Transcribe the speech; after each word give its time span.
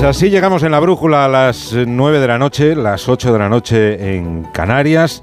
Pues 0.00 0.16
así 0.16 0.30
llegamos 0.30 0.62
en 0.62 0.70
la 0.70 0.80
brújula 0.80 1.26
a 1.26 1.28
las 1.28 1.74
9 1.74 2.20
de 2.20 2.26
la 2.26 2.38
noche, 2.38 2.74
las 2.74 3.06
8 3.06 3.34
de 3.34 3.38
la 3.38 3.50
noche 3.50 4.16
en 4.16 4.44
Canarias. 4.44 5.22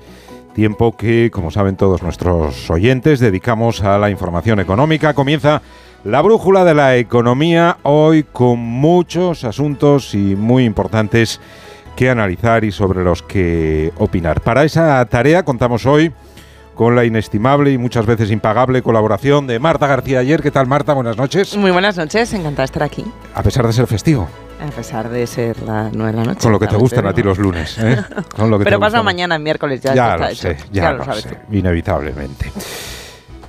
Tiempo 0.53 0.95
que, 0.95 1.31
como 1.33 1.49
saben 1.49 1.75
todos 1.75 2.03
nuestros 2.03 2.69
oyentes, 2.69 3.19
dedicamos 3.19 3.81
a 3.81 3.97
la 3.97 4.11
información 4.11 4.59
económica. 4.59 5.15
Comienza 5.15 5.63
la 6.03 6.21
brújula 6.21 6.63
de 6.63 6.75
la 6.75 6.95
economía 6.95 7.77
hoy 7.81 8.21
con 8.21 8.59
muchos 8.59 9.45
asuntos 9.45 10.13
y 10.13 10.35
muy 10.35 10.65
importantes 10.65 11.41
que 11.95 12.11
analizar 12.11 12.63
y 12.63 12.71
sobre 12.71 13.03
los 13.03 13.23
que 13.23 13.91
opinar. 13.97 14.41
Para 14.41 14.63
esa 14.63 15.03
tarea 15.05 15.41
contamos 15.41 15.87
hoy 15.87 16.11
con 16.75 16.95
la 16.95 17.03
inestimable 17.03 17.71
y 17.71 17.79
muchas 17.79 18.05
veces 18.05 18.29
impagable 18.29 18.83
colaboración 18.83 19.47
de 19.47 19.57
Marta 19.57 19.87
García 19.87 20.19
Ayer. 20.19 20.43
¿Qué 20.43 20.51
tal, 20.51 20.67
Marta? 20.67 20.93
Buenas 20.93 21.17
noches. 21.17 21.57
Muy 21.57 21.71
buenas 21.71 21.97
noches, 21.97 22.31
encantada 22.33 22.61
de 22.61 22.65
estar 22.65 22.83
aquí. 22.83 23.03
A 23.33 23.41
pesar 23.41 23.65
de 23.65 23.73
ser 23.73 23.87
festivo. 23.87 24.29
A 24.59 24.69
pesar 24.71 25.09
de 25.09 25.27
ser 25.27 25.61
la 25.61 25.89
nueve 25.93 26.11
de 26.11 26.17
la 26.17 26.23
noche. 26.25 26.39
Con 26.41 26.51
lo 26.51 26.59
que 26.59 26.67
te 26.67 26.75
gustan 26.75 27.05
a 27.05 27.13
ti 27.13 27.21
los 27.21 27.37
lunes. 27.37 27.77
¿eh? 27.79 28.03
Con 28.35 28.49
lo 28.49 28.57
que 28.57 28.65
Pero 28.65 28.79
pasa 28.79 29.03
mañana, 29.03 29.37
miércoles, 29.37 29.81
ya, 29.81 29.93
ya 29.93 30.17
lo 30.17 30.35
sé, 30.35 30.57
Ya, 30.71 30.93
lo, 30.93 31.05
sabes 31.05 31.23
sé, 31.23 31.37
inevitablemente. 31.51 32.51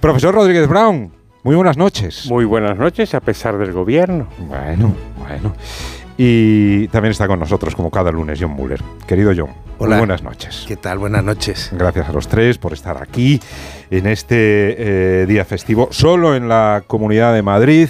Profesor 0.01 0.35
Rodríguez 0.35 0.69
Brown, 0.69 1.11
muy 1.43 1.57
buenas 1.57 1.77
noches. 1.77 2.27
Muy 2.29 2.45
buenas 2.45 2.77
noches, 2.77 3.15
a 3.15 3.21
pesar 3.21 3.57
del 3.59 3.73
gobierno. 3.73 4.29
Bueno, 4.39 4.95
bueno. 5.17 5.55
Y 6.19 6.89
también 6.89 7.13
está 7.13 7.27
con 7.27 7.39
nosotros, 7.39 7.75
como 7.75 7.91
cada 7.91 8.11
lunes, 8.11 8.39
John 8.41 8.51
Muller. 8.51 8.83
Querido 9.07 9.33
John, 9.37 9.55
Hola. 9.79 9.99
buenas 9.99 10.23
noches. 10.23 10.65
¿Qué 10.67 10.77
tal? 10.77 10.99
Buenas 10.99 11.25
noches. 11.25 11.71
Gracias 11.73 12.09
a 12.09 12.13
los 12.13 12.29
tres 12.29 12.59
por 12.59 12.73
estar 12.73 13.01
aquí 13.01 13.41
en 13.91 14.07
este 14.07 15.23
eh, 15.23 15.27
día 15.27 15.45
festivo, 15.45 15.89
solo 15.91 16.35
en 16.35 16.49
la 16.49 16.83
Comunidad 16.87 17.33
de 17.33 17.43
Madrid. 17.43 17.89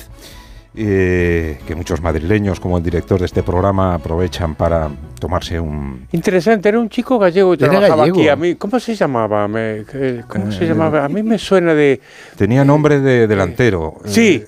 Eh, 0.74 1.58
que 1.66 1.74
muchos 1.74 2.00
madrileños, 2.00 2.61
como 2.61 2.78
el 2.78 2.84
director 2.84 3.19
de 3.19 3.27
este 3.27 3.42
programa, 3.42 3.94
aprovechan 3.94 4.55
para 4.55 4.91
tomarse 5.19 5.58
un... 5.58 6.06
Interesante, 6.12 6.69
era 6.69 6.78
un 6.78 6.88
chico 6.88 7.19
gallego 7.19 7.52
que 7.52 7.66
trabajaba 7.66 8.05
aquí. 8.05 8.28
A 8.28 8.36
mí, 8.36 8.55
¿Cómo 8.55 8.78
se 8.78 8.94
llamaba? 8.94 9.46
¿Cómo 9.46 10.52
se 10.52 10.64
eh, 10.64 10.69
llamaba? 10.69 11.05
A 11.05 11.08
mí 11.08 11.22
me 11.22 11.39
suena 11.39 11.74
de... 11.74 12.00
Tenía 12.36 12.64
nombre 12.64 13.00
de 13.00 13.27
delantero. 13.27 13.96
Sí. 14.05 14.44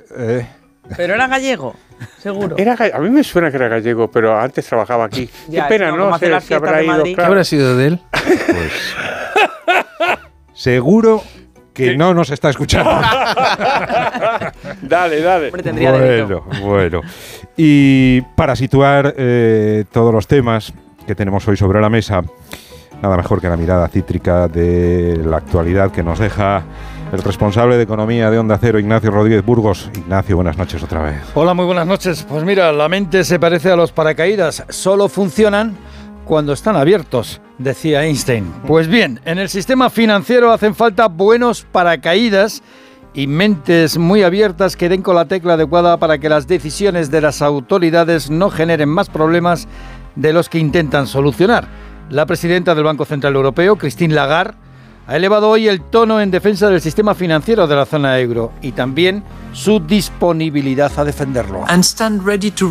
Pero 0.96 1.14
era 1.14 1.26
gallego. 1.26 1.74
Seguro. 2.18 2.56
Era, 2.58 2.76
a 2.92 2.98
mí 2.98 3.10
me 3.10 3.24
suena 3.24 3.50
que 3.50 3.56
era 3.56 3.68
gallego, 3.68 4.10
pero 4.10 4.38
antes 4.38 4.66
trabajaba 4.66 5.04
aquí. 5.04 5.28
Qué 5.50 5.62
pena, 5.68 5.90
¿no? 5.92 6.16
Se, 6.18 6.54
habrá 6.54 6.82
ido, 6.82 7.02
¿Qué 7.04 7.16
habrá 7.18 7.44
sido 7.44 7.76
de 7.76 7.86
él? 7.88 8.00
Pues, 8.10 8.94
seguro 10.54 11.22
que 11.80 11.96
no 11.96 12.14
nos 12.14 12.30
está 12.30 12.50
escuchando. 12.50 12.90
dale, 14.82 15.20
dale. 15.20 15.50
bueno, 15.50 16.44
bueno. 16.62 17.00
Y 17.56 18.20
para 18.36 18.54
situar 18.56 19.14
eh, 19.16 19.84
todos 19.90 20.12
los 20.12 20.26
temas 20.26 20.72
que 21.06 21.14
tenemos 21.14 21.46
hoy 21.48 21.56
sobre 21.56 21.80
la 21.80 21.88
mesa, 21.88 22.22
nada 23.02 23.16
mejor 23.16 23.40
que 23.40 23.48
la 23.48 23.56
mirada 23.56 23.88
cítrica 23.88 24.48
de 24.48 25.20
la 25.24 25.38
actualidad 25.38 25.90
que 25.90 26.02
nos 26.02 26.18
deja 26.18 26.64
el 27.12 27.22
responsable 27.22 27.76
de 27.76 27.82
economía 27.82 28.30
de 28.30 28.38
Onda 28.38 28.58
Cero, 28.60 28.78
Ignacio 28.78 29.10
Rodríguez 29.10 29.44
Burgos. 29.44 29.90
Ignacio, 29.96 30.36
buenas 30.36 30.56
noches 30.56 30.82
otra 30.82 31.02
vez. 31.02 31.16
Hola, 31.34 31.54
muy 31.54 31.64
buenas 31.64 31.86
noches. 31.86 32.24
Pues 32.28 32.44
mira, 32.44 32.72
la 32.72 32.88
mente 32.88 33.24
se 33.24 33.40
parece 33.40 33.70
a 33.70 33.76
los 33.76 33.90
paracaídas, 33.90 34.64
solo 34.68 35.08
funcionan 35.08 35.76
cuando 36.24 36.52
están 36.52 36.76
abiertos, 36.76 37.40
decía 37.60 38.04
Einstein. 38.04 38.52
Pues 38.66 38.88
bien, 38.88 39.20
en 39.24 39.38
el 39.38 39.48
sistema 39.48 39.90
financiero 39.90 40.50
hacen 40.50 40.74
falta 40.74 41.08
buenos 41.08 41.66
paracaídas 41.70 42.62
y 43.12 43.26
mentes 43.26 43.98
muy 43.98 44.22
abiertas 44.22 44.76
que 44.76 44.88
den 44.88 45.02
con 45.02 45.14
la 45.14 45.26
tecla 45.26 45.54
adecuada 45.54 45.98
para 45.98 46.18
que 46.18 46.28
las 46.28 46.46
decisiones 46.46 47.10
de 47.10 47.20
las 47.20 47.42
autoridades 47.42 48.30
no 48.30 48.50
generen 48.50 48.88
más 48.88 49.10
problemas 49.10 49.68
de 50.16 50.32
los 50.32 50.48
que 50.48 50.58
intentan 50.58 51.06
solucionar. 51.06 51.68
La 52.08 52.26
presidenta 52.26 52.74
del 52.74 52.84
Banco 52.84 53.04
Central 53.04 53.34
Europeo, 53.34 53.76
Christine 53.76 54.14
Lagarde, 54.14 54.56
ha 55.06 55.16
elevado 55.16 55.48
hoy 55.48 55.66
el 55.68 55.80
tono 55.80 56.20
en 56.20 56.30
defensa 56.30 56.68
del 56.68 56.80
sistema 56.80 57.14
financiero 57.14 57.66
de 57.66 57.74
la 57.74 57.86
zona 57.86 58.18
euro 58.18 58.52
y 58.62 58.72
también 58.72 59.24
su 59.52 59.80
disponibilidad 59.80 60.92
a 60.96 61.04
defenderlo. 61.04 61.64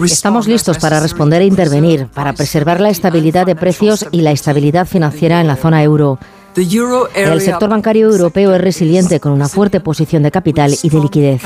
Estamos 0.05 0.47
listos 0.47 0.77
para 0.77 0.99
responder 0.99 1.41
e 1.41 1.45
intervenir, 1.45 2.07
para 2.07 2.33
preservar 2.33 2.79
la 2.79 2.89
estabilidad 2.89 3.45
de 3.45 3.55
precios 3.55 4.05
y 4.11 4.21
la 4.21 4.31
estabilidad 4.31 4.87
financiera 4.87 5.41
en 5.41 5.47
la 5.47 5.55
zona 5.55 5.83
euro. 5.83 6.17
El 6.55 7.41
sector 7.41 7.69
bancario 7.69 8.09
europeo 8.09 8.53
es 8.55 8.61
resiliente 8.61 9.19
con 9.19 9.31
una 9.31 9.47
fuerte 9.47 9.79
posición 9.79 10.23
de 10.23 10.31
capital 10.31 10.75
y 10.81 10.89
de 10.89 10.99
liquidez. 10.99 11.41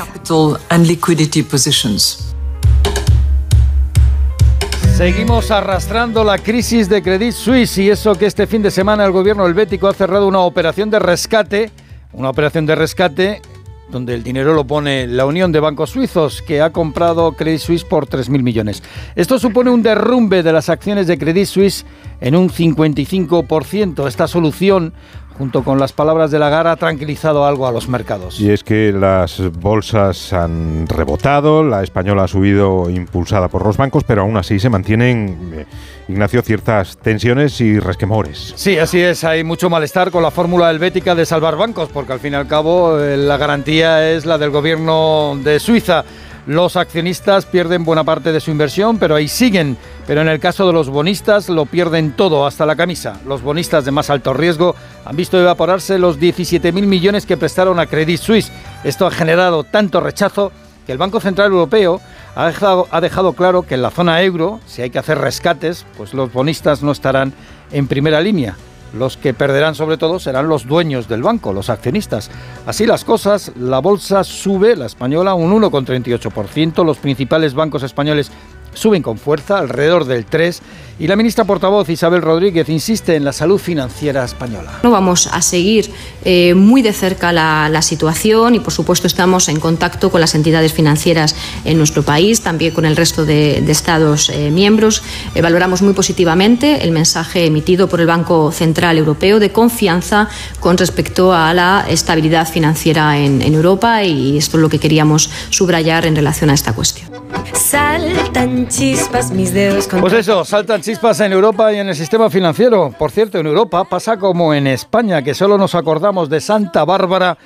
Seguimos 4.96 5.50
arrastrando 5.50 6.22
la 6.22 6.38
crisis 6.38 6.88
de 6.88 7.02
Credit 7.02 7.32
Suisse 7.32 7.78
y 7.78 7.90
eso 7.90 8.14
que 8.14 8.26
este 8.26 8.46
fin 8.46 8.62
de 8.62 8.70
semana 8.70 9.04
el 9.04 9.10
gobierno 9.10 9.44
helvético 9.44 9.88
ha 9.88 9.92
cerrado 9.92 10.28
una 10.28 10.38
operación 10.38 10.88
de 10.88 11.00
rescate, 11.00 11.72
una 12.12 12.30
operación 12.30 12.64
de 12.64 12.76
rescate 12.76 13.42
donde 13.88 14.14
el 14.14 14.22
dinero 14.22 14.54
lo 14.54 14.64
pone 14.64 15.06
la 15.06 15.26
Unión 15.26 15.52
de 15.52 15.60
Bancos 15.60 15.90
Suizos, 15.90 16.42
que 16.42 16.62
ha 16.62 16.70
comprado 16.70 17.32
Credit 17.32 17.60
Suisse 17.60 17.84
por 17.84 18.06
3.000 18.06 18.42
millones. 18.42 18.82
Esto 19.14 19.38
supone 19.38 19.70
un 19.70 19.82
derrumbe 19.82 20.42
de 20.42 20.52
las 20.52 20.68
acciones 20.68 21.06
de 21.06 21.18
Credit 21.18 21.46
Suisse 21.46 21.84
en 22.20 22.36
un 22.36 22.48
55%. 22.48 24.06
Esta 24.08 24.26
solución 24.26 24.94
junto 25.36 25.64
con 25.64 25.78
las 25.78 25.92
palabras 25.92 26.30
de 26.30 26.38
Lagarde, 26.38 26.70
ha 26.70 26.76
tranquilizado 26.76 27.44
algo 27.44 27.66
a 27.66 27.72
los 27.72 27.88
mercados. 27.88 28.40
Y 28.40 28.50
es 28.50 28.62
que 28.62 28.92
las 28.92 29.40
bolsas 29.60 30.32
han 30.32 30.86
rebotado, 30.86 31.64
la 31.64 31.82
española 31.82 32.24
ha 32.24 32.28
subido 32.28 32.88
impulsada 32.88 33.48
por 33.48 33.64
los 33.64 33.76
bancos, 33.76 34.04
pero 34.04 34.22
aún 34.22 34.36
así 34.36 34.58
se 34.58 34.70
mantienen, 34.70 35.52
eh, 35.54 35.66
Ignacio, 36.08 36.42
ciertas 36.42 36.96
tensiones 36.98 37.60
y 37.60 37.78
resquemores. 37.78 38.52
Sí, 38.56 38.78
así 38.78 39.00
es, 39.00 39.24
hay 39.24 39.42
mucho 39.42 39.70
malestar 39.70 40.10
con 40.10 40.22
la 40.22 40.30
fórmula 40.30 40.70
helvética 40.70 41.14
de 41.14 41.26
salvar 41.26 41.56
bancos, 41.56 41.88
porque 41.92 42.12
al 42.12 42.20
fin 42.20 42.34
y 42.34 42.36
al 42.36 42.46
cabo 42.46 43.00
eh, 43.00 43.16
la 43.16 43.36
garantía 43.36 44.10
es 44.10 44.26
la 44.26 44.38
del 44.38 44.50
gobierno 44.50 45.38
de 45.42 45.58
Suiza. 45.58 46.04
Los 46.46 46.76
accionistas 46.76 47.46
pierden 47.46 47.84
buena 47.84 48.04
parte 48.04 48.30
de 48.30 48.40
su 48.40 48.50
inversión, 48.50 48.98
pero 48.98 49.14
ahí 49.14 49.28
siguen. 49.28 49.78
Pero 50.06 50.20
en 50.20 50.28
el 50.28 50.38
caso 50.38 50.66
de 50.66 50.72
los 50.72 50.90
bonistas 50.90 51.48
lo 51.48 51.64
pierden 51.64 52.12
todo, 52.12 52.46
hasta 52.46 52.66
la 52.66 52.76
camisa. 52.76 53.20
Los 53.26 53.42
bonistas 53.42 53.84
de 53.84 53.90
más 53.90 54.10
alto 54.10 54.34
riesgo 54.34 54.74
han 55.04 55.16
visto 55.16 55.40
evaporarse 55.40 55.98
los 55.98 56.18
17.000 56.18 56.72
millones 56.86 57.24
que 57.24 57.38
prestaron 57.38 57.80
a 57.80 57.86
Credit 57.86 58.20
Suisse. 58.20 58.52
Esto 58.84 59.06
ha 59.06 59.10
generado 59.10 59.64
tanto 59.64 60.00
rechazo 60.00 60.52
que 60.86 60.92
el 60.92 60.98
Banco 60.98 61.20
Central 61.20 61.52
Europeo 61.52 62.00
ha 62.34 62.46
dejado, 62.46 62.86
ha 62.90 63.00
dejado 63.00 63.32
claro 63.32 63.62
que 63.62 63.74
en 63.74 63.82
la 63.82 63.90
zona 63.90 64.22
euro, 64.22 64.60
si 64.66 64.82
hay 64.82 64.90
que 64.90 64.98
hacer 64.98 65.18
rescates, 65.18 65.86
pues 65.96 66.12
los 66.12 66.32
bonistas 66.32 66.82
no 66.82 66.92
estarán 66.92 67.32
en 67.72 67.86
primera 67.86 68.20
línea. 68.20 68.56
Los 68.92 69.16
que 69.16 69.34
perderán 69.34 69.74
sobre 69.74 69.96
todo 69.96 70.20
serán 70.20 70.48
los 70.48 70.66
dueños 70.66 71.08
del 71.08 71.22
banco, 71.22 71.52
los 71.52 71.68
accionistas. 71.68 72.30
Así 72.64 72.86
las 72.86 73.04
cosas, 73.04 73.50
la 73.56 73.80
bolsa 73.80 74.22
sube, 74.22 74.76
la 74.76 74.86
española, 74.86 75.34
un 75.34 75.52
1,38%, 75.60 76.84
los 76.84 76.98
principales 76.98 77.54
bancos 77.54 77.82
españoles 77.82 78.30
suben 78.74 79.02
con 79.02 79.18
fuerza, 79.18 79.58
alrededor 79.58 80.04
del 80.04 80.26
3%, 80.28 80.60
y 80.96 81.08
la 81.08 81.16
ministra 81.16 81.44
portavoz 81.44 81.88
Isabel 81.88 82.22
Rodríguez 82.22 82.68
insiste 82.68 83.16
en 83.16 83.24
la 83.24 83.32
salud 83.32 83.58
financiera 83.58 84.24
española. 84.24 84.78
No 84.84 84.92
vamos 84.92 85.26
a 85.26 85.42
seguir 85.42 85.90
eh, 86.24 86.54
muy 86.54 86.82
de 86.82 86.92
cerca 86.92 87.32
la, 87.32 87.82
situación 87.82 88.54
y, 88.54 88.60
por 88.60 88.72
supuesto, 88.72 89.08
estamos 89.08 89.48
en 89.48 89.58
contacto 89.58 90.10
con 90.10 90.20
las 90.20 90.36
entidades 90.36 90.72
financieras 90.72 91.34
en 91.64 91.78
nuestro 91.78 92.04
país, 92.04 92.42
también 92.42 92.72
con 92.72 92.84
el 92.84 92.96
resto 92.96 93.24
de, 93.24 93.62
Estados 93.74 94.30
eh, 94.30 94.52
miembros. 94.52 95.02
Eh, 95.34 95.42
valoramos 95.42 95.82
muy 95.82 95.94
positivamente 95.94 96.84
el 96.84 96.92
mensaje 96.92 97.44
emitido 97.44 97.88
por 97.88 98.00
el 98.00 98.06
Banco 98.06 98.52
Central 98.52 98.96
Europeo 98.96 99.40
de 99.40 99.50
confianza 99.50 100.28
con 100.60 100.78
respecto 100.78 101.34
a 101.34 101.52
la 101.52 101.84
estabilidad 101.88 102.48
financiera 102.48 103.18
en, 103.18 103.42
en 103.42 103.54
Europa 103.54 104.04
y 104.04 104.38
esto 104.38 104.58
es 104.58 104.60
lo 104.62 104.68
que 104.68 104.78
queríamos 104.78 105.28
subrayar 105.50 106.06
en 106.06 106.14
relación 106.14 106.50
a 106.50 106.54
esta 106.54 106.72
cuestión. 106.72 107.13
Saltan 107.52 108.68
chispas 108.68 109.30
mis 109.30 109.52
dedos. 109.52 109.88
Pues 110.00 110.12
eso, 110.12 110.44
saltan 110.44 110.80
chispas 110.80 111.20
en 111.20 111.32
Europa 111.32 111.72
y 111.72 111.78
en 111.78 111.88
el 111.88 111.94
sistema 111.94 112.30
financiero. 112.30 112.94
Por 112.98 113.10
cierto, 113.10 113.38
en 113.38 113.46
Europa 113.46 113.84
pasa 113.84 114.16
como 114.16 114.54
en 114.54 114.66
España, 114.66 115.22
que 115.22 115.34
solo 115.34 115.58
nos 115.58 115.74
acordamos 115.74 116.28
de 116.28 116.40
Santa 116.40 116.84
Bárbara 116.84 117.36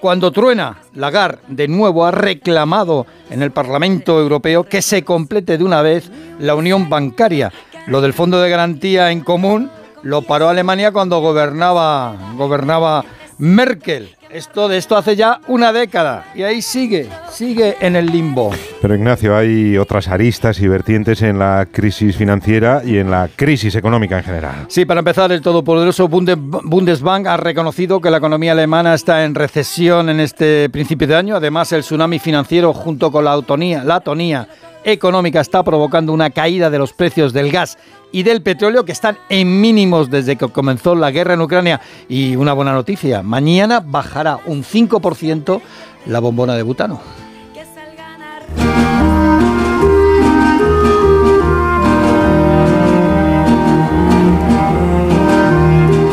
cuando 0.00 0.30
truena. 0.30 0.78
Lagarde 0.94 1.40
de 1.48 1.68
nuevo 1.68 2.04
ha 2.04 2.10
reclamado 2.10 3.06
en 3.30 3.42
el 3.42 3.50
Parlamento 3.50 4.18
Europeo 4.20 4.64
que 4.64 4.82
se 4.82 5.04
complete 5.04 5.58
de 5.58 5.64
una 5.64 5.82
vez 5.82 6.10
la 6.38 6.54
unión 6.54 6.88
bancaria. 6.88 7.52
Lo 7.86 8.00
del 8.00 8.12
Fondo 8.12 8.40
de 8.40 8.50
Garantía 8.50 9.10
en 9.10 9.20
Común 9.20 9.70
lo 10.02 10.22
paró 10.22 10.48
Alemania 10.48 10.92
cuando 10.92 11.20
gobernaba, 11.20 12.14
gobernaba 12.36 13.04
Merkel. 13.38 14.17
Esto 14.30 14.68
de 14.68 14.76
esto 14.76 14.94
hace 14.96 15.16
ya 15.16 15.40
una 15.48 15.72
década 15.72 16.26
y 16.34 16.42
ahí 16.42 16.60
sigue, 16.60 17.08
sigue 17.30 17.76
en 17.80 17.96
el 17.96 18.06
limbo. 18.06 18.50
Pero 18.82 18.94
Ignacio, 18.94 19.34
hay 19.34 19.78
otras 19.78 20.08
aristas 20.08 20.60
y 20.60 20.68
vertientes 20.68 21.22
en 21.22 21.38
la 21.38 21.66
crisis 21.70 22.16
financiera 22.16 22.82
y 22.84 22.98
en 22.98 23.10
la 23.10 23.30
crisis 23.34 23.74
económica 23.74 24.18
en 24.18 24.24
general. 24.24 24.66
Sí, 24.68 24.84
para 24.84 25.00
empezar, 25.00 25.32
el 25.32 25.40
todopoderoso 25.40 26.08
Bundesbank 26.08 27.26
ha 27.26 27.38
reconocido 27.38 28.02
que 28.02 28.10
la 28.10 28.18
economía 28.18 28.52
alemana 28.52 28.92
está 28.92 29.24
en 29.24 29.34
recesión 29.34 30.10
en 30.10 30.20
este 30.20 30.68
principio 30.68 31.06
de 31.08 31.16
año. 31.16 31.36
Además, 31.36 31.72
el 31.72 31.80
tsunami 31.80 32.18
financiero 32.18 32.74
junto 32.74 33.10
con 33.10 33.24
la 33.24 33.32
autonía, 33.32 33.82
la 33.82 33.96
atonía 33.96 34.46
económica 34.92 35.40
está 35.40 35.62
provocando 35.62 36.12
una 36.12 36.30
caída 36.30 36.70
de 36.70 36.78
los 36.78 36.92
precios 36.92 37.32
del 37.32 37.50
gas 37.50 37.78
y 38.12 38.22
del 38.22 38.42
petróleo 38.42 38.84
que 38.84 38.92
están 38.92 39.18
en 39.28 39.60
mínimos 39.60 40.10
desde 40.10 40.36
que 40.36 40.48
comenzó 40.48 40.94
la 40.94 41.10
guerra 41.10 41.34
en 41.34 41.40
Ucrania. 41.40 41.80
Y 42.08 42.36
una 42.36 42.52
buena 42.52 42.72
noticia, 42.72 43.22
mañana 43.22 43.80
bajará 43.80 44.38
un 44.46 44.64
5% 44.64 45.60
la 46.06 46.20
bombona 46.20 46.54
de 46.54 46.62
butano. 46.62 47.00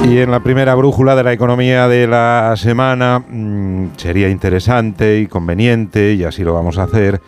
Y 0.08 0.20
en 0.20 0.32
la 0.32 0.40
primera 0.40 0.76
brújula 0.76 1.16
de 1.16 1.24
la 1.24 1.34
economía 1.34 1.88
de 1.88 2.08
la 2.08 2.54
semana 2.56 3.20
mm, 3.28 3.98
sería 3.98 4.30
interesante 4.30 5.20
y 5.20 5.28
conveniente, 5.28 6.14
y 6.14 6.24
así 6.24 6.44
lo 6.44 6.54
vamos 6.54 6.78
a 6.78 6.84
hacer, 6.84 7.20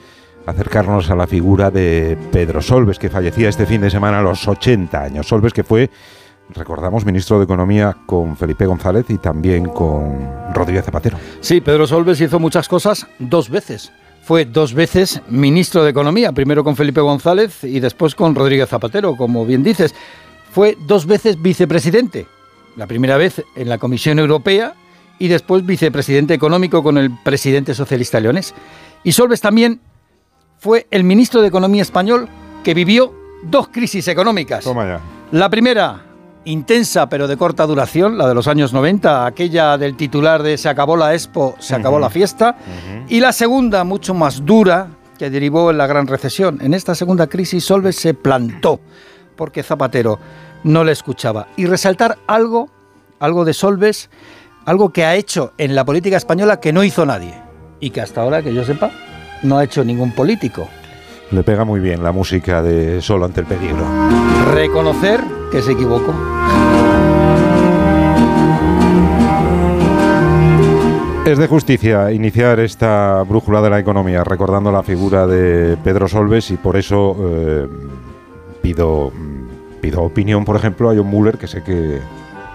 acercarnos 0.48 1.10
a 1.12 1.16
la 1.16 1.28
figura 1.28 1.70
de 1.70 2.18
Pedro 2.32 2.62
Solves, 2.62 2.98
que 2.98 3.10
fallecía 3.10 3.50
este 3.50 3.66
fin 3.66 3.82
de 3.82 3.90
semana 3.90 4.20
a 4.20 4.22
los 4.22 4.48
80 4.48 5.04
años. 5.04 5.28
Solves 5.28 5.52
que 5.52 5.64
fue, 5.64 5.90
recordamos, 6.50 7.06
ministro 7.06 7.38
de 7.38 7.44
Economía 7.44 7.96
con 8.06 8.38
Felipe 8.38 8.66
González 8.66 9.06
y 9.10 9.18
también 9.18 9.66
con 9.66 10.54
Rodríguez 10.54 10.86
Zapatero. 10.86 11.18
Sí, 11.42 11.60
Pedro 11.60 11.86
Solves 11.86 12.22
hizo 12.22 12.40
muchas 12.40 12.70
cosas 12.70 13.06
dos 13.20 13.50
veces. 13.50 13.92
Fue 14.24 14.46
dos 14.46 14.74
veces 14.74 15.22
ministro 15.28 15.84
de 15.84 15.92
Economía, 15.92 16.32
primero 16.32 16.64
con 16.64 16.78
Felipe 16.78 17.02
González 17.02 17.64
y 17.66 17.82
después 17.82 18.16
con 18.16 18.34
Rodríguez 18.34 18.70
Zapatero, 18.70 19.16
como 19.18 19.46
bien 19.46 19.64
dices. 19.64 19.94
Fue 20.52 20.78
dos 20.88 21.06
veces 21.06 21.42
vicepresidente, 21.42 22.26
la 22.78 22.88
primera 22.88 23.18
vez 23.18 23.44
en 23.56 23.68
la 23.68 23.78
Comisión 23.78 24.18
Europea 24.18 24.76
y 25.20 25.28
después 25.28 25.66
vicepresidente 25.66 26.34
económico 26.34 26.84
con 26.84 26.98
el 26.98 27.12
presidente 27.24 27.74
socialista 27.74 28.20
leonés. 28.22 28.54
Y 29.04 29.12
Solves 29.12 29.42
también 29.42 29.82
fue 30.68 30.86
el 30.92 31.06
ministro 31.06 31.42
de 31.42 31.48
Economía 31.48 31.81
español 31.81 32.28
que 32.62 32.74
vivió 32.74 33.14
dos 33.42 33.69
crisis 33.69 34.06
económicas. 34.10 34.69
La 35.31 35.50
primera, 35.50 36.04
intensa 36.44 37.08
pero 37.08 37.25
de 37.30 37.38
corta 37.38 37.66
duración, 37.66 38.18
la 38.18 38.28
de 38.28 38.36
los 38.36 38.50
años 38.50 38.74
90, 38.74 39.25
aquella 39.25 39.78
del 39.78 39.96
titular 39.96 40.44
de 40.44 40.58
Se 40.58 40.68
acabó 40.68 40.98
la 40.98 41.14
expo, 41.14 41.56
se 41.60 41.74
acabó 41.74 42.00
la 42.00 42.10
fiesta. 42.10 42.58
Y 43.08 43.22
la 43.22 43.31
segunda, 43.31 43.86
mucho 43.86 44.14
más 44.14 44.46
dura, 44.46 44.90
que 45.18 45.30
derivó 45.30 45.72
en 45.72 45.78
la 45.78 45.88
gran 45.88 46.06
recesión. 46.06 46.60
En 46.62 46.74
esta 46.74 46.96
segunda 46.96 47.28
crisis 47.28 47.64
Solves 47.64 47.96
se 47.96 48.14
plantó 48.14 48.81
porque 49.38 49.64
Zapatero 49.64 50.19
no 50.66 50.84
le 50.84 50.92
escuchaba. 50.92 51.48
Y 51.56 51.66
resaltar 51.66 52.18
algo, 52.28 52.68
algo 53.22 53.46
de 53.46 53.54
Solves, 53.54 54.10
algo 54.66 54.92
que 54.92 55.06
ha 55.06 55.16
hecho 55.16 55.54
en 55.58 55.75
la 55.75 55.86
política 55.86 56.18
española 56.18 56.60
que 56.60 56.74
no 56.74 56.84
hizo 56.84 57.06
nadie. 57.06 57.42
Y 57.80 57.92
que 57.92 58.02
hasta 58.02 58.22
ahora, 58.22 58.44
que 58.44 58.54
yo 58.54 58.66
sepa, 58.66 58.92
no 59.44 59.57
ha 59.57 59.63
hecho 59.63 59.84
ningún 59.84 60.12
político. 60.12 60.68
Le 61.31 61.44
pega 61.44 61.66
muy 61.66 61.80
bien 61.80 62.04
la 62.04 62.12
música 62.12 62.62
de 62.62 63.01
Solo 63.01 63.25
ante 63.25 63.42
el 63.42 63.48
peligro. 63.48 63.86
Reconocer 64.54 65.22
que 65.51 65.62
se 65.62 65.74
equivocó. 65.74 66.13
Es 71.25 71.38
de 71.38 71.48
justicia 71.48 72.13
iniciar 72.13 72.62
esta 72.62 73.22
brújula 73.24 73.62
de 73.62 73.69
la 73.69 73.80
economía 73.80 74.24
recordando 74.24 74.72
la 74.72 74.81
figura 74.81 75.28
de 75.28 75.75
Pedro 75.83 76.07
Solves 76.07 76.51
y 76.51 76.56
por 76.56 76.78
eso 76.78 77.18
eh, 77.19 77.68
pido, 78.62 79.12
pido 79.81 80.04
opinión, 80.04 80.45
por 80.45 80.56
ejemplo, 80.56 80.90
a 80.90 80.95
John 80.95 81.07
Muller, 81.07 81.38
que 81.38 81.48
sé 81.48 81.63
que 81.63 82.00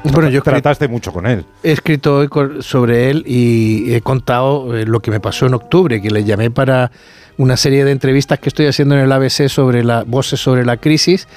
bueno, 0.04 0.28
yo 0.28 0.42
trataste 0.42 0.88
mucho 0.88 1.12
con 1.12 1.26
él. 1.26 1.44
He 1.62 1.72
escrito 1.72 2.16
hoy 2.16 2.28
sobre 2.60 3.10
él 3.10 3.24
y 3.26 3.94
he 3.94 4.00
contado 4.00 4.76
eh, 4.76 4.84
lo 4.84 5.00
que 5.00 5.10
me 5.10 5.20
pasó 5.20 5.46
en 5.46 5.54
octubre, 5.54 6.00
que 6.02 6.10
le 6.10 6.24
llamé 6.24 6.50
para 6.50 6.90
una 7.38 7.56
serie 7.56 7.84
de 7.84 7.92
entrevistas 7.92 8.38
que 8.38 8.48
estoy 8.48 8.66
haciendo 8.66 8.94
en 8.94 9.02
el 9.02 9.12
ABC 9.12 9.48
sobre 9.48 9.84
la 9.84 10.04
voces 10.04 10.40
sobre 10.40 10.64
la 10.64 10.76
crisis, 10.76 11.28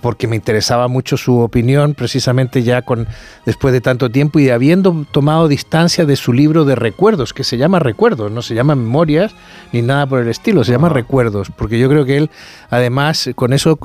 porque 0.00 0.26
me 0.26 0.36
interesaba 0.36 0.88
mucho 0.88 1.16
su 1.16 1.38
opinión, 1.40 1.94
precisamente 1.94 2.62
ya 2.62 2.82
con 2.82 3.06
después 3.46 3.72
de 3.72 3.80
tanto 3.80 4.10
tiempo 4.10 4.38
y 4.38 4.50
habiendo 4.50 5.06
tomado 5.10 5.48
distancia 5.48 6.04
de 6.04 6.16
su 6.16 6.32
libro 6.32 6.64
de 6.64 6.74
recuerdos, 6.74 7.32
que 7.32 7.44
se 7.44 7.56
llama 7.56 7.78
Recuerdos, 7.78 8.30
no 8.30 8.42
se 8.42 8.54
llama 8.54 8.74
Memorias 8.74 9.34
ni 9.72 9.82
nada 9.82 10.06
por 10.06 10.20
el 10.20 10.28
estilo, 10.28 10.64
se 10.64 10.72
llama 10.72 10.88
Recuerdos, 10.88 11.50
porque 11.56 11.78
yo 11.78 11.88
creo 11.88 12.04
que 12.04 12.16
él 12.16 12.30
además 12.70 13.30
con 13.34 13.52
eso 13.52 13.78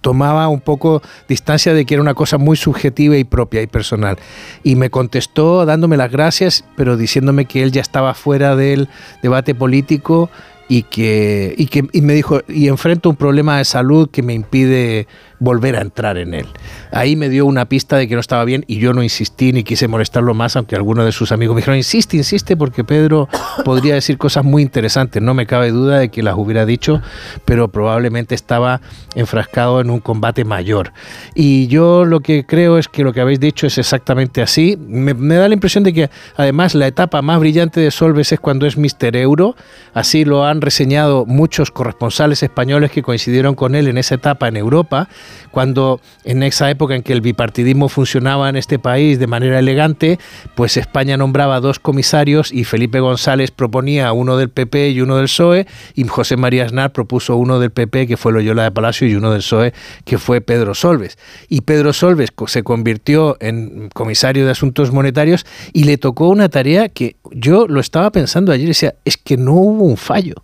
tomaba 0.00 0.48
un 0.48 0.60
poco 0.60 1.02
distancia 1.28 1.74
de 1.74 1.84
que 1.84 1.94
era 1.94 2.02
una 2.02 2.14
cosa 2.14 2.38
muy 2.38 2.56
subjetiva 2.56 3.16
y 3.16 3.24
propia 3.24 3.62
y 3.62 3.66
personal. 3.66 4.18
Y 4.62 4.76
me 4.76 4.90
contestó 4.90 5.66
dándome 5.66 5.96
las 5.96 6.10
gracias, 6.10 6.64
pero 6.76 6.96
diciéndome 6.96 7.44
que 7.44 7.62
él 7.62 7.72
ya 7.72 7.80
estaba 7.80 8.14
fuera 8.14 8.56
del 8.56 8.88
debate 9.22 9.54
político 9.54 10.30
y 10.74 10.82
que, 10.82 11.54
y 11.56 11.66
que 11.66 11.84
y 11.92 12.00
me 12.00 12.14
dijo, 12.14 12.40
y 12.48 12.66
enfrento 12.66 13.08
un 13.08 13.14
problema 13.14 13.58
de 13.58 13.64
salud 13.64 14.10
que 14.10 14.24
me 14.24 14.34
impide 14.34 15.06
volver 15.44 15.76
a 15.76 15.82
entrar 15.82 16.18
en 16.18 16.34
él. 16.34 16.46
Ahí 16.90 17.16
me 17.16 17.28
dio 17.28 17.46
una 17.46 17.66
pista 17.68 17.96
de 17.96 18.08
que 18.08 18.14
no 18.14 18.20
estaba 18.20 18.44
bien 18.44 18.64
y 18.66 18.78
yo 18.78 18.92
no 18.92 19.02
insistí 19.02 19.52
ni 19.52 19.62
quise 19.62 19.88
molestarlo 19.88 20.34
más, 20.34 20.56
aunque 20.56 20.76
algunos 20.76 21.04
de 21.04 21.12
sus 21.12 21.32
amigos 21.32 21.54
me 21.54 21.60
dijeron, 21.60 21.76
insiste, 21.76 22.16
insiste, 22.16 22.56
porque 22.56 22.84
Pedro 22.84 23.28
podría 23.64 23.94
decir 23.94 24.18
cosas 24.18 24.44
muy 24.44 24.62
interesantes. 24.62 25.22
No 25.22 25.34
me 25.34 25.46
cabe 25.46 25.70
duda 25.70 25.98
de 25.98 26.08
que 26.08 26.22
las 26.22 26.36
hubiera 26.36 26.66
dicho, 26.66 27.02
pero 27.44 27.68
probablemente 27.68 28.34
estaba 28.34 28.80
enfrascado 29.14 29.80
en 29.80 29.90
un 29.90 30.00
combate 30.00 30.44
mayor. 30.44 30.92
Y 31.34 31.66
yo 31.68 32.04
lo 32.04 32.20
que 32.20 32.44
creo 32.46 32.78
es 32.78 32.88
que 32.88 33.04
lo 33.04 33.12
que 33.12 33.20
habéis 33.20 33.40
dicho 33.40 33.66
es 33.66 33.78
exactamente 33.78 34.42
así. 34.42 34.76
Me, 34.78 35.14
da 35.14 35.48
la 35.48 35.54
impresión 35.54 35.84
de 35.84 35.92
que 35.92 36.10
además 36.36 36.74
la 36.74 36.86
etapa 36.86 37.22
más 37.22 37.38
brillante 37.40 37.80
de 37.80 37.90
Solves 37.90 38.32
es 38.32 38.40
cuando 38.40 38.66
es 38.66 38.76
Mister 38.76 39.16
Euro. 39.16 39.56
Así 39.92 40.24
lo 40.24 40.44
han 40.44 40.60
reseñado 40.60 41.26
muchos 41.26 41.70
corresponsales 41.70 42.42
españoles 42.42 42.90
que 42.90 43.02
coincidieron 43.02 43.54
con 43.54 43.74
él 43.74 43.88
en 43.88 43.98
esa 43.98 44.14
etapa 44.16 44.48
en 44.48 44.56
Europa 44.56 45.08
cuando 45.50 46.00
en 46.24 46.42
esa 46.42 46.70
época 46.70 46.94
en 46.94 47.02
que 47.02 47.12
el 47.12 47.20
bipartidismo 47.20 47.88
funcionaba 47.88 48.48
en 48.48 48.56
este 48.56 48.78
país 48.78 49.18
de 49.18 49.26
manera 49.26 49.58
elegante, 49.58 50.18
pues 50.54 50.76
España 50.76 51.16
nombraba 51.16 51.60
dos 51.60 51.78
comisarios 51.78 52.52
y 52.52 52.64
Felipe 52.64 53.00
González 53.00 53.50
proponía 53.50 54.12
uno 54.12 54.36
del 54.36 54.50
PP 54.50 54.90
y 54.90 55.00
uno 55.00 55.16
del 55.16 55.26
PSOE 55.26 55.66
y 55.94 56.04
José 56.04 56.36
María 56.36 56.64
Aznar 56.64 56.92
propuso 56.92 57.36
uno 57.36 57.58
del 57.58 57.70
PP 57.70 58.06
que 58.06 58.16
fue 58.16 58.32
Loyola 58.32 58.64
de 58.64 58.70
Palacio 58.70 59.06
y 59.06 59.14
uno 59.14 59.30
del 59.30 59.40
PSOE 59.40 59.72
que 60.04 60.18
fue 60.18 60.40
Pedro 60.40 60.74
Solves. 60.74 61.18
Y 61.48 61.62
Pedro 61.62 61.92
Solves 61.92 62.30
se 62.46 62.62
convirtió 62.62 63.36
en 63.40 63.88
comisario 63.90 64.44
de 64.44 64.52
Asuntos 64.52 64.92
Monetarios 64.92 65.46
y 65.72 65.84
le 65.84 65.98
tocó 65.98 66.28
una 66.28 66.48
tarea 66.48 66.88
que 66.88 67.16
yo 67.32 67.66
lo 67.68 67.80
estaba 67.80 68.10
pensando 68.10 68.52
ayer 68.52 68.64
y 68.64 68.68
decía, 68.68 68.94
es 69.04 69.16
que 69.16 69.36
no 69.36 69.54
hubo 69.54 69.84
un 69.84 69.96
fallo 69.96 70.34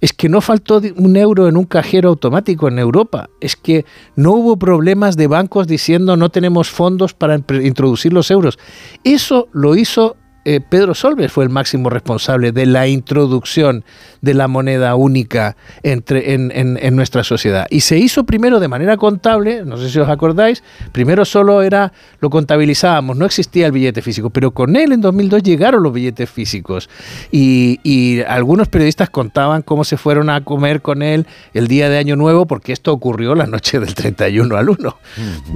es 0.00 0.12
que 0.12 0.28
no 0.28 0.40
faltó 0.40 0.80
un 0.96 1.16
euro 1.16 1.48
en 1.48 1.56
un 1.56 1.64
cajero 1.64 2.10
automático 2.10 2.68
en 2.68 2.78
Europa, 2.78 3.28
es 3.40 3.56
que 3.56 3.84
no 4.16 4.32
hubo 4.32 4.56
problemas 4.56 5.16
de 5.16 5.26
bancos 5.26 5.66
diciendo 5.66 6.16
no 6.16 6.30
tenemos 6.30 6.70
fondos 6.70 7.14
para 7.14 7.36
introducir 7.36 8.12
los 8.12 8.30
euros. 8.30 8.58
Eso 9.04 9.48
lo 9.52 9.74
hizo 9.76 10.16
eh, 10.50 10.62
Pedro 10.66 10.94
Solves 10.94 11.30
fue 11.30 11.44
el 11.44 11.50
máximo 11.50 11.90
responsable 11.90 12.52
de 12.52 12.64
la 12.64 12.88
introducción 12.88 13.84
de 14.22 14.32
la 14.32 14.48
moneda 14.48 14.94
única 14.94 15.58
entre, 15.82 16.32
en, 16.32 16.96
nuestra 16.96 17.22
sociedad. 17.22 17.66
Y 17.68 17.80
se 17.80 17.98
hizo 17.98 18.24
primero 18.24 18.58
de 18.58 18.66
manera 18.66 18.96
contable, 18.96 19.62
no 19.66 19.76
sé 19.76 19.90
si 19.90 19.98
os 19.98 20.08
acordáis, 20.08 20.64
primero 20.90 21.26
solo 21.26 21.60
era, 21.60 21.92
lo 22.20 22.30
contabilizábamos, 22.30 23.14
no 23.18 23.26
existía 23.26 23.66
el 23.66 23.72
billete 23.72 24.00
físico, 24.00 24.30
pero 24.30 24.52
con 24.52 24.74
él 24.76 24.92
en 24.92 25.02
2002 25.02 25.42
llegaron 25.42 25.82
los 25.82 25.92
billetes 25.92 26.30
físicos. 26.30 26.88
Y, 27.30 28.20
algunos 28.26 28.68
periodistas 28.68 29.10
contaban 29.10 29.60
cómo 29.60 29.84
se 29.84 29.98
fueron 29.98 30.30
a 30.30 30.42
comer 30.44 30.80
con 30.80 31.02
él 31.02 31.26
el 31.52 31.68
día 31.68 31.90
de 31.90 31.98
Año 31.98 32.16
Nuevo, 32.16 32.46
porque 32.46 32.72
esto 32.72 32.90
ocurrió 32.90 33.34
la 33.34 33.46
noche 33.46 33.80
del 33.80 33.94
31 33.94 34.56
al 34.56 34.70
1. 34.70 34.96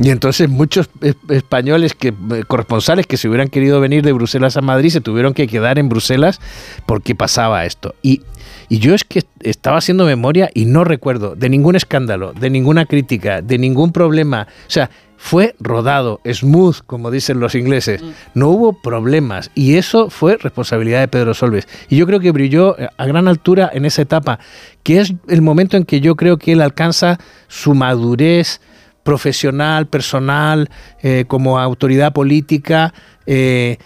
Y 0.03 0.11
entonces 0.11 0.51
muchos 0.51 0.91
españoles, 1.31 1.95
que, 1.95 2.09
eh, 2.09 2.45
corresponsales 2.47 3.07
que 3.07 3.17
se 3.17 3.29
hubieran 3.29 3.49
querido 3.49 3.81
venir 3.81 4.03
de 4.05 4.13
Bruselas 4.13 4.59
a 4.59 4.61
Madrid, 4.61 4.82
se 4.91 5.01
tuvieron 5.01 5.35
que 5.35 5.47
quedar 5.47 5.79
en 5.79 5.89
Bruselas 5.89 6.41
porque 6.87 7.15
pasaba 7.15 7.65
esto. 7.65 7.95
Y, 8.03 8.23
y 8.69 8.79
yo 8.79 8.95
es 8.95 9.05
que 9.05 9.23
estaba 9.41 9.79
haciendo 9.79 10.05
memoria 10.05 10.51
y 10.55 10.65
no 10.65 10.85
recuerdo 10.85 11.35
de 11.35 11.49
ningún 11.49 11.77
escándalo, 11.77 12.33
de 12.33 12.51
ninguna 12.51 12.87
crítica, 12.87 13.43
de 13.43 13.59
ningún 13.59 13.93
problema. 13.93 14.47
O 14.67 14.71
sea, 14.71 14.91
fue 15.23 15.55
rodado, 15.61 16.21
smooth, 16.29 16.79
como 16.85 17.13
dicen 17.13 17.39
los 17.39 17.55
ingleses. 17.55 18.03
Mm. 18.03 18.11
No 18.35 18.49
hubo 18.49 18.73
problemas 18.83 19.53
y 19.55 19.77
eso 19.77 20.11
fue 20.11 20.37
responsabilidad 20.37 20.99
de 20.99 21.07
Pedro 21.07 21.33
Solves. 21.33 21.69
Y 21.89 21.97
yo 21.97 22.07
creo 22.07 22.19
que 22.19 22.33
brilló 22.33 22.77
a 22.97 23.07
gran 23.07 23.29
altura 23.29 23.71
en 23.73 23.85
esa 23.85 24.03
etapa, 24.03 24.41
que 24.83 25.01
es 25.01 25.15
el 25.29 25.41
momento 25.41 25.77
en 25.77 25.85
que 25.85 26.01
yo 26.01 26.17
creo 26.17 26.39
que 26.39 26.53
él 26.53 26.61
alcanza 26.61 27.19
su 27.47 27.73
madurez 27.75 28.61
profesional, 29.05 29.87
personal, 29.87 30.71
eh, 31.03 31.25
como 31.29 31.59
autoridad 31.61 32.13
política, 32.13 32.93
eh, 33.27 33.79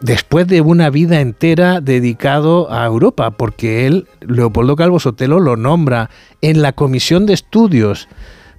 después 0.00 0.46
de 0.46 0.60
una 0.60 0.90
vida 0.90 1.20
entera 1.20 1.80
dedicado 1.80 2.72
a 2.72 2.86
Europa, 2.86 3.32
porque 3.32 3.86
él, 3.86 4.06
Leopoldo 4.20 4.76
Calvo 4.76 5.00
Sotelo, 5.00 5.40
lo 5.40 5.56
nombra 5.56 6.10
en 6.40 6.62
la 6.62 6.72
Comisión 6.72 7.26
de 7.26 7.34
Estudios 7.34 8.08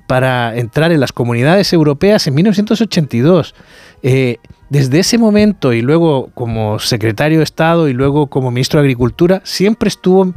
para 0.08 0.58
entrar 0.58 0.92
en 0.92 1.00
las 1.00 1.14
comunidades 1.14 1.72
europeas 1.72 2.28
en 2.28 2.36
1982. 2.36 3.56
Eh, 4.04 4.38
desde 4.70 5.00
ese 5.00 5.18
momento 5.18 5.74
y 5.74 5.82
luego 5.82 6.30
como 6.34 6.80
secretario 6.80 7.40
de 7.40 7.44
Estado 7.44 7.88
y 7.88 7.94
luego 7.94 8.28
como 8.28 8.52
ministro 8.52 8.80
de 8.80 8.86
Agricultura, 8.86 9.42
siempre 9.44 9.90
estuvo 9.90 10.34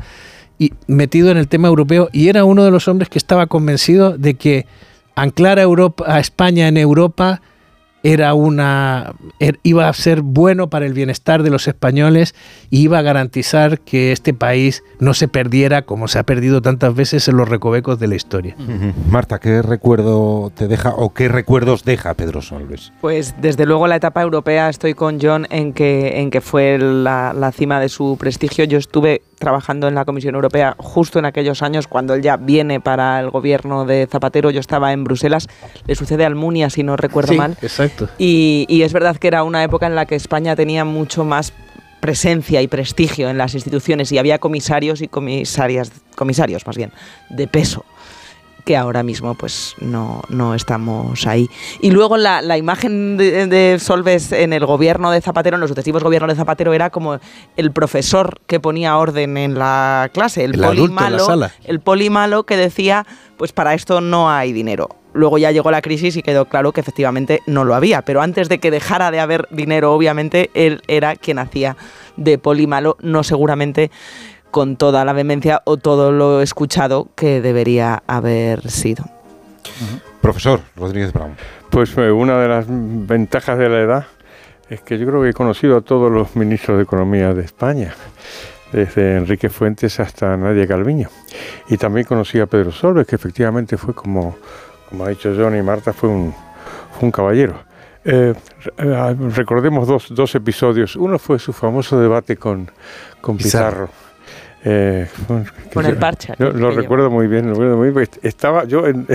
metido 0.87 1.31
en 1.31 1.37
el 1.37 1.49
tema 1.49 1.69
europeo 1.69 2.09
y 2.13 2.29
era 2.29 2.45
uno 2.45 2.65
de 2.65 2.71
los 2.71 2.89
hombres 2.89 3.09
que 3.09 3.19
estaba 3.19 3.47
convencido 3.47 4.17
de 4.17 4.35
que 4.35 4.67
anclar 5.15 5.59
a 5.59 6.21
España 6.21 6.69
en 6.69 6.77
Europa 6.77 7.43
era 8.05 8.35
una 8.35 9.15
er, 9.41 9.59
iba 9.63 9.89
a 9.89 9.93
ser 9.95 10.21
bueno 10.21 10.69
para 10.69 10.85
el 10.85 10.93
bienestar 10.93 11.43
de 11.43 11.49
los 11.49 11.67
españoles 11.67 12.35
y 12.71 12.83
iba 12.83 12.99
a 12.99 13.03
garantizar 13.03 13.81
que 13.81 14.13
este 14.13 14.35
país 14.35 14.85
no 15.01 15.15
se 15.15 15.27
perdiera 15.27 15.83
como 15.83 16.07
se 16.07 16.19
ha 16.19 16.23
perdido 16.23 16.61
tantas 16.61 16.95
veces 16.95 17.27
en 17.29 17.39
los 17.39 17.49
recovecos 17.49 17.99
de 17.99 18.07
la 18.07 18.15
historia. 18.15 18.57
Marta, 19.09 19.41
¿qué 19.41 19.63
recuerdo 19.63 20.53
te 20.55 20.69
deja 20.69 20.91
o 20.91 21.15
qué 21.15 21.29
recuerdos 21.29 21.85
deja 21.85 22.13
Pedro 22.13 22.43
Solves? 22.43 22.93
Pues 23.01 23.35
desde 23.41 23.65
luego 23.65 23.87
la 23.87 23.97
etapa 23.97 24.21
europea 24.21 24.69
estoy 24.69 24.93
con 24.93 25.19
John 25.21 25.47
en 25.49 25.73
que 25.73 26.21
en 26.21 26.31
que 26.31 26.43
fue 26.43 26.79
la, 26.79 27.33
la 27.33 27.53
cima 27.53 27.81
de 27.81 27.89
su 27.89 28.19
prestigio. 28.19 28.67
Yo 28.67 28.77
estuve 28.77 29.23
trabajando 29.39 29.89
en 29.89 29.95
la 29.95 30.05
Comisión 30.05 30.35
Europea 30.35 30.75
justo 30.79 31.19
en 31.19 31.25
aquellos 31.25 31.63
años 31.63 31.87
cuando 31.87 32.15
él 32.15 32.23
ya 32.23 32.37
viene 32.37 32.81
para 32.81 33.21
el 33.21 33.31
gobierno 33.31 33.85
de 33.85 34.07
Zapatero. 34.11 34.51
Yo 34.51 34.61
estaba 34.61 34.93
en 34.93 35.05
Bruselas, 35.05 35.49
le 35.87 35.95
sucede 35.95 36.25
a 36.25 36.27
Almunia 36.27 36.71
si 36.71 36.83
no 36.83 36.97
recuerdo 36.97 37.35
mal. 37.35 37.57
Exacto. 37.63 37.94
Y, 38.19 38.67
y 38.69 38.83
es 38.83 38.93
verdad 38.93 39.17
que 39.17 39.29
era 39.29 39.43
una 39.43 39.63
época 39.63 39.87
en 39.87 39.95
la 39.95 40.07
que 40.07 40.15
España 40.15 40.57
tenía 40.57 40.85
mucho 40.85 41.25
más 41.25 41.53
presencia 42.01 42.61
y 42.61 42.69
prestigio 42.69 43.31
en 43.31 43.39
las 43.39 43.55
instituciones 43.55 44.13
y 44.13 44.19
había 44.19 44.39
comisarios 44.39 45.01
y 45.01 45.09
comisarias, 45.09 45.91
comisarios 46.15 46.67
más 46.67 46.77
bien, 46.77 46.93
de 47.31 47.47
peso 47.47 47.85
que 48.65 48.77
ahora 48.77 49.03
mismo 49.03 49.35
pues 49.35 49.75
no, 49.81 50.23
no 50.29 50.55
estamos 50.55 51.27
ahí. 51.27 51.49
Y 51.81 51.91
luego 51.91 52.17
la, 52.17 52.43
la 52.43 52.57
imagen 52.59 53.17
de, 53.17 53.77
Solves 53.79 54.33
en 54.33 54.53
el 54.53 54.67
gobierno 54.67 55.11
de 55.11 55.21
Zapatero, 55.21 55.57
en 55.57 55.61
los 55.61 55.71
sucesivos 55.71 56.03
gobiernos 56.03 56.31
de 56.31 56.37
Zapatero, 56.37 56.73
era 56.73 56.91
como 56.91 57.19
el 57.57 57.73
profesor 57.73 58.41
que 58.47 58.61
ponía 58.61 58.97
orden 58.97 59.37
en 59.37 59.59
la 59.59 60.11
clase, 60.13 60.45
el, 60.45 60.59
poli 60.59 60.89
malo, 60.89 61.27
el 61.65 61.81
poli 61.81 62.11
malo 62.11 62.45
que 62.45 62.57
decía, 62.57 63.07
pues 63.37 63.53
para 63.53 63.75
esto 63.75 64.01
no 64.01 64.31
hay 64.31 64.53
dinero. 64.53 64.89
Luego 65.13 65.39
ya 65.39 65.53
llegó 65.53 65.71
la 65.71 65.81
crisis 65.81 66.17
y 66.17 66.23
quedó 66.23 66.47
claro 66.47 66.73
que 66.73 66.81
efectivamente 66.81 67.41
no 67.47 67.63
lo 67.65 67.77
había, 67.77 68.03
pero 68.03 68.21
antes 68.21 68.49
de 68.49 68.59
que 68.59 68.73
dejara 68.73 69.13
de 69.13 69.21
haber 69.21 69.47
dinero, 69.51 69.93
obviamente, 69.93 70.51
él 70.55 70.83
era 70.89 71.15
quien 71.15 71.39
hacía 71.39 71.77
de 72.17 72.37
poli 72.37 72.67
malo, 72.67 72.97
no 73.01 73.23
seguramente 73.23 73.93
con 74.55 74.77
toda 74.77 75.05
la 75.05 75.13
vehemencia 75.13 75.63
o 75.65 75.79
todo 75.79 76.13
lo 76.13 76.41
escuchado 76.41 77.09
que 77.17 77.41
debería 77.41 78.05
haber 78.07 78.71
sido. 78.71 79.05
Profesor 80.21 80.61
Rodríguez 80.77 81.13
Brown. 81.13 81.35
Pues 81.71 81.99
eh, 81.99 82.13
una 82.13 82.39
de 82.39 82.47
las 82.47 82.67
ventajas 82.69 83.59
de 83.59 83.69
la 83.69 83.81
edad 83.81 84.07
es 84.71 84.81
que 84.81 84.97
yo 84.97 85.07
creo 85.09 85.23
que 85.23 85.31
he 85.31 85.33
conocido 85.33 85.77
a 85.77 85.81
todos 85.81 86.09
los 86.09 86.37
ministros 86.37 86.77
de 86.77 86.85
Economía 86.85 87.35
de 87.35 87.43
España, 87.43 87.97
desde 88.71 89.17
Enrique 89.17 89.49
Fuentes 89.49 89.99
hasta 89.99 90.37
Nadia 90.37 90.69
Calviño. 90.69 91.09
Y 91.69 91.77
también 91.77 92.07
conocí 92.07 92.39
a 92.39 92.47
Pedro 92.47 92.71
Solves, 92.71 93.09
que 93.09 93.17
efectivamente 93.17 93.77
fue 93.77 93.93
como, 93.93 94.37
como 94.89 95.05
ha 95.05 95.09
dicho 95.09 95.35
John 95.37 95.57
y 95.57 95.63
Marta, 95.63 95.93
fue 95.93 96.11
un, 96.11 96.33
un 97.01 97.11
caballero. 97.11 97.57
Eh, 98.05 98.35
eh, 98.79 99.17
recordemos 99.35 99.89
dos, 99.89 100.07
dos, 100.11 100.33
episodios. 100.37 100.95
Uno 100.95 101.19
fue 101.19 101.41
su 101.41 101.53
famoso 101.53 101.99
debate 101.99 102.37
con, 102.37 102.71
con 103.21 103.37
Pizarro 103.37 104.04
eh, 104.65 105.07
Con 105.73 105.87
el 105.87 105.97
parche. 105.97 106.33
lo 106.39 106.71
recuerdo 106.71 107.11
muy 107.11 107.27
bien, 107.27 107.53
Estaba 108.23 108.65
yo 108.65 108.87
en, 108.87 109.07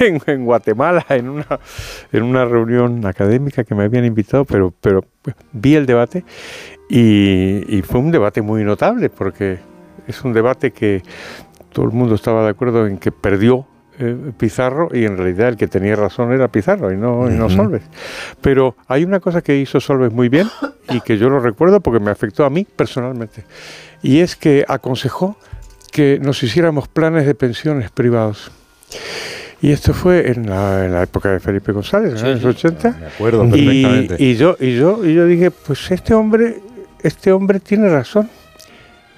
en, 0.00 0.44
Guatemala 0.44 1.04
en 1.08 1.28
una, 1.28 1.46
en 2.12 2.22
una 2.22 2.44
reunión 2.44 3.04
académica 3.06 3.64
que 3.64 3.74
me 3.74 3.84
habían 3.84 4.04
invitado, 4.04 4.44
pero, 4.44 4.74
pero 4.80 5.04
vi 5.52 5.74
el 5.74 5.86
debate 5.86 6.24
y, 6.90 7.82
fue 7.82 8.00
un 8.00 8.10
debate 8.10 8.42
muy 8.42 8.64
notable 8.64 9.10
porque 9.10 9.58
es 10.06 10.22
un 10.24 10.32
debate 10.32 10.72
que 10.72 11.02
todo 11.72 11.84
el 11.84 11.92
mundo 11.92 12.16
estaba 12.16 12.42
de 12.44 12.50
acuerdo 12.50 12.86
en 12.86 12.98
que 12.98 13.12
perdió 13.12 13.66
eh, 14.00 14.32
Pizarro 14.36 14.88
y 14.92 15.04
en 15.04 15.16
realidad 15.16 15.48
el 15.48 15.56
que 15.56 15.68
tenía 15.68 15.96
razón 15.96 16.32
era 16.32 16.48
Pizarro 16.48 16.92
y 16.92 16.96
no, 16.96 17.30
y 17.30 17.34
no 17.34 17.48
Solves. 17.48 17.82
Pero 18.40 18.76
hay 18.88 19.04
una 19.04 19.20
cosa 19.20 19.42
que 19.42 19.56
hizo 19.56 19.80
Solves 19.80 20.12
muy 20.12 20.28
bien 20.28 20.48
y 20.88 21.00
que 21.00 21.18
yo 21.18 21.28
lo 21.28 21.40
recuerdo 21.40 21.80
porque 21.80 22.00
me 22.00 22.10
afectó 22.10 22.44
a 22.44 22.50
mí 22.50 22.66
personalmente 22.76 23.44
y 24.02 24.20
es 24.20 24.36
que 24.36 24.64
aconsejó 24.66 25.36
que 25.90 26.18
nos 26.20 26.42
hiciéramos 26.42 26.88
planes 26.88 27.26
de 27.26 27.34
pensiones 27.34 27.90
privados. 27.90 28.50
Y 29.62 29.72
esto 29.72 29.92
fue 29.92 30.30
en 30.30 30.48
la, 30.48 31.02
época 31.02 31.32
de 31.32 31.40
Felipe 31.40 31.72
González, 31.72 32.22
en 32.22 32.34
los 32.34 32.44
80. 32.44 32.96
Me 32.98 33.06
acuerdo 33.06 33.42
perfectamente. 33.42 34.16
Y, 34.18 34.34
yo, 34.36 34.56
y, 34.58 34.74
yo, 34.76 35.04
y 35.04 35.14
yo 35.14 35.26
dije, 35.26 35.50
pues 35.50 35.90
este 35.90 36.14
hombre, 36.14 36.60
este 37.02 37.30
hombre 37.30 37.60
tiene 37.60 37.88
razón. 37.90 38.30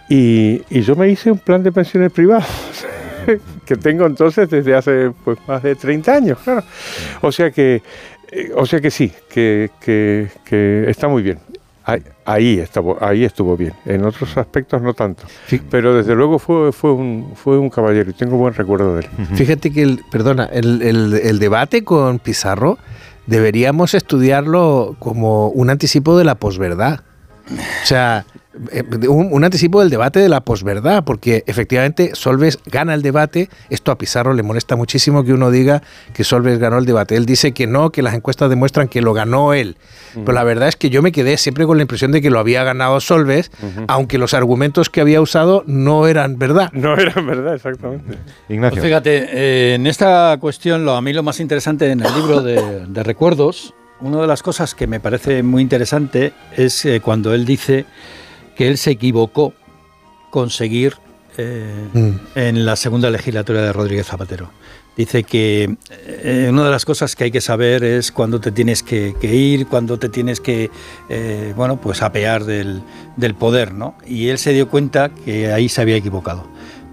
Y, 0.08 0.62
y 0.68 0.82
yo 0.82 0.96
me 0.96 1.08
hice 1.08 1.30
un 1.30 1.38
plan 1.38 1.62
de 1.62 1.70
pensiones 1.70 2.10
privados, 2.10 2.46
que 3.66 3.76
tengo 3.76 4.06
entonces 4.06 4.48
desde 4.48 4.74
hace 4.74 5.10
pues, 5.24 5.38
más 5.46 5.62
de 5.62 5.74
30 5.74 6.14
años, 6.14 6.38
claro. 6.42 6.62
O 7.20 7.32
sea 7.32 7.50
que, 7.50 7.82
eh, 8.30 8.52
o 8.54 8.66
sea 8.66 8.80
que 8.80 8.90
sí, 8.90 9.12
que, 9.28 9.70
que, 9.80 10.28
que 10.44 10.84
está 10.88 11.08
muy 11.08 11.22
bien. 11.22 11.38
Ahí, 12.24 12.60
estuvo, 12.60 12.96
ahí 13.00 13.24
estuvo 13.24 13.56
bien, 13.56 13.74
en 13.84 14.04
otros 14.04 14.36
aspectos 14.36 14.80
no 14.80 14.94
tanto. 14.94 15.24
Pero 15.68 15.96
desde 15.96 16.14
luego 16.14 16.38
fue, 16.38 16.70
fue, 16.70 16.92
un, 16.92 17.32
fue 17.34 17.58
un 17.58 17.70
caballero 17.70 18.10
y 18.10 18.12
tengo 18.12 18.36
buen 18.36 18.54
recuerdo 18.54 18.94
de 18.94 19.02
él. 19.02 19.08
Fíjate 19.34 19.72
que, 19.72 19.82
el, 19.82 20.00
perdona, 20.10 20.44
el, 20.44 20.80
el, 20.80 21.38
debate 21.40 21.82
con 21.82 22.20
Pizarro 22.20 22.78
deberíamos 23.26 23.94
estudiarlo 23.94 24.94
como 25.00 25.48
un 25.48 25.70
anticipo 25.70 26.16
de 26.16 26.24
la 26.24 26.36
posverdad. 26.36 27.00
O 27.50 27.86
sea, 27.86 28.26
eh, 28.70 28.82
un, 29.08 29.44
anticipo 29.44 29.80
del 29.80 29.88
debate 29.88 30.20
de 30.20 30.28
la 30.28 30.42
posverdad, 30.42 31.04
porque 31.04 31.42
efectivamente 31.46 32.10
Solves 32.14 32.58
gana 32.66 32.94
el 32.94 33.02
debate. 33.02 33.48
Esto 33.70 33.92
a 33.92 33.98
Pizarro 33.98 34.34
le 34.34 34.42
molesta 34.42 34.76
muchísimo 34.76 35.24
que 35.24 35.32
uno 35.32 35.50
diga 35.50 35.82
que 36.12 36.24
Solves 36.24 36.58
ganó 36.58 36.78
el 36.78 36.84
debate. 36.84 37.16
Él 37.16 37.24
dice 37.24 37.52
que 37.52 37.66
no, 37.66 37.90
que 37.90 38.02
las 38.02 38.14
encuestas 38.14 38.50
demuestran 38.50 38.88
que 38.88 39.00
lo 39.00 39.14
ganó 39.14 39.54
él. 39.54 39.76
Pero 40.14 40.32
la 40.32 40.44
verdad 40.44 40.68
es 40.68 40.76
que 40.76 40.90
yo 40.90 41.00
me 41.00 41.12
quedé 41.12 41.38
siempre 41.38 41.64
con 41.64 41.78
la 41.78 41.82
impresión 41.82 42.12
de 42.12 42.20
que 42.20 42.28
lo 42.28 42.38
había 42.38 42.62
ganado 42.64 43.00
Solves, 43.00 43.50
aunque 43.88 44.18
los 44.18 44.34
argumentos 44.34 44.90
que 44.90 45.00
había 45.00 45.20
usado 45.20 45.64
no 45.66 46.06
eran 46.06 46.38
verdad. 46.38 46.70
No 46.72 46.94
eran 46.98 47.26
verdad, 47.26 47.54
exactamente. 47.54 48.18
Ignacio. 48.48 48.76
Pues 48.76 48.84
fíjate, 48.84 49.28
eh, 49.32 49.74
en 49.74 49.86
esta 49.86 50.36
cuestión, 50.40 50.84
lo, 50.84 50.94
a 50.94 51.00
mí 51.00 51.12
lo 51.12 51.22
más 51.22 51.40
interesante 51.40 51.90
en 51.90 52.00
el 52.00 52.14
libro 52.14 52.42
de, 52.42 52.86
de 52.86 53.02
recuerdos, 53.02 53.74
una 54.02 54.20
de 54.20 54.26
las 54.26 54.42
cosas 54.42 54.74
que 54.74 54.86
me 54.86 55.00
parece 55.00 55.42
muy 55.42 55.62
interesante 55.62 56.32
es 56.56 56.84
eh, 56.84 57.00
cuando 57.00 57.32
él 57.34 57.44
dice 57.44 57.86
que 58.56 58.68
él 58.68 58.78
se 58.78 58.90
equivocó 58.90 59.54
conseguir 60.30 60.96
eh, 61.38 61.88
mm. 61.92 62.10
en 62.34 62.66
la 62.66 62.76
segunda 62.76 63.10
legislatura 63.10 63.62
de 63.62 63.72
Rodríguez 63.72 64.06
Zapatero. 64.06 64.50
Dice 64.96 65.24
que 65.24 65.76
eh, 66.06 66.48
una 66.50 66.64
de 66.64 66.70
las 66.70 66.84
cosas 66.84 67.16
que 67.16 67.24
hay 67.24 67.30
que 67.30 67.40
saber 67.40 67.82
es 67.82 68.12
cuándo 68.12 68.40
te 68.40 68.52
tienes 68.52 68.82
que, 68.82 69.14
ir, 69.22 69.66
cuándo 69.66 69.98
te 69.98 70.10
tienes 70.10 70.40
que, 70.40 70.70
eh, 71.08 71.54
bueno, 71.56 71.80
pues 71.80 72.02
apear 72.02 72.44
del, 72.44 72.82
poder, 73.38 73.72
¿no? 73.72 73.94
Y 74.06 74.28
él 74.28 74.36
se 74.36 74.52
dio 74.52 74.68
cuenta 74.68 75.08
que 75.08 75.50
ahí 75.50 75.70
se 75.70 75.80
había 75.80 75.96
equivocado, 75.96 76.46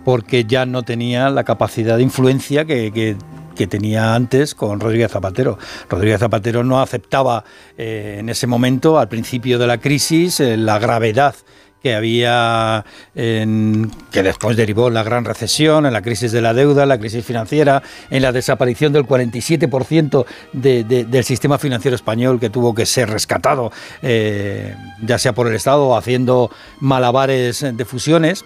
porque 0.06 0.46
ya 0.46 0.66
no 0.66 0.84
tenía 0.84 1.30
la 1.30 1.44
capacidad 1.44 1.98
de 1.98 2.04
influencia 2.04 2.64
que, 2.64 2.94
que 2.94 3.18
que 3.60 3.68
tenía 3.68 4.16
antes 4.16 4.56
con 4.56 4.80
Rodríguez 4.80 5.12
Zapatero. 5.12 5.58
Rodríguez 5.90 6.22
Zapatero 6.22 6.64
no 6.64 6.80
aceptaba 6.80 7.44
en 7.78 8.30
ese 8.30 8.48
momento, 8.48 8.98
al 8.98 9.10
principio 9.10 9.60
de 9.60 9.68
la 9.68 9.80
crisis, 9.80 10.40
la 10.40 10.80
gravedad 10.80 11.36
que 11.84 11.94
había, 11.94 12.86
que 13.14 14.24
después 14.24 14.56
derivó 14.56 14.88
en 14.88 14.94
la 14.94 15.04
gran 15.04 15.26
recesión, 15.26 15.86
en 15.86 15.92
la 15.92 16.02
crisis 16.02 16.32
de 16.32 16.40
la 16.40 16.54
deuda, 16.54 16.84
en 16.84 16.90
la 16.90 17.00
crisis 17.00 17.26
financiera, 17.26 17.84
en 18.10 18.22
la 18.22 18.32
desaparición 18.32 18.94
del 18.94 19.06
47% 19.06 20.26
del 20.54 21.24
sistema 21.26 21.58
financiero 21.58 21.96
español 21.96 22.40
que 22.40 22.50
tuvo 22.50 22.74
que 22.74 22.86
ser 22.86 23.10
rescatado, 23.10 23.74
eh, 24.02 24.74
ya 25.02 25.18
sea 25.18 25.34
por 25.34 25.48
el 25.48 25.56
Estado 25.56 25.98
haciendo 25.98 26.50
malabares 26.80 27.66
de 27.74 27.84
fusiones. 27.86 28.46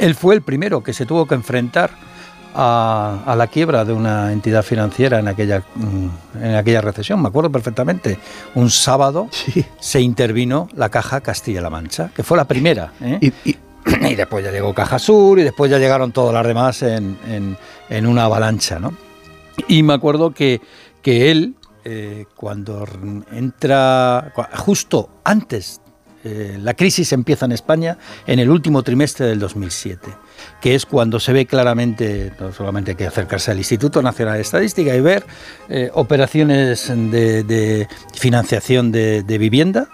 Él 0.00 0.16
fue 0.16 0.34
el 0.34 0.42
primero 0.42 0.82
que 0.82 0.94
se 0.94 1.06
tuvo 1.06 1.28
que 1.28 1.36
enfrentar 1.36 2.11
a, 2.54 3.34
la 3.36 3.46
quiebra 3.46 3.84
de 3.84 3.92
una 3.92 4.32
entidad 4.32 4.62
financiera 4.62 5.18
en 5.18 5.28
aquella, 5.28 5.62
mm, 5.74 6.08
en 6.42 6.54
aquella 6.54 6.80
recesión. 6.80 7.20
Me 7.22 7.28
acuerdo 7.28 7.50
perfectamente. 7.50 8.18
Un 8.54 8.70
sábado 8.70 9.28
se 9.80 10.00
intervino 10.00 10.68
la 10.74 10.88
Caja 10.88 11.20
Castilla-La 11.20 11.70
Mancha, 11.70 12.10
que 12.14 12.22
fue 12.22 12.36
la 12.36 12.44
primera. 12.44 12.92
¿eh? 13.00 13.32
Y, 13.84 14.14
después 14.14 14.44
ya 14.44 14.52
llegó 14.52 14.72
Caja 14.72 15.00
Sur 15.00 15.40
y 15.40 15.42
después 15.42 15.68
ya 15.68 15.76
llegaron 15.78 16.12
todas 16.12 16.32
las 16.32 16.46
demás 16.46 16.82
en, 16.82 17.18
en, 17.90 18.06
una 18.06 18.24
avalancha. 18.26 18.78
¿no? 18.78 18.94
Y 19.66 19.82
me 19.82 19.92
acuerdo 19.92 20.30
que, 20.30 20.60
que 21.02 21.32
él, 21.32 21.56
eh, 21.84 22.26
cuando 22.36 22.86
entra, 23.32 24.32
justo 24.54 25.08
antes, 25.24 25.80
eh, 26.22 26.58
la 26.60 26.74
crisis 26.74 27.12
empieza 27.12 27.46
en 27.46 27.52
España 27.52 27.98
en 28.24 28.38
el 28.38 28.50
último 28.50 28.84
trimestre 28.84 29.26
del 29.26 29.40
2007 29.40 30.10
que 30.62 30.76
es 30.76 30.86
cuando 30.86 31.18
se 31.18 31.32
ve 31.32 31.44
claramente, 31.44 32.32
no 32.38 32.52
solamente 32.52 32.92
hay 32.92 32.96
que 32.96 33.06
acercarse 33.06 33.50
al 33.50 33.58
Instituto 33.58 34.00
Nacional 34.00 34.36
de 34.36 34.42
Estadística 34.42 34.94
y 34.94 35.00
ver 35.00 35.26
eh, 35.68 35.90
operaciones 35.92 36.86
de, 36.88 37.88
financiación 38.14 38.92
de, 38.92 39.38
vivienda 39.38 39.88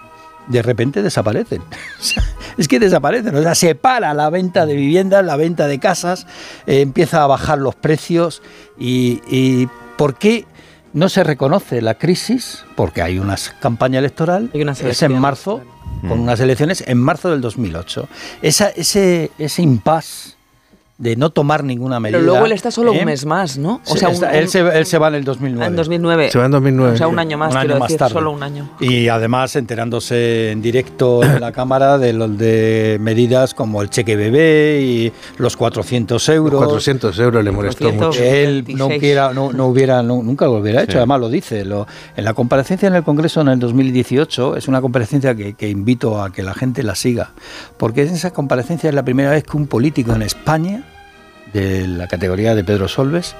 de 0.47 0.61
repente 0.61 1.01
desaparecen. 1.01 1.63
es 2.57 2.67
que 2.67 2.79
desaparecen, 2.79 3.35
o 3.35 3.41
sea, 3.41 3.55
se 3.55 3.73
para 3.73 4.13
la 4.13 4.29
venta 4.29 4.67
de 4.67 4.75
viviendas, 4.75 5.25
la 5.25 5.37
venta 5.37 5.67
de 5.67 5.79
casas, 5.79 6.27
eh, 6.67 6.81
empieza 6.81 7.23
a 7.23 7.27
bajar 7.27 7.57
los 7.57 7.75
precios 7.75 8.43
y, 8.77 9.21
y 9.27 9.67
¿por 9.97 10.19
qué? 10.19 10.45
No 10.93 11.09
se 11.09 11.23
reconoce 11.23 11.81
la 11.81 11.95
crisis 11.95 12.63
porque 12.75 13.01
hay 13.01 13.17
una 13.17 13.35
campaña 13.59 13.97
electoral, 13.97 14.51
es 14.53 15.01
en 15.01 15.19
marzo, 15.19 15.61
con 16.07 16.19
unas 16.19 16.39
elecciones 16.39 16.83
en 16.85 16.99
marzo 16.99 17.31
del 17.31 17.41
2008. 17.41 18.07
Esa, 18.43 18.69
ese, 18.69 19.31
ese 19.39 19.61
impasse 19.61 20.28
de 20.99 21.15
no 21.15 21.29
tomar 21.29 21.63
ninguna 21.63 22.01
medida. 22.01 22.17
Pero 22.17 22.29
luego 22.29 22.45
él 22.45 22.51
está 22.51 22.71
solo 22.71 22.91
un 22.91 22.97
¿eh? 22.97 23.05
mes 23.05 23.25
más, 23.25 23.57
¿no? 23.57 23.81
O 23.87 23.95
sea, 23.95 24.09
él, 24.09 24.49
se, 24.49 24.59
él, 24.59 24.85
se, 24.85 24.97
va 24.97 25.07
en 25.07 25.15
el 25.15 25.23
2009. 25.23 25.65
En 25.65 25.75
2009. 25.77 26.29
Se 26.29 26.37
va 26.37 26.45
en 26.45 26.51
2009. 26.51 26.93
O 26.93 26.97
sea, 26.97 27.07
un 27.07 27.17
año 27.17 27.37
más, 27.37 27.55
un 27.55 27.61
quiero 27.61 27.79
decir, 27.79 27.97
tarde. 27.97 28.13
solo 28.13 28.31
un 28.31 28.43
año. 28.43 28.69
Y 28.81 29.07
además 29.07 29.55
enterándose 29.55 30.51
en 30.51 30.61
directo 30.61 31.23
en 31.23 31.39
la 31.39 31.53
Cámara 31.53 31.97
de, 31.97 32.11
los 32.11 32.37
de 32.37 32.97
medidas 32.99 33.53
como 33.53 33.81
el 33.81 33.89
cheque 33.89 34.17
bebé 34.17 34.81
y 34.81 35.13
los 35.37 35.55
400 35.55 36.29
euros. 36.29 36.59
Los 36.59 36.67
400 36.67 37.17
euros 37.19 37.43
le 37.45 37.51
molestó 37.51 37.93
mucho. 37.93 38.21
Él 38.21 38.65
no, 38.67 38.89
quiera, 38.89 39.31
no, 39.33 39.53
no 39.53 39.67
hubiera, 39.67 40.03
nunca 40.03 40.45
lo 40.45 40.55
hubiera 40.55 40.83
hecho, 40.83 40.97
además 40.97 41.21
lo 41.21 41.29
dice. 41.29 41.63
Lo, 41.63 41.87
en 42.17 42.25
la 42.25 42.33
comparecencia 42.33 42.87
en 42.87 42.95
el 42.95 43.03
Congreso 43.03 43.39
en 43.39 43.47
el 43.47 43.59
2018, 43.59 44.57
es 44.57 44.67
una 44.67 44.81
comparecencia 44.81 45.33
que, 45.33 45.53
que 45.53 45.69
invito 45.69 46.21
a 46.21 46.33
que 46.33 46.43
la 46.43 46.53
gente 46.53 46.83
la 46.83 46.95
siga, 46.95 47.31
porque 47.77 48.01
en 48.01 48.09
esa 48.09 48.31
comparecencia 48.31 48.89
es 48.89 48.95
la 48.95 49.03
primera 49.03 49.31
vez 49.31 49.45
que 49.45 49.55
un 49.55 49.67
político 49.67 50.13
en 50.13 50.23
España 50.23 50.83
de 51.53 51.87
la 51.87 52.07
categoría 52.07 52.55
de 52.55 52.63
Pedro 52.63 52.87
Solves, 52.87 53.35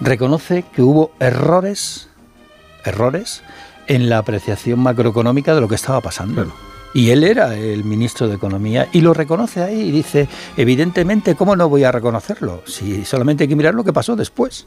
reconoce 0.00 0.64
que 0.74 0.82
hubo 0.82 1.12
errores, 1.20 2.08
errores 2.84 3.42
en 3.86 4.08
la 4.08 4.18
apreciación 4.18 4.80
macroeconómica 4.80 5.54
de 5.54 5.60
lo 5.60 5.68
que 5.68 5.74
estaba 5.74 6.00
pasando. 6.00 6.52
Y 6.94 7.10
él 7.10 7.24
era 7.24 7.56
el 7.56 7.82
ministro 7.82 8.28
de 8.28 8.36
Economía 8.36 8.88
y 8.92 9.00
lo 9.00 9.14
reconoce 9.14 9.62
ahí 9.62 9.80
y 9.80 9.90
dice, 9.90 10.28
evidentemente, 10.56 11.34
¿cómo 11.34 11.56
no 11.56 11.68
voy 11.68 11.82
a 11.82 11.90
reconocerlo? 11.90 12.62
Si 12.66 13.04
solamente 13.04 13.44
hay 13.44 13.48
que 13.48 13.56
mirar 13.56 13.74
lo 13.74 13.82
que 13.82 13.92
pasó 13.92 14.14
después. 14.14 14.66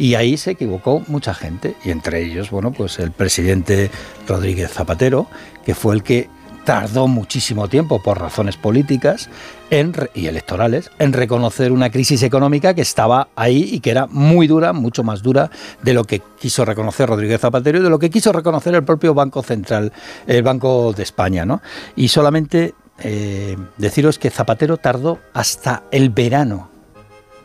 Y 0.00 0.14
ahí 0.14 0.36
se 0.36 0.52
equivocó 0.52 1.02
mucha 1.08 1.34
gente, 1.34 1.74
y 1.84 1.90
entre 1.90 2.22
ellos, 2.22 2.52
bueno, 2.52 2.70
pues 2.70 3.00
el 3.00 3.10
presidente 3.10 3.90
Rodríguez 4.28 4.70
Zapatero, 4.70 5.26
que 5.64 5.74
fue 5.74 5.96
el 5.96 6.04
que 6.04 6.28
tardó 6.68 7.08
muchísimo 7.08 7.66
tiempo 7.66 8.02
por 8.02 8.20
razones 8.20 8.58
políticas 8.58 9.30
y 9.70 10.26
electorales 10.26 10.90
en 10.98 11.14
reconocer 11.14 11.72
una 11.72 11.88
crisis 11.90 12.22
económica 12.22 12.74
que 12.74 12.82
estaba 12.82 13.28
ahí 13.36 13.70
y 13.72 13.80
que 13.80 13.90
era 13.90 14.06
muy 14.06 14.46
dura, 14.46 14.74
mucho 14.74 15.02
más 15.02 15.22
dura 15.22 15.50
de 15.82 15.94
lo 15.94 16.04
que 16.04 16.20
quiso 16.38 16.66
reconocer 16.66 17.08
Rodríguez 17.08 17.40
Zapatero 17.40 17.78
y 17.78 17.82
de 17.82 17.88
lo 17.88 17.98
que 17.98 18.10
quiso 18.10 18.34
reconocer 18.34 18.74
el 18.74 18.84
propio 18.84 19.14
Banco 19.14 19.42
Central, 19.42 19.94
el 20.26 20.42
Banco 20.42 20.92
de 20.92 21.04
España. 21.04 21.46
¿no? 21.46 21.62
Y 21.96 22.08
solamente 22.08 22.74
eh, 22.98 23.56
deciros 23.78 24.18
que 24.18 24.28
Zapatero 24.28 24.76
tardó 24.76 25.20
hasta 25.32 25.84
el 25.90 26.10
verano, 26.10 26.68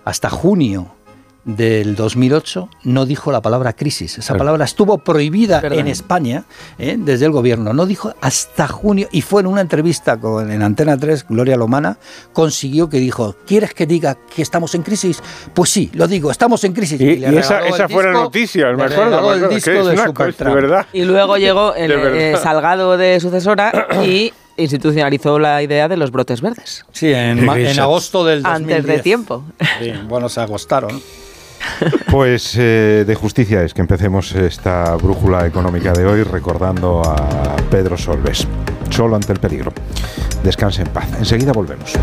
hasta 0.03 0.29
junio 0.29 0.95
del 1.45 1.95
2008 1.95 2.69
no 2.83 3.05
dijo 3.05 3.31
la 3.31 3.41
palabra 3.41 3.73
crisis. 3.73 4.17
Esa 4.17 4.35
palabra 4.35 4.65
estuvo 4.65 4.97
prohibida 4.99 5.61
en 5.63 5.87
España 5.87 6.45
¿eh? 6.77 6.95
desde 6.97 7.25
el 7.25 7.31
gobierno. 7.31 7.73
No 7.73 7.85
dijo 7.85 8.13
hasta 8.21 8.67
junio 8.67 9.07
y 9.11 9.21
fue 9.21 9.41
en 9.41 9.47
una 9.47 9.61
entrevista 9.61 10.17
con, 10.17 10.51
en 10.51 10.61
Antena 10.61 10.97
3, 10.97 11.25
Gloria 11.27 11.57
Lomana, 11.57 11.97
consiguió 12.31 12.89
que 12.89 12.97
dijo, 12.97 13.35
¿quieres 13.45 13.73
que 13.73 13.85
diga 13.85 14.17
que 14.33 14.41
estamos 14.41 14.73
en 14.75 14.83
crisis? 14.83 15.21
Pues 15.53 15.69
sí, 15.69 15.91
lo 15.93 16.07
digo, 16.07 16.31
estamos 16.31 16.63
en 16.63 16.73
crisis. 16.73 16.99
Y, 16.99 17.23
esa, 17.23 17.61
fue 17.89 18.03
la 18.03 18.11
noticia, 18.13 18.71
me 18.73 18.83
acuerdo. 18.83 19.33
El 19.33 19.49
disco 19.49 19.83
de, 19.83 20.53
verdad. 20.53 20.85
Y 20.93 21.03
luego 21.03 21.37
llegó 21.37 21.75
el 21.75 21.91
eh, 21.91 22.35
Salgado 22.41 22.97
de 22.97 23.19
sucesora 23.19 23.87
y 24.05 24.33
institucionalizó 24.57 25.39
la 25.39 25.61
idea 25.61 25.87
de 25.87 25.97
los 25.97 26.11
brotes 26.11 26.41
verdes. 26.41 26.85
Sí, 26.91 27.11
en, 27.11 27.49
agosto 27.79 28.23
del 28.25 28.43
2010. 28.43 28.77
Antes 28.77 28.95
de 28.95 29.01
tiempo. 29.01 29.43
Sí, 29.79 29.91
bueno, 30.07 30.29
se 30.29 30.41
agostaron. 30.41 31.01
Pues 32.09 32.55
eh, 32.57 33.03
de 33.05 33.15
justicia 33.15 33.63
es 33.63 33.73
que 33.73 33.81
empecemos 33.81 34.33
esta 34.35 34.95
brújula 34.95 35.45
económica 35.47 35.93
de 35.93 36.05
hoy 36.05 36.23
recordando 36.23 37.01
a 37.01 37.55
Pedro 37.69 37.97
Solves, 37.97 38.47
solo 38.89 39.15
ante 39.15 39.33
el 39.33 39.39
peligro. 39.39 39.73
Descanse 40.43 40.81
en 40.81 40.89
paz. 40.89 41.07
Enseguida 41.17 41.51
volvemos. 41.51 41.93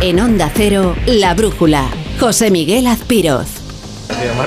En 0.00 0.20
Onda 0.20 0.50
Cero, 0.54 0.94
La 1.06 1.34
Brújula. 1.34 1.84
José 2.20 2.50
Miguel 2.50 2.86
Azpiroz. 2.86 3.48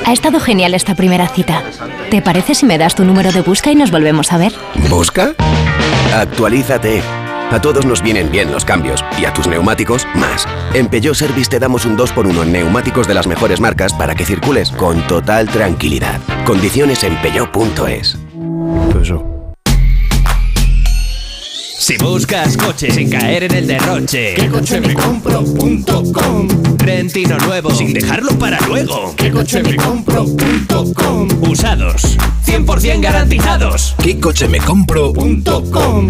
Ha 0.06 0.14
estado 0.14 0.40
genial 0.40 0.74
esta 0.74 0.96
primera 0.96 1.28
cita. 1.28 1.64
¿Te 2.10 2.22
parece 2.22 2.56
si 2.56 2.66
me 2.66 2.78
das 2.78 2.96
tu 2.96 3.04
número 3.04 3.32
de 3.32 3.42
busca 3.42 3.72
y 3.72 3.76
nos 3.76 3.92
volvemos 3.92 4.32
a 4.32 4.38
ver? 4.38 4.54
¿Busca? 4.90 5.34
Actualízate. 6.14 7.02
A 7.52 7.60
todos 7.60 7.86
nos 7.86 8.04
vienen 8.04 8.32
bien 8.32 8.52
los 8.52 8.64
cambios 8.64 9.04
y 9.20 9.26
a 9.26 9.34
tus 9.34 9.48
neumáticos 9.48 10.06
más. 10.14 10.48
En 10.74 10.88
Peugeot 10.88 11.16
Service 11.16 11.50
te 11.50 11.58
damos 11.58 11.84
un 11.86 11.98
2x1 11.98 12.44
en 12.44 12.52
neumáticos 12.52 13.08
de 13.08 13.16
las 13.16 13.26
mejores 13.26 13.60
marcas 13.60 13.92
para 13.92 14.14
que 14.14 14.24
circules 14.24 14.70
con 14.72 15.06
total 15.08 15.48
tranquilidad. 15.50 16.20
Condiciones 16.46 17.04
en 17.04 17.20
peugeot.es. 17.22 18.18
Si 21.80 21.98
buscas 21.98 22.56
coche 22.56 22.92
sin 22.92 23.10
caer 23.10 23.46
en 23.46 23.56
el 23.56 23.66
derroche, 23.66 24.36
¿qué 24.36 24.48
coche 24.48 24.80
me 24.80 24.94
compro.com? 24.94 26.48
Rentino 26.78 27.38
nuevo 27.40 27.72
sin 27.72 27.94
dejarlo 27.94 28.38
para 28.38 28.60
luego. 28.68 29.16
¿Qué 29.16 29.32
coche 29.32 29.64
me 29.64 29.76
compro.com? 29.76 31.30
Usados, 31.50 32.16
100% 32.46 33.02
garantizados. 33.02 33.96
¿Qué 34.04 34.20
coche 34.20 34.48
me 34.48 34.60
compro.com? 34.60 36.10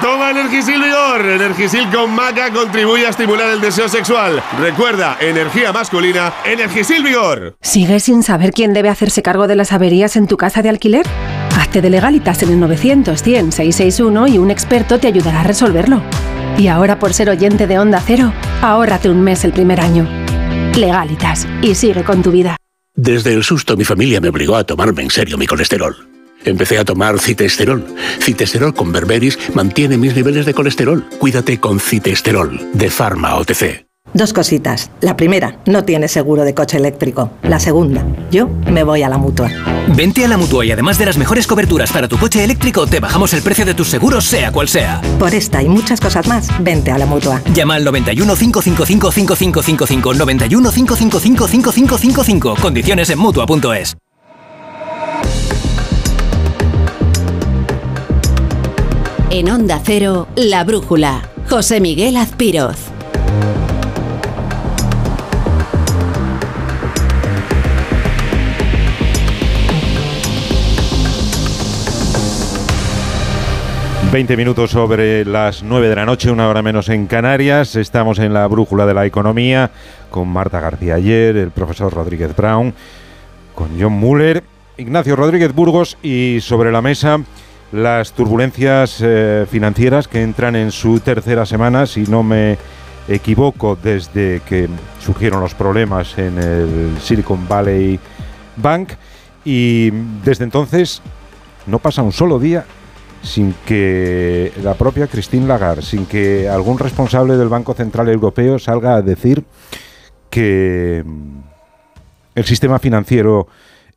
Toma 0.00 0.30
Energisil 0.30 0.82
Vigor. 0.82 1.20
Energisil 1.24 1.88
con 1.90 2.14
maca 2.14 2.52
contribuye 2.52 3.06
a 3.06 3.10
estimular 3.10 3.48
el 3.50 3.60
deseo 3.60 3.88
sexual. 3.88 4.42
Recuerda, 4.60 5.16
energía 5.20 5.72
masculina, 5.72 6.32
Energisil 6.44 7.02
Vigor. 7.02 7.56
¿Sigues 7.60 8.04
sin 8.04 8.22
saber 8.22 8.52
quién 8.52 8.72
debe 8.72 8.88
hacerse 8.88 9.22
cargo 9.22 9.46
de 9.46 9.56
las 9.56 9.72
averías 9.72 10.16
en 10.16 10.26
tu 10.26 10.36
casa 10.36 10.62
de 10.62 10.68
alquiler? 10.68 11.06
Hazte 11.56 11.80
de 11.80 11.90
legalitas 11.90 12.42
en 12.42 12.50
el 12.50 12.60
900 12.60 13.22
100 13.22 13.52
661 13.52 14.28
y 14.28 14.38
un 14.38 14.50
experto 14.50 14.98
te 14.98 15.06
ayudará 15.06 15.40
a 15.40 15.44
resolverlo. 15.44 16.02
Y 16.56 16.68
ahora 16.68 16.98
por 16.98 17.14
ser 17.14 17.30
oyente 17.30 17.66
de 17.66 17.78
Onda 17.78 18.02
Cero, 18.04 18.32
ahórrate 18.62 19.08
un 19.10 19.22
mes 19.22 19.44
el 19.44 19.52
primer 19.52 19.80
año. 19.80 20.08
Legalitas 20.76 21.46
y 21.62 21.74
sigue 21.74 22.04
con 22.04 22.22
tu 22.22 22.30
vida. 22.30 22.56
Desde 22.94 23.32
el 23.32 23.44
susto 23.44 23.76
mi 23.76 23.84
familia 23.84 24.20
me 24.20 24.28
obligó 24.28 24.56
a 24.56 24.64
tomarme 24.64 25.02
en 25.02 25.10
serio 25.10 25.38
mi 25.38 25.46
colesterol. 25.46 26.07
Empecé 26.44 26.78
a 26.78 26.84
tomar 26.84 27.18
citesterol. 27.18 27.84
Citesterol 28.20 28.74
con 28.74 28.92
berberis 28.92 29.38
mantiene 29.54 29.98
mis 29.98 30.14
niveles 30.14 30.46
de 30.46 30.54
colesterol. 30.54 31.04
Cuídate 31.18 31.58
con 31.60 31.80
citesterol 31.80 32.60
de 32.72 32.90
Pharma 32.90 33.34
OTC. 33.36 33.88
Dos 34.14 34.32
cositas. 34.32 34.90
La 35.00 35.16
primera, 35.16 35.58
no 35.66 35.84
tienes 35.84 36.12
seguro 36.12 36.44
de 36.44 36.54
coche 36.54 36.78
eléctrico. 36.78 37.30
La 37.42 37.60
segunda, 37.60 38.04
yo 38.30 38.48
me 38.70 38.82
voy 38.82 39.02
a 39.02 39.08
la 39.08 39.18
mutua. 39.18 39.50
Vente 39.94 40.24
a 40.24 40.28
la 40.28 40.38
mutua 40.38 40.64
y 40.64 40.72
además 40.72 40.98
de 40.98 41.06
las 41.06 41.18
mejores 41.18 41.46
coberturas 41.46 41.92
para 41.92 42.08
tu 42.08 42.16
coche 42.18 42.42
eléctrico, 42.42 42.86
te 42.86 43.00
bajamos 43.00 43.34
el 43.34 43.42
precio 43.42 43.64
de 43.66 43.74
tus 43.74 43.88
seguros, 43.88 44.24
sea 44.24 44.50
cual 44.50 44.68
sea. 44.68 45.00
Por 45.18 45.34
esta 45.34 45.62
y 45.62 45.68
muchas 45.68 46.00
cosas 46.00 46.26
más, 46.26 46.48
vente 46.62 46.90
a 46.90 46.98
la 46.98 47.06
mutua. 47.06 47.42
Llama 47.52 47.74
al 47.74 47.84
91 47.84 48.34
555 48.34 49.12
5555 49.12 50.14
91 50.14 50.70
555 50.72 51.48
5555. 51.48 52.56
Condiciones 52.60 53.10
en 53.10 53.18
mutua.es. 53.18 53.96
En 59.30 59.50
Onda 59.50 59.78
Cero, 59.84 60.26
La 60.36 60.64
Brújula. 60.64 61.20
José 61.50 61.82
Miguel 61.82 62.16
Azpiroz. 62.16 62.78
Veinte 74.10 74.34
minutos 74.38 74.70
sobre 74.70 75.26
las 75.26 75.62
9 75.62 75.88
de 75.90 75.94
la 75.94 76.06
noche, 76.06 76.30
una 76.30 76.48
hora 76.48 76.62
menos 76.62 76.88
en 76.88 77.06
Canarias. 77.06 77.76
Estamos 77.76 78.18
en 78.20 78.32
la 78.32 78.46
brújula 78.46 78.86
de 78.86 78.94
la 78.94 79.04
economía 79.04 79.70
con 80.10 80.28
Marta 80.28 80.58
García 80.58 80.94
Ayer, 80.94 81.36
el 81.36 81.50
profesor 81.50 81.92
Rodríguez 81.92 82.34
Brown, 82.34 82.72
con 83.54 83.78
John 83.78 83.92
Muller, 83.92 84.42
Ignacio 84.78 85.16
Rodríguez 85.16 85.54
Burgos 85.54 85.98
y 86.02 86.38
sobre 86.40 86.72
la 86.72 86.80
mesa 86.80 87.20
las 87.72 88.12
turbulencias 88.12 88.98
eh, 89.00 89.46
financieras 89.50 90.08
que 90.08 90.22
entran 90.22 90.56
en 90.56 90.70
su 90.70 91.00
tercera 91.00 91.44
semana, 91.44 91.86
si 91.86 92.02
no 92.04 92.22
me 92.22 92.56
equivoco, 93.08 93.76
desde 93.82 94.40
que 94.46 94.68
surgieron 95.00 95.40
los 95.40 95.54
problemas 95.54 96.16
en 96.18 96.38
el 96.38 96.98
Silicon 97.00 97.46
Valley 97.48 97.98
Bank. 98.56 98.90
Y 99.44 99.90
desde 100.24 100.44
entonces 100.44 101.02
no 101.66 101.78
pasa 101.78 102.02
un 102.02 102.12
solo 102.12 102.38
día 102.38 102.64
sin 103.22 103.54
que 103.66 104.52
la 104.62 104.74
propia 104.74 105.06
Christine 105.06 105.46
Lagarde, 105.46 105.82
sin 105.82 106.06
que 106.06 106.48
algún 106.48 106.78
responsable 106.78 107.36
del 107.36 107.48
Banco 107.48 107.74
Central 107.74 108.08
Europeo 108.08 108.58
salga 108.58 108.94
a 108.94 109.02
decir 109.02 109.44
que 110.30 111.04
el 112.34 112.44
sistema 112.44 112.78
financiero 112.78 113.48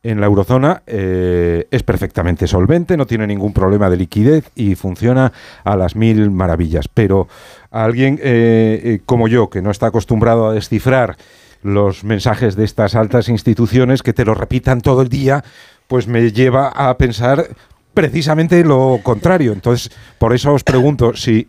en 0.04 0.20
la 0.20 0.26
eurozona 0.26 0.82
eh, 0.88 1.68
es 1.70 1.84
perfectamente 1.84 2.48
solvente, 2.48 2.98
no 2.98 3.06
tiene 3.06 3.28
ningún 3.28 3.54
problema 3.54 3.90
de 3.90 3.98
liquidez 3.98 4.50
y 4.56 4.76
funciona 4.76 5.32
a 5.64 5.76
las 5.76 5.96
mil 5.96 6.32
maravillas. 6.32 6.88
Pero 6.88 7.28
a 7.70 7.84
alguien 7.84 8.20
eh, 8.22 8.82
eh, 8.84 9.02
como 9.06 9.28
yo, 9.28 9.50
que 9.50 9.62
no 9.62 9.70
está 9.70 9.88
acostumbrado 9.88 10.48
a 10.48 10.54
descifrar 10.54 11.18
los 11.62 12.04
mensajes 12.04 12.56
de 12.56 12.66
estas 12.66 12.96
altas 12.96 13.30
instituciones, 13.30 14.02
que 14.02 14.14
te 14.14 14.26
lo 14.26 14.34
repitan 14.34 14.82
todo 14.82 15.04
el 15.04 15.10
día, 15.10 15.44
pues 15.88 16.08
me 16.08 16.32
lleva 16.32 16.70
a 16.70 16.98
pensar 16.98 17.50
precisamente 17.94 18.64
lo 18.64 19.00
contrario. 19.04 19.54
Entonces, 19.54 19.92
por 20.18 20.34
eso 20.34 20.54
os 20.54 20.64
pregunto 20.64 21.16
si 21.16 21.46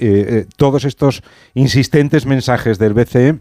todos 0.56 0.84
estos 0.84 1.22
insistentes 1.54 2.26
mensajes 2.26 2.78
del 2.78 2.92
BCE 2.92 3.38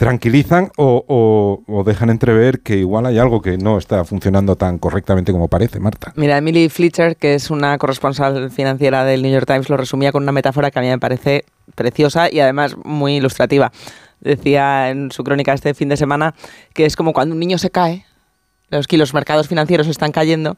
tranquilizan 0.00 0.70
o, 0.78 1.82
dejan 1.84 2.08
entrever 2.08 2.60
que 2.60 2.78
igual 2.78 3.04
hay 3.04 3.18
algo 3.18 3.42
que 3.42 3.58
no 3.58 3.76
está 3.76 4.02
funcionando 4.06 4.56
tan 4.56 4.78
correctamente 4.78 5.30
como 5.30 5.48
parece, 5.48 5.78
Marta. 5.78 6.14
Mira, 6.16 6.38
Emily 6.38 6.70
Fletcher, 6.70 7.16
que 7.16 7.34
es 7.34 7.50
una 7.50 7.76
corresponsal 7.76 8.50
financiera 8.50 9.04
del 9.04 9.20
New 9.20 9.30
York 9.30 9.46
Times, 9.46 9.68
lo 9.68 9.76
resumía 9.76 10.10
con 10.10 10.22
una 10.22 10.32
metáfora 10.32 10.70
que 10.70 10.78
a 10.78 10.82
mí 10.82 10.88
me 10.88 10.98
parece 10.98 11.44
preciosa 11.74 12.32
y 12.32 12.40
además 12.40 12.76
muy 12.82 13.16
ilustrativa. 13.16 13.72
Decía 14.20 14.88
en 14.88 15.12
su 15.12 15.22
crónica 15.22 15.52
este 15.52 15.74
fin 15.74 15.90
de 15.90 15.98
semana 15.98 16.34
que 16.72 16.86
es 16.86 16.96
como 16.96 17.12
cuando 17.12 17.34
un 17.34 17.38
niño 17.38 17.58
se 17.58 17.68
cae, 17.68 18.06
los, 18.70 19.12
mercados 19.12 19.48
financieros 19.48 19.86
están 19.86 20.12
cayendo 20.12 20.56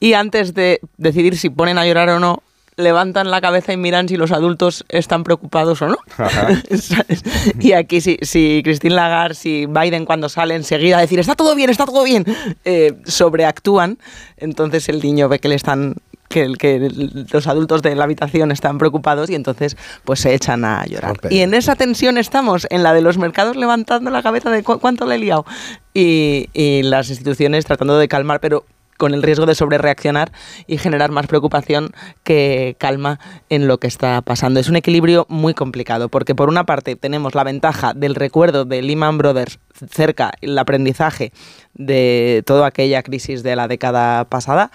y 0.00 0.12
antes 0.12 0.52
de 0.52 0.80
decidir 0.98 1.38
si 1.38 1.48
ponen 1.48 1.78
a 1.78 1.86
llorar 1.86 2.10
o 2.10 2.20
no, 2.20 2.42
levantan 2.76 3.30
la 3.30 3.40
cabeza 3.40 3.72
y 3.72 3.76
miran 3.76 4.08
si 4.08 4.16
los 4.16 4.32
adultos 4.32 4.84
están 4.88 5.24
preocupados 5.24 5.82
o 5.82 5.88
no. 5.88 5.98
y 7.60 7.72
aquí 7.72 8.00
si, 8.00 8.18
si 8.22 8.62
Christine 8.64 8.94
Lagarde, 8.94 9.34
si 9.34 9.66
Biden 9.66 10.04
cuando 10.04 10.28
sale 10.28 10.54
enseguida 10.54 10.98
a 10.98 11.00
decir 11.00 11.18
está 11.18 11.34
todo 11.34 11.54
bien, 11.54 11.70
está 11.70 11.84
todo 11.84 12.04
bien, 12.04 12.24
eh, 12.64 12.94
sobreactúan, 13.04 13.98
entonces 14.36 14.88
el 14.88 15.00
niño 15.00 15.28
ve 15.28 15.38
que 15.38 15.48
le 15.48 15.54
están 15.54 15.96
que, 16.28 16.50
que, 16.58 16.90
los 17.30 17.46
adultos 17.46 17.82
de 17.82 17.94
la 17.94 18.04
habitación 18.04 18.52
están 18.52 18.78
preocupados 18.78 19.28
y 19.28 19.34
entonces 19.34 19.76
pues 20.04 20.20
se 20.20 20.34
echan 20.34 20.64
a 20.64 20.86
llorar. 20.86 21.16
Y 21.28 21.40
en 21.40 21.52
esa 21.52 21.76
tensión 21.76 22.16
estamos, 22.16 22.66
en 22.70 22.82
la 22.82 22.94
de 22.94 23.02
los 23.02 23.18
mercados 23.18 23.54
levantando 23.54 24.10
la 24.10 24.22
cabeza 24.22 24.50
de 24.50 24.62
cuánto 24.62 25.04
le 25.04 25.16
he 25.16 25.18
liado 25.18 25.44
y, 25.92 26.48
y 26.54 26.84
las 26.84 27.10
instituciones 27.10 27.66
tratando 27.66 27.98
de 27.98 28.08
calmar, 28.08 28.40
pero 28.40 28.64
con 29.02 29.14
el 29.14 29.22
riesgo 29.24 29.46
de 29.46 29.56
sobrereaccionar 29.56 30.30
y 30.68 30.78
generar 30.78 31.10
más 31.10 31.26
preocupación 31.26 31.90
que 32.22 32.76
calma 32.78 33.18
en 33.48 33.66
lo 33.66 33.78
que 33.78 33.88
está 33.88 34.22
pasando. 34.22 34.60
Es 34.60 34.68
un 34.68 34.76
equilibrio 34.76 35.26
muy 35.28 35.54
complicado 35.54 36.08
porque 36.08 36.36
por 36.36 36.48
una 36.48 36.66
parte 36.66 36.94
tenemos 36.94 37.34
la 37.34 37.42
ventaja 37.42 37.94
del 37.94 38.14
recuerdo 38.14 38.64
de 38.64 38.80
Lehman 38.80 39.18
Brothers 39.18 39.58
cerca, 39.90 40.30
el 40.40 40.56
aprendizaje 40.56 41.32
de 41.74 42.44
toda 42.46 42.68
aquella 42.68 43.02
crisis 43.02 43.42
de 43.42 43.56
la 43.56 43.66
década 43.66 44.24
pasada 44.24 44.70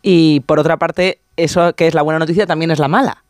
y 0.00 0.40
por 0.46 0.58
otra 0.58 0.78
parte 0.78 1.18
eso 1.36 1.74
que 1.74 1.88
es 1.88 1.92
la 1.92 2.00
buena 2.00 2.20
noticia 2.20 2.46
también 2.46 2.70
es 2.70 2.78
la 2.78 2.88
mala 2.88 3.22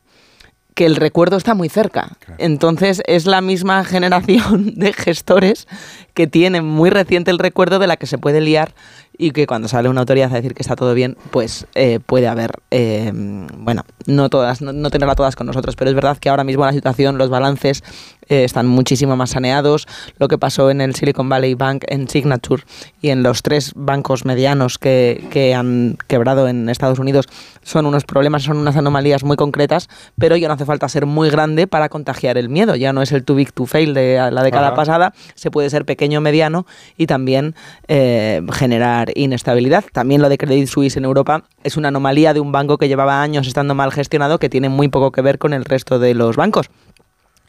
que 0.78 0.86
el 0.86 0.94
recuerdo 0.94 1.36
está 1.36 1.56
muy 1.56 1.68
cerca. 1.68 2.16
Entonces 2.38 3.02
es 3.08 3.26
la 3.26 3.40
misma 3.40 3.82
generación 3.92 4.76
de 4.76 4.92
gestores 4.92 5.66
que 6.14 6.28
tienen 6.28 6.64
muy 6.64 6.88
reciente 6.88 7.32
el 7.32 7.40
recuerdo 7.40 7.80
de 7.80 7.88
la 7.88 7.96
que 7.96 8.06
se 8.06 8.16
puede 8.16 8.40
liar 8.40 8.76
y 9.18 9.32
que 9.32 9.48
cuando 9.48 9.66
sale 9.66 9.88
una 9.88 10.00
autoridad 10.00 10.32
a 10.32 10.36
decir 10.36 10.54
que 10.54 10.62
está 10.62 10.76
todo 10.76 10.94
bien, 10.94 11.16
pues 11.32 11.66
eh, 11.74 11.98
puede 11.98 12.28
haber, 12.28 12.52
eh, 12.70 13.10
bueno, 13.12 13.84
no 14.06 14.30
todas, 14.30 14.62
no, 14.62 14.72
no, 14.72 14.90
tenerla 14.90 15.16
todas 15.16 15.34
con 15.34 15.48
nosotros, 15.48 15.74
pero 15.74 15.90
es 15.90 15.94
verdad 15.96 16.16
que 16.18 16.28
ahora 16.28 16.44
mismo 16.44 16.64
la 16.64 16.72
situación, 16.72 17.18
los 17.18 17.28
balances 17.28 17.82
eh, 18.28 18.44
están 18.44 18.66
muchísimo 18.66 19.16
más 19.16 19.30
saneados. 19.30 19.86
Lo 20.18 20.28
que 20.28 20.38
pasó 20.38 20.70
en 20.70 20.80
el 20.80 20.94
Silicon 20.94 21.28
Valley 21.28 21.54
Bank, 21.54 21.84
en 21.88 22.08
Signature 22.08 22.62
y 23.00 23.10
en 23.10 23.22
los 23.22 23.42
tres 23.42 23.72
bancos 23.74 24.24
medianos 24.24 24.78
que, 24.78 25.24
que 25.30 25.54
han 25.54 25.98
quebrado 26.06 26.48
en 26.48 26.68
Estados 26.68 26.98
Unidos 26.98 27.26
son 27.62 27.86
unos 27.86 28.04
problemas, 28.04 28.42
son 28.42 28.56
unas 28.56 28.76
anomalías 28.76 29.24
muy 29.24 29.36
concretas, 29.36 29.88
pero 30.18 30.36
ya 30.36 30.48
no 30.48 30.54
hace 30.54 30.64
falta 30.64 30.88
ser 30.88 31.06
muy 31.06 31.30
grande 31.30 31.66
para 31.66 31.88
contagiar 31.88 32.38
el 32.38 32.48
miedo. 32.48 32.74
Ya 32.76 32.92
no 32.92 33.02
es 33.02 33.12
el 33.12 33.24
too 33.24 33.34
big 33.34 33.52
to 33.52 33.66
fail 33.66 33.94
de 33.94 34.30
la 34.30 34.42
década 34.42 34.74
pasada, 34.74 35.12
se 35.34 35.50
puede 35.50 35.70
ser 35.70 35.84
pequeño, 35.84 36.20
mediano 36.20 36.66
y 36.96 37.06
también 37.06 37.54
generar 37.88 39.12
inestabilidad. 39.14 39.84
También 39.92 40.22
lo 40.22 40.28
de 40.28 40.38
Credit 40.38 40.68
Suisse 40.68 40.96
en 40.96 41.04
Europa 41.04 41.44
es 41.62 41.76
una 41.76 41.88
anomalía 41.88 42.34
de 42.34 42.40
un 42.40 42.52
banco 42.52 42.78
que 42.78 42.88
llevaba 42.88 43.22
años 43.22 43.46
estando 43.46 43.74
mal 43.74 43.92
gestionado 43.92 44.38
que 44.38 44.48
tiene 44.48 44.68
muy 44.68 44.88
poco 44.88 45.12
que 45.12 45.22
ver 45.22 45.38
con 45.38 45.52
el 45.52 45.64
resto 45.64 45.98
de 45.98 46.14
los 46.14 46.36
bancos. 46.36 46.70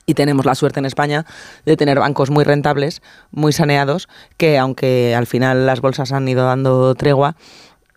Y 0.09 0.15
tenemos 0.15 0.43
la 0.43 0.55
suerte 0.55 0.79
en 0.79 0.87
España 0.87 1.23
de 1.67 1.77
tener 1.77 1.99
bancos 1.99 2.31
muy 2.31 2.43
rentables, 2.43 3.03
muy 3.29 3.53
saneados, 3.53 4.09
que 4.37 4.57
aunque 4.57 5.13
al 5.15 5.27
final 5.27 5.67
las 5.67 5.81
bolsas 5.81 6.11
han 6.13 6.27
ido 6.27 6.45
dando 6.45 6.95
tregua, 6.95 7.35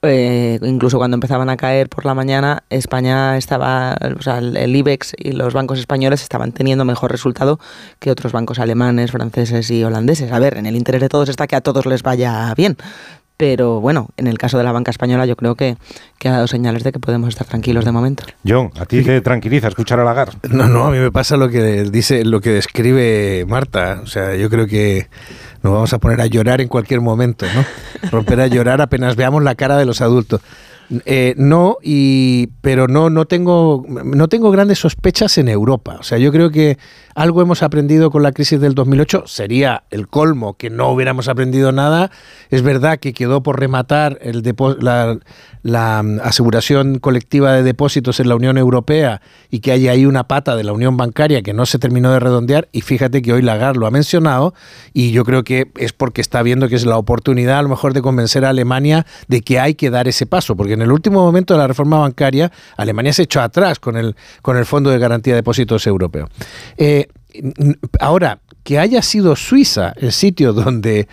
eh, 0.02 0.58
incluso 0.60 0.98
cuando 0.98 1.14
empezaban 1.14 1.48
a 1.48 1.56
caer 1.56 1.88
por 1.88 2.04
la 2.04 2.12
mañana, 2.12 2.64
España 2.68 3.38
estaba, 3.38 3.96
o 4.18 4.20
sea, 4.20 4.40
el 4.40 4.76
IBEX 4.76 5.14
y 5.16 5.32
los 5.32 5.54
bancos 5.54 5.78
españoles 5.78 6.20
estaban 6.20 6.52
teniendo 6.52 6.84
mejor 6.84 7.10
resultado 7.10 7.58
que 7.98 8.10
otros 8.10 8.32
bancos 8.32 8.58
alemanes, 8.58 9.10
franceses 9.10 9.70
y 9.70 9.82
holandeses. 9.82 10.32
A 10.32 10.38
ver, 10.38 10.58
en 10.58 10.66
el 10.66 10.76
interés 10.76 11.00
de 11.00 11.08
todos 11.08 11.30
está 11.30 11.46
que 11.46 11.56
a 11.56 11.62
todos 11.62 11.86
les 11.86 12.02
vaya 12.02 12.52
bien, 12.54 12.76
pero 13.42 13.80
bueno, 13.80 14.08
en 14.16 14.28
el 14.28 14.38
caso 14.38 14.56
de 14.56 14.62
la 14.62 14.70
banca 14.70 14.92
española 14.92 15.26
yo 15.26 15.34
creo 15.34 15.56
que, 15.56 15.76
ha 16.24 16.30
dado 16.30 16.46
señales 16.46 16.84
de 16.84 16.92
que 16.92 17.00
podemos 17.00 17.28
estar 17.28 17.44
tranquilos 17.44 17.84
de 17.84 17.90
momento. 17.90 18.22
John, 18.46 18.70
¿a 18.78 18.86
ti 18.86 19.02
te 19.02 19.20
tranquiliza 19.20 19.66
escuchar 19.66 19.98
a 19.98 20.04
Lagar? 20.04 20.28
No, 20.48 20.68
no, 20.68 20.84
a 20.84 20.92
mí 20.92 20.98
me 20.98 21.10
pasa 21.10 21.36
lo 21.36 21.48
que 21.48 21.82
dice, 21.90 22.24
lo 22.24 22.40
que 22.40 22.50
describe 22.50 23.44
Marta. 23.48 23.98
O 24.00 24.06
sea, 24.06 24.36
yo 24.36 24.48
creo 24.48 24.68
que 24.68 25.08
nos 25.64 25.72
vamos 25.72 25.92
a 25.92 25.98
poner 25.98 26.20
a 26.20 26.26
llorar 26.26 26.60
en 26.60 26.68
cualquier 26.68 27.00
momento, 27.00 27.44
¿no? 27.52 27.64
Romper 28.12 28.42
a 28.42 28.46
llorar 28.46 28.80
apenas 28.80 29.16
veamos 29.16 29.42
la 29.42 29.56
cara 29.56 29.76
de 29.76 29.86
los 29.86 30.00
adultos. 30.00 30.40
Eh, 31.04 31.34
no, 31.36 31.78
y, 31.82 32.46
pero 32.60 32.86
no, 32.86 33.10
no, 33.10 33.24
tengo, 33.24 33.84
no 33.88 34.28
tengo 34.28 34.52
grandes 34.52 34.78
sospechas 34.78 35.36
en 35.38 35.48
Europa. 35.48 35.96
O 35.98 36.04
sea, 36.04 36.18
yo 36.18 36.30
creo 36.30 36.52
que 36.52 36.78
algo 37.14 37.42
hemos 37.42 37.62
aprendido 37.62 38.10
con 38.10 38.22
la 38.22 38.32
crisis 38.32 38.60
del 38.60 38.74
2008. 38.74 39.24
Sería 39.26 39.84
el 39.90 40.08
colmo 40.08 40.54
que 40.54 40.70
no 40.70 40.88
hubiéramos 40.88 41.28
aprendido 41.28 41.72
nada. 41.72 42.10
Es 42.50 42.62
verdad 42.62 42.98
que 42.98 43.12
quedó 43.12 43.42
por 43.42 43.60
rematar 43.60 44.18
la, 45.62 46.02
mm, 46.02 46.20
aseguración 46.22 46.98
colectiva 46.98 47.52
de 47.52 47.62
depósitos 47.62 48.20
en 48.20 48.28
la 48.28 48.36
Unión 48.36 48.58
Europea 48.58 49.20
y 49.50 49.60
que 49.60 49.72
hay 49.72 49.88
ahí 49.88 50.06
una 50.06 50.24
pata 50.24 50.56
de 50.56 50.64
la 50.64 50.72
Unión 50.72 50.96
Bancaria 50.96 51.42
que 51.42 51.52
no 51.52 51.66
se 51.66 51.78
terminó 51.78 52.12
de 52.12 52.20
redondear. 52.20 52.68
Y 52.72 52.80
fíjate 52.80 53.22
que 53.22 53.32
hoy 53.32 53.42
Lagarde 53.42 53.78
lo 53.78 53.86
ha 53.86 53.90
mencionado 53.90 54.54
y 54.92 55.12
yo 55.12 55.24
creo 55.24 55.44
que 55.44 55.70
es 55.76 55.92
porque 55.92 56.20
está 56.20 56.42
viendo 56.42 56.68
que 56.68 56.76
es 56.76 56.86
la 56.86 56.96
oportunidad 56.96 57.58
a 57.58 57.62
lo 57.62 57.68
mejor 57.68 57.94
de 57.94 58.02
convencer 58.02 58.44
a 58.44 58.50
Alemania 58.50 59.06
de 59.28 59.42
que 59.42 59.60
hay 59.60 59.74
que 59.74 59.90
dar 59.90 60.08
ese 60.08 60.26
paso, 60.26 60.56
porque 60.56 60.74
en 60.74 60.82
el 60.82 60.92
último 60.92 61.22
momento 61.22 61.54
de 61.54 61.58
la 61.58 61.66
reforma 61.66 61.98
bancaria, 61.98 62.52
Alemania 62.76 63.12
se 63.12 63.22
echó 63.22 63.40
atrás 63.40 63.78
con 63.78 63.96
el, 63.96 64.16
con 64.42 64.56
el 64.56 64.66
Fondo 64.66 64.90
de 64.90 64.98
Garantía 64.98 65.34
de 65.34 65.38
Depósitos 65.38 65.86
Europeo. 65.86 66.28
Eh, 66.76 67.01
ahora, 68.00 68.40
que 68.62 68.78
haya 68.78 69.02
sido 69.02 69.36
Suiza 69.36 69.92
el 69.96 70.12
sitio 70.12 70.52
donde 70.52 71.08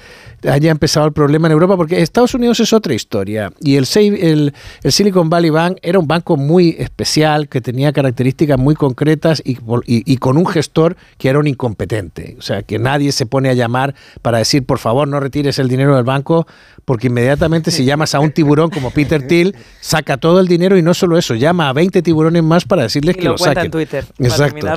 haya 0.48 0.72
empezado 0.72 1.06
el 1.06 1.14
problema 1.14 1.48
en 1.48 1.54
Europa, 1.54 1.76
porque 1.76 2.02
Estados 2.02 2.34
Unidos 2.34 2.60
es 2.60 2.72
otra 2.72 2.94
historia. 2.94 3.52
Y 3.60 3.76
el, 3.76 3.88
el, 3.96 4.54
el 4.84 4.92
Silicon 4.92 5.30
Valley 5.30 5.50
Bank 5.50 5.78
era 5.82 6.00
un 6.00 6.08
banco 6.08 6.38
muy 6.38 6.76
especial, 6.80 7.50
que 7.50 7.62
tenía 7.62 7.92
características 7.92 8.58
muy 8.58 8.76
concretas 8.76 9.42
y, 9.44 9.58
y, 9.86 10.18
con 10.18 10.38
un 10.38 10.46
gestor 10.46 10.96
que 11.18 11.30
era 11.30 11.40
un 11.40 11.48
incompetente. 11.48 12.36
O 12.40 12.42
sea, 12.42 12.64
que 12.64 12.80
nadie 12.80 13.12
se 13.12 13.26
pone 13.26 13.50
a 13.50 13.54
llamar 13.54 13.96
para 14.22 14.38
decir, 14.38 14.66
por 14.66 14.80
favor, 14.80 15.08
no 15.08 15.20
retires 15.20 15.60
el 15.60 15.68
dinero 15.68 15.96
del 15.96 16.06
banco, 16.06 16.48
porque 16.86 17.08
inmediatamente 17.08 17.72
si 17.72 17.84
llamas 17.86 18.16
a 18.16 18.20
un 18.20 18.32
tiburón 18.32 18.70
como 18.70 18.92
Peter 18.92 19.28
Thiel, 19.28 19.56
saca 19.82 20.18
todo 20.18 20.40
el 20.40 20.48
dinero 20.48 20.78
y 20.78 20.82
no 20.82 20.94
solo 20.94 21.18
eso, 21.18 21.36
llama 21.36 21.70
a 21.70 21.74
20 21.74 22.02
tiburones 22.02 22.44
más 22.44 22.66
para 22.66 22.84
decirles 22.84 23.18
que 23.18 23.26
lo, 23.26 23.32
lo 23.32 23.38
saquen. 23.38 23.66
en 23.66 23.72
Twitter. 23.72 24.06
Exacto. 24.20 24.68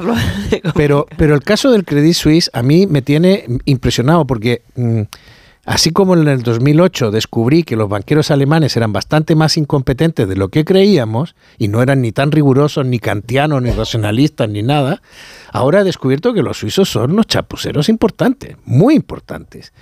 pero, 0.75 1.07
pero 1.17 1.35
el 1.35 1.43
caso 1.43 1.71
del 1.71 1.85
Credit 1.85 2.15
Suisse 2.15 2.51
a 2.53 2.62
mí 2.63 2.87
me 2.87 3.03
tiene 3.03 3.45
impresionado 3.65 4.27
porque... 4.27 4.63
Mm, 4.77 5.03
Así 5.65 5.91
como 5.91 6.17
en 6.17 6.27
el 6.27 6.43
2008 6.43 7.13
descubrí 7.13 7.63
que 7.63 7.77
los 7.77 7.89
banqueros 7.89 8.33
alemanes 8.33 8.77
eran 8.77 8.93
bastante 8.93 9.37
más 9.37 9.57
incompetentes 9.57 10.29
de 10.29 10.35
lo 10.35 10.49
que 10.49 10.65
creíamos 10.65 11.37
y 11.57 11.69
no 11.69 11.83
eran 11.83 12.01
ni 12.01 12.11
tan 12.11 12.33
rigurosos, 12.33 12.85
ni 12.85 12.99
kantianos, 12.99 13.63
ni 13.63 13.71
racionalistas, 13.71 14.49
ni 14.49 14.63
nada, 14.63 15.03
ahora 15.53 15.83
he 15.83 15.85
descubierto 15.85 16.35
que 16.35 16.43
los 16.43 16.59
suizos 16.59 16.89
son 16.89 17.13
unos 17.13 17.29
chapuceros 17.29 17.89
importantes, 17.89 18.57
muy 18.65 18.97
importantes. 18.97 19.73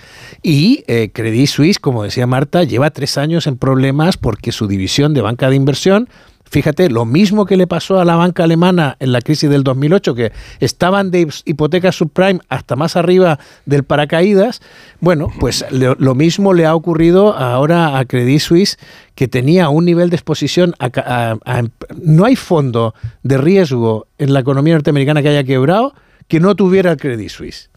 Y 0.42 0.84
eh, 0.86 1.12
Credit 1.14 1.46
Suisse, 1.46 1.78
como 1.78 2.02
decía 2.02 2.26
Marta, 2.26 2.62
lleva 2.62 2.90
tres 2.90 3.16
años 3.16 3.46
en 3.46 3.56
problemas 3.56 4.18
porque 4.18 4.52
su 4.52 4.66
división 4.66 5.14
de 5.14 5.22
banca 5.22 5.48
de 5.48 5.56
inversión 5.56 6.10
Fíjate, 6.50 6.90
lo 6.90 7.04
mismo 7.04 7.46
que 7.46 7.56
le 7.56 7.68
pasó 7.68 8.00
a 8.00 8.04
la 8.04 8.16
banca 8.16 8.42
alemana 8.42 8.96
en 8.98 9.12
la 9.12 9.20
crisis 9.20 9.48
del 9.48 9.62
2008, 9.62 10.14
que 10.16 10.32
estaban 10.58 11.12
de 11.12 11.28
hipotecas 11.44 11.94
subprime 11.94 12.40
hasta 12.48 12.74
más 12.74 12.96
arriba 12.96 13.38
del 13.66 13.84
paracaídas, 13.84 14.60
bueno, 14.98 15.28
pues 15.38 15.64
lo, 15.70 16.14
mismo 16.16 16.52
le 16.52 16.66
ha 16.66 16.74
ocurrido 16.74 17.36
ahora 17.36 17.98
a 17.98 18.04
Credit 18.04 18.40
Suisse, 18.40 18.78
que 19.14 19.28
tenía 19.28 19.68
un 19.68 19.84
nivel 19.84 20.10
de 20.10 20.16
exposición 20.16 20.74
a, 20.80 21.36
no 22.02 22.24
hay 22.24 22.34
fondo 22.34 22.94
de 23.22 23.38
riesgo 23.38 24.08
en 24.18 24.32
la 24.32 24.40
economía 24.40 24.74
norteamericana 24.74 25.22
que 25.22 25.28
haya 25.28 25.44
quebrado 25.44 25.94
que 26.26 26.40
no 26.40 26.56
tuviera 26.56 26.90
el 26.90 26.96
Credit 26.96 27.28
Suisse. 27.28 27.69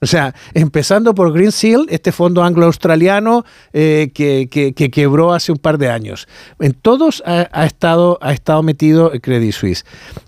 O 0.00 0.06
sea, 0.06 0.34
empezando 0.54 1.14
por 1.14 1.32
Green 1.32 1.52
Seal, 1.52 1.86
este 1.88 2.12
fondo 2.12 2.44
anglo-australiano 2.44 3.44
eh, 3.72 4.10
que, 4.14 4.48
quebró 4.92 5.32
hace 5.32 5.50
un 5.52 5.58
par 5.58 5.78
de 5.78 5.90
años. 5.90 6.28
En 6.60 6.72
todos 6.72 7.22
ha, 7.26 7.66
estado, 7.66 8.18
ha 8.20 8.32
estado 8.32 8.62
metido 8.62 9.10
Credit 9.20 9.52
Suisse. 9.52 9.84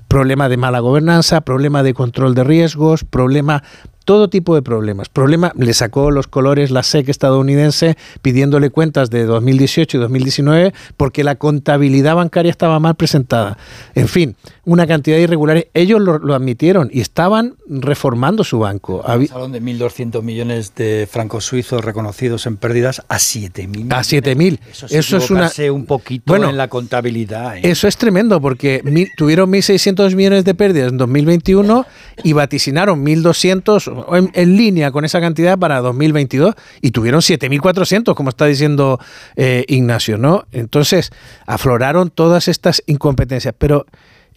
Problema 0.09 0.49
de 0.49 0.57
mala 0.57 0.81
gobernanza, 0.81 1.43
problema 1.43 1.85
de 1.85 1.95
control 1.95 2.35
de 2.35 2.43
riesgos, 2.43 3.05
problema 3.05 3.63
todo 4.05 4.29
tipo 4.29 4.57
de 4.57 4.63
problemas. 4.63 5.09
Problema, 5.09 5.53
le 5.57 5.73
sacó 5.73 6.11
los 6.11 6.27
colores 6.27 6.73
la 6.73 6.83
SEC 6.83 7.09
estadounidense 7.09 7.97
pidiéndole 8.23 8.71
cuentas 8.71 9.09
de 9.09 9.25
2018 9.25 9.97
y 9.97 10.01
2019 10.01 10.75
porque 10.97 11.23
la 11.23 11.37
contabilidad 11.37 12.17
bancaria 12.17 12.51
estaba 12.51 12.81
mal 12.81 12.97
presentada. 12.97 13.57
En 13.95 14.09
fin, 14.09 14.35
una 14.71 14.87
cantidad 14.87 15.17
de 15.17 15.25
irregulares. 15.25 15.67
Ellos 15.75 16.01
lo, 16.01 16.33
admitieron 16.33 16.91
y 16.93 17.01
estaban 17.01 17.57
reformando 17.69 18.45
su 18.45 18.61
banco. 18.61 19.03
Hablaron 19.05 19.51
de 19.51 19.61
1.200 19.61 20.23
millones 20.23 20.77
de 20.77 21.09
francos 21.11 21.45
suizos 21.45 21.85
reconocidos 21.85 22.47
en 22.47 22.57
pérdidas 22.57 23.03
a 23.09 23.17
7.000. 23.17 23.93
A 23.93 24.03
7.000. 24.03 24.61
Eso, 24.71 24.87
eso 24.89 25.17
es 25.17 25.31
una 25.33 25.51
un 25.73 25.87
poquito 25.87 26.23
bueno, 26.27 26.49
en 26.49 26.57
la 26.57 26.69
contabilidad. 26.69 27.57
¿eh? 27.57 27.63
Eso 27.65 27.89
es 27.89 27.97
tremendo 27.97 28.41
porque 28.41 28.81
tuvieron 29.17 29.51
1.600 29.51 30.15
millones 30.15 30.45
de 30.45 30.55
pérdidas 30.55 30.93
en 30.93 30.99
2021 30.99 31.85
y 32.23 32.33
vaticinaron 32.33 33.05
1.200 33.05 34.31
en, 34.33 34.57
línea 34.57 34.93
con 34.93 35.05
esa 35.05 35.21
cantidad 35.21 35.59
para 35.59 35.81
2022 35.81 36.55
y 36.81 36.93
tuvieron 36.93 37.23
7.400, 37.23 38.15
como 38.15 38.29
está 38.29 38.47
diciendo 38.47 39.01
eh, 39.35 39.65
Ignacio, 39.67 40.17
¿no? 40.17 40.47
Entonces 40.53 41.11
afloraron 41.45 42.11
todas 42.11 42.47
estas 42.47 42.85
incompetencias, 42.87 43.53
pero 43.59 43.87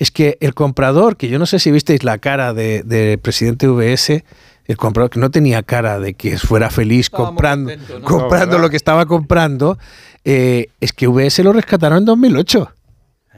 es 0.04 0.12
que 0.12 0.38
el 0.42 0.54
comprador, 0.54 1.16
que 1.16 1.30
yo 1.30 1.40
no 1.40 1.46
sé 1.46 1.60
si 1.60 1.72
visteis 1.72 2.04
la 2.04 2.18
cara 2.18 2.54
del 2.54 2.86
de 2.86 3.18
presidente 3.18 3.70
VS, 3.70 4.22
el 4.66 4.76
comprador 4.76 5.10
que 5.10 5.20
no 5.22 5.32
tenía 5.32 5.64
cara 5.64 5.98
de 5.98 6.14
que 6.14 6.38
fuera 6.38 6.70
feliz 6.70 7.10
comprando, 7.10 7.72
comprando 8.04 8.58
lo 8.58 8.70
que 8.70 8.76
estaba 8.76 9.06
comprando, 9.06 9.78
eh, 10.26 10.68
es 10.82 10.92
que 10.92 11.08
VS 11.08 11.42
lo 11.44 11.54
rescataron 11.54 12.00
en 12.00 12.06
2008. 12.06 12.70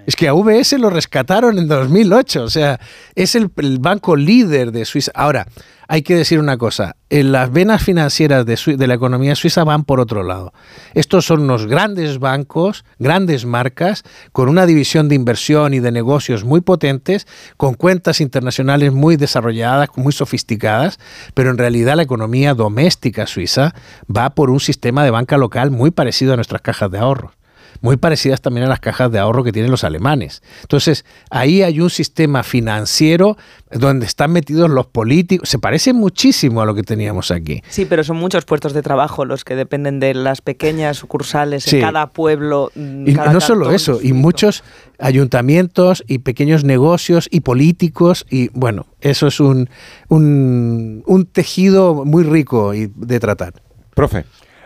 Es 0.05 0.15
que 0.15 0.27
a 0.27 0.33
VS 0.33 0.77
lo 0.79 0.89
rescataron 0.89 1.57
en 1.57 1.67
2008, 1.67 2.43
o 2.43 2.49
sea, 2.49 2.79
es 3.15 3.35
el, 3.35 3.49
banco 3.79 4.15
líder 4.15 4.71
de 4.71 4.85
Suiza. 4.85 5.11
Ahora, 5.15 5.47
hay 5.87 6.01
que 6.01 6.15
decir 6.15 6.39
una 6.39 6.57
cosa, 6.57 6.95
en 7.09 7.31
las 7.31 7.51
venas 7.51 7.83
financieras 7.83 8.45
de, 8.45 8.87
la 8.87 8.93
economía 8.93 9.35
suiza 9.35 9.63
van 9.63 9.83
por 9.83 9.99
otro 9.99 10.23
lado. 10.23 10.53
Estos 10.93 11.25
son 11.25 11.41
unos 11.41 11.67
grandes 11.67 12.19
bancos, 12.19 12.85
grandes 12.97 13.45
marcas, 13.45 14.03
con 14.31 14.49
una 14.49 14.65
división 14.65 15.09
de 15.09 15.15
inversión 15.15 15.73
y 15.73 15.79
de 15.79 15.91
negocios 15.91 16.43
muy 16.43 16.61
potentes, 16.61 17.27
con 17.57 17.75
cuentas 17.75 18.21
internacionales 18.21 18.93
muy 18.93 19.15
desarrolladas, 19.15 19.89
muy 19.95 20.13
sofisticadas, 20.13 20.99
pero 21.33 21.51
en 21.51 21.57
realidad 21.57 21.95
la 21.95 22.03
economía 22.03 22.53
doméstica 22.53 23.27
suiza 23.27 23.75
va 24.15 24.31
por 24.31 24.49
un 24.49 24.59
sistema 24.59 25.03
de 25.03 25.11
banca 25.11 25.37
local 25.37 25.71
muy 25.71 25.91
parecido 25.91 26.33
a 26.33 26.35
nuestras 26.35 26.61
cajas 26.61 26.89
de 26.89 26.97
ahorros 26.97 27.33
muy 27.81 27.97
parecidas 27.97 28.41
también 28.41 28.65
a 28.65 28.69
las 28.69 28.79
cajas 28.79 29.11
de 29.11 29.19
ahorro 29.19 29.43
que 29.43 29.51
tienen 29.51 29.71
los 29.71 29.83
alemanes. 29.83 30.41
Entonces, 30.61 31.05
ahí 31.29 31.61
hay 31.61 31.79
un 31.79 31.89
sistema 31.89 32.43
financiero 32.43 33.37
donde 33.71 34.05
están 34.05 34.31
metidos 34.31 34.69
los 34.69 34.87
políticos. 34.87 35.49
Se 35.49 35.59
parece 35.59 35.93
muchísimo 35.93 36.61
a 36.61 36.65
lo 36.65 36.75
que 36.75 36.83
teníamos 36.83 37.31
aquí. 37.31 37.61
Sí, 37.69 37.85
pero 37.85 38.03
son 38.03 38.17
muchos 38.17 38.45
puestos 38.45 38.73
de 38.73 38.81
trabajo 38.81 39.25
los 39.25 39.43
que 39.43 39.55
dependen 39.55 39.99
de 39.99 40.13
las 40.13 40.41
pequeñas 40.41 40.97
sucursales 40.97 41.71
en 41.71 41.81
cada 41.81 42.07
pueblo. 42.07 42.71
Y 42.75 43.13
no 43.13 43.41
solo 43.41 43.71
eso, 43.71 43.99
y 44.01 44.13
muchos 44.13 44.63
ayuntamientos 44.99 46.03
y 46.07 46.19
pequeños 46.19 46.63
negocios 46.63 47.27
y 47.31 47.41
políticos. 47.41 48.25
Y 48.29 48.49
bueno, 48.53 48.87
eso 49.01 49.27
es 49.27 49.39
un, 49.39 49.69
un, 50.07 51.03
un 51.05 51.25
tejido 51.25 52.05
muy 52.05 52.23
rico 52.23 52.71
de 52.71 53.19
tratar. 53.19 53.53
Profe. 53.93 54.25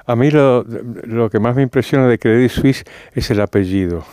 A 0.09 0.15
mí 0.15 0.31
lo, 0.31 0.65
lo 1.03 1.29
que 1.29 1.39
más 1.39 1.55
me 1.55 1.61
impresiona 1.61 2.07
de 2.07 2.17
Credit 2.17 2.49
Suisse 2.49 2.83
es 3.13 3.29
el 3.29 3.41
apellido. 3.41 4.03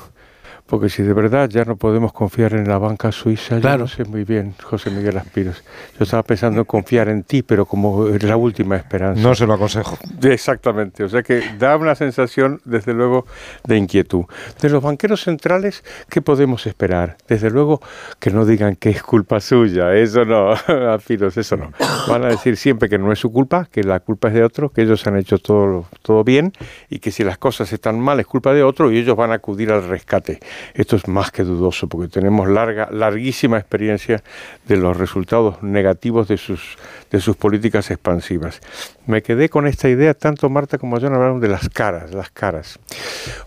Porque 0.67 0.89
si 0.89 1.03
de 1.03 1.13
verdad 1.13 1.49
ya 1.49 1.65
no 1.65 1.77
podemos 1.77 2.13
confiar 2.13 2.55
en 2.55 2.69
la 2.69 2.79
banca 2.79 3.13
suiza, 3.13 3.61
claro. 3.61 3.79
yo 3.79 3.83
no 3.85 3.89
sé 3.89 4.05
muy 4.05 4.25
bien, 4.25 4.55
José 4.63 4.91
Miguel 4.91 5.17
Aspiros. 5.17 5.63
Yo 5.99 6.05
estaba 6.05 6.23
pensando 6.25 6.61
en 6.61 6.65
confiar 6.65 7.09
en 7.09 7.23
ti, 7.23 7.43
pero 7.43 7.67
como 7.67 8.09
la 8.09 8.37
última 8.37 8.77
esperanza. 8.77 9.23
No 9.23 9.35
se 9.35 9.47
lo 9.47 9.55
aconsejo. 9.55 9.97
Exactamente. 10.23 11.05
O 11.05 11.09
sea 11.09 11.23
que 11.23 11.43
da 11.59 11.77
una 11.77 11.95
sensación, 11.95 12.61
desde 12.65 12.95
luego, 12.95 13.27
de 13.65 13.77
inquietud. 13.77 14.25
De 14.61 14.69
los 14.69 14.83
banqueros 14.83 15.23
centrales, 15.23 15.85
¿qué 16.09 16.21
podemos 16.21 16.67
esperar? 16.67 17.17
Desde 17.29 17.51
luego, 17.51 17.81
que 18.19 18.31
no 18.31 18.45
digan 18.45 18.77
que 18.77 18.91
es 18.91 19.03
culpa 19.03 19.41
suya. 19.41 19.95
Eso 19.95 20.25
no, 20.25 20.51
Aspiros, 20.93 21.37
eso 21.37 21.57
no. 21.57 21.73
Van 22.09 22.25
a 22.25 22.29
decir 22.29 22.57
siempre 22.57 22.89
que 22.89 22.99
no 22.99 23.13
es 23.13 23.19
su 23.19 23.31
culpa, 23.31 23.69
que 23.71 23.83
la 23.85 24.01
culpa 24.01 24.29
es 24.29 24.35
de 24.35 24.43
otro, 24.43 24.71
que 24.71 24.83
ellos 24.83 25.07
han 25.07 25.17
hecho 25.17 25.39
todo, 25.39 25.87
todo 26.03 26.25
bien 26.25 26.53
y 26.91 26.99
que 26.99 27.11
si 27.11 27.25
las 27.25 27.39
cosas 27.39 27.73
están 27.73 28.01
mal 28.01 28.21
es 28.21 28.27
culpa 28.27 28.53
de 28.53 28.63
otro 28.63 28.91
y 28.91 28.99
ellos 28.99 29.17
van 29.17 29.31
a 29.31 29.35
acudir 29.35 29.71
al 29.71 29.87
rescate. 29.87 30.41
Esto 30.75 30.97
es 30.97 31.09
más 31.09 31.31
que 31.31 31.45
dudoso 31.45 31.89
porque 31.89 32.09
tenemos 32.09 32.49
larga, 32.49 32.89
larguísima 32.91 33.59
experiencia 33.59 34.23
de 34.67 34.77
los 34.77 34.97
resultados 34.97 35.63
negativos 35.63 36.29
de 36.29 36.37
sus, 36.37 36.77
de 37.11 37.21
sus 37.21 37.37
políticas 37.37 37.91
expansivas. 37.91 38.61
Me 39.07 39.23
quedé 39.23 39.49
con 39.49 39.67
esta 39.67 39.89
idea, 39.89 40.15
tanto 40.15 40.49
Marta 40.49 40.79
como 40.79 40.99
yo 40.99 41.07
hablaron 41.09 41.41
de 41.41 41.49
las 41.49 41.69
caras, 41.69 42.13
las 42.13 42.31
caras. 42.31 42.79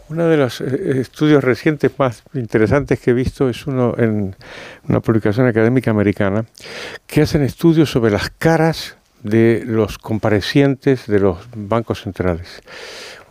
Uno 0.10 0.28
de 0.28 0.38
los 0.38 0.62
eh, 0.62 1.00
estudios 1.00 1.44
recientes 1.44 1.92
más 1.98 2.24
interesantes 2.34 3.00
que 3.00 3.12
he 3.12 3.14
visto 3.14 3.50
es 3.50 3.68
uno 3.68 3.94
en 3.98 4.36
una 4.88 5.00
publicación 5.00 5.48
académica 5.48 5.92
americana 5.92 6.46
que 7.08 7.22
hacen 7.22 7.44
estudios 7.44 7.92
sobre 7.92 8.12
las 8.12 8.30
caras 8.30 8.96
de 9.24 9.64
los 9.66 9.98
comparecientes 9.98 11.08
de 11.08 11.20
los 11.20 11.38
bancos 11.54 12.04
centrales 12.04 12.62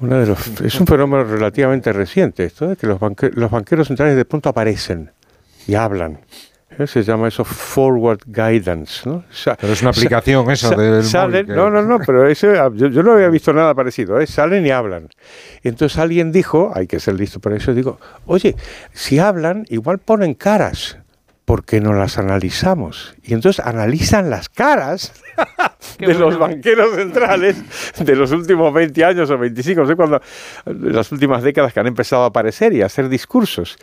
de 0.01 0.27
los, 0.27 0.61
es 0.61 0.81
un 0.81 0.87
fenómeno 0.87 1.25
relativamente 1.25 1.93
reciente 1.93 2.45
esto, 2.45 2.69
de 2.69 2.77
que 2.77 2.87
los, 2.87 3.01
los 3.33 3.51
banqueros 3.51 3.89
centrales 3.89 4.17
de 4.17 4.25
pronto 4.25 4.49
aparecen 4.49 5.11
y 5.67 5.75
hablan. 5.75 6.21
¿eh? 6.79 6.87
Se 6.87 7.03
llama 7.03 7.29
eso 7.29 7.45
forward 7.45 8.21
guidance. 8.27 9.09
¿no? 9.09 9.25
pero 9.61 9.73
es 9.73 9.83
una 9.83 9.91
aplicación 9.91 10.51
eso 10.51 10.71
del 10.71 11.05
salen, 11.05 11.47
No, 11.49 11.71
no, 11.71 11.83
no, 11.83 11.99
pero 12.01 12.29
eso, 12.29 12.49
ah, 12.51 12.71
yo, 12.75 12.89
no 13.03 13.13
había 13.13 13.29
visto 13.29 13.53
nada 13.53 13.75
parecido. 13.75 14.21
¿eh? 14.21 14.27
Salen 14.27 14.67
y 14.67 14.71
hablan. 14.71 15.09
Entonces 15.63 15.99
alguien 15.99 16.33
dijo, 16.33 16.73
hay 16.75 16.87
que 16.87 17.01
ser 17.01 17.15
listo 17.15 17.41
para 17.41 17.57
eso, 17.57 17.75
digo, 17.75 17.99
oye, 18.27 18.55
si 18.93 19.19
hablan, 19.19 19.65
igual 19.69 19.99
ponen 19.99 20.35
caras 20.35 20.99
porque 21.49 21.81
no 21.81 21.95
las 21.95 22.19
analizamos. 22.19 23.15
Y 23.23 23.33
entonces 23.33 23.65
analizan 23.65 24.29
las 24.29 24.51
caras 24.51 25.15
de 25.99 26.13
los 26.13 26.39
banqueros 26.39 26.95
centrales 26.95 27.57
de 27.99 28.17
los 28.17 28.33
últimos 28.33 28.71
20 28.75 29.03
años 29.03 29.31
o 29.31 29.39
25, 29.39 29.81
no 29.81 29.87
sé 29.87 29.97
cuándo, 29.97 30.21
las 30.67 31.11
últimas 31.11 31.43
décadas 31.43 31.73
que 31.73 31.81
han 31.81 31.87
empezado 31.87 32.25
a 32.25 32.27
aparecer 32.27 32.75
y 32.75 32.83
a 32.83 32.87
hacer 32.87 33.09
discursos. 33.09 33.79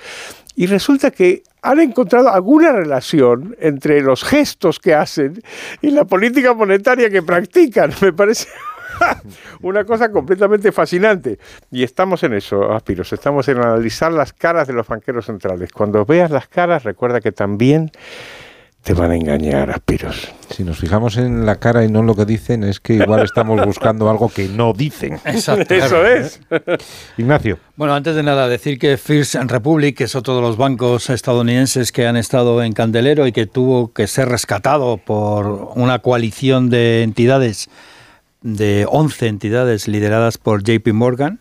Y 0.55 0.67
resulta 0.67 1.09
que 1.09 1.41
han 1.63 1.79
encontrado 1.79 2.29
alguna 2.29 2.71
relación 2.71 3.55
entre 3.59 3.99
los 4.01 4.23
gestos 4.23 4.77
que 4.77 4.93
hacen 4.93 5.41
y 5.81 5.89
la 5.89 6.05
política 6.05 6.53
monetaria 6.53 7.09
que 7.09 7.23
practican. 7.23 7.91
Me 7.99 8.13
parece 8.13 8.47
una 9.61 9.83
cosa 9.83 10.11
completamente 10.11 10.71
fascinante. 10.71 11.39
Y 11.71 11.83
estamos 11.83 12.23
en 12.23 12.33
eso, 12.33 12.71
Aspiros, 12.73 13.11
estamos 13.13 13.47
en 13.47 13.57
analizar 13.57 14.11
las 14.11 14.33
caras 14.33 14.67
de 14.67 14.73
los 14.73 14.87
banqueros 14.87 15.25
centrales. 15.25 15.71
Cuando 15.71 16.05
veas 16.05 16.31
las 16.31 16.47
caras, 16.47 16.83
recuerda 16.83 17.21
que 17.21 17.31
también 17.31 17.91
te 18.85 18.93
van 18.93 19.09
a 19.09 19.15
engañar, 19.15 19.71
Aspiros. 19.71 20.31
Si 20.51 20.63
nos 20.63 20.77
fijamos 20.77 21.17
en 21.17 21.43
la 21.43 21.55
cara 21.55 21.83
y 21.83 21.89
no 21.89 22.01
en 22.01 22.05
lo 22.05 22.15
que 22.15 22.23
dicen, 22.25 22.63
es 22.63 22.79
que 22.79 22.93
igual 22.93 23.23
estamos 23.23 23.65
buscando 23.65 24.07
algo 24.11 24.29
que 24.29 24.47
no 24.47 24.73
dicen. 24.73 25.13
Exacto. 25.25 25.73
Eso 25.73 26.05
es. 26.05 26.39
Ignacio. 27.17 27.57
Bueno, 27.77 27.95
antes 27.95 28.15
de 28.15 28.21
nada, 28.21 28.47
decir 28.47 28.77
que 28.77 28.97
First 28.97 29.35
Republic, 29.47 29.97
que 29.97 30.03
es 30.03 30.13
otro 30.13 30.35
de 30.35 30.41
los 30.41 30.55
bancos 30.55 31.09
estadounidenses 31.09 31.91
que 31.91 32.05
han 32.05 32.15
estado 32.15 32.61
en 32.61 32.73
Candelero 32.73 33.25
y 33.25 33.31
que 33.31 33.47
tuvo 33.47 33.91
que 33.91 34.05
ser 34.05 34.29
rescatado 34.29 34.97
por 34.97 35.71
una 35.73 35.97
coalición 35.99 36.69
de 36.69 37.01
entidades, 37.01 37.69
de 38.45 38.85
11 38.87 39.27
entidades 39.27 39.87
lideradas 39.87 40.37
por 40.37 40.63
JP 40.63 40.93
Morgan, 40.93 41.39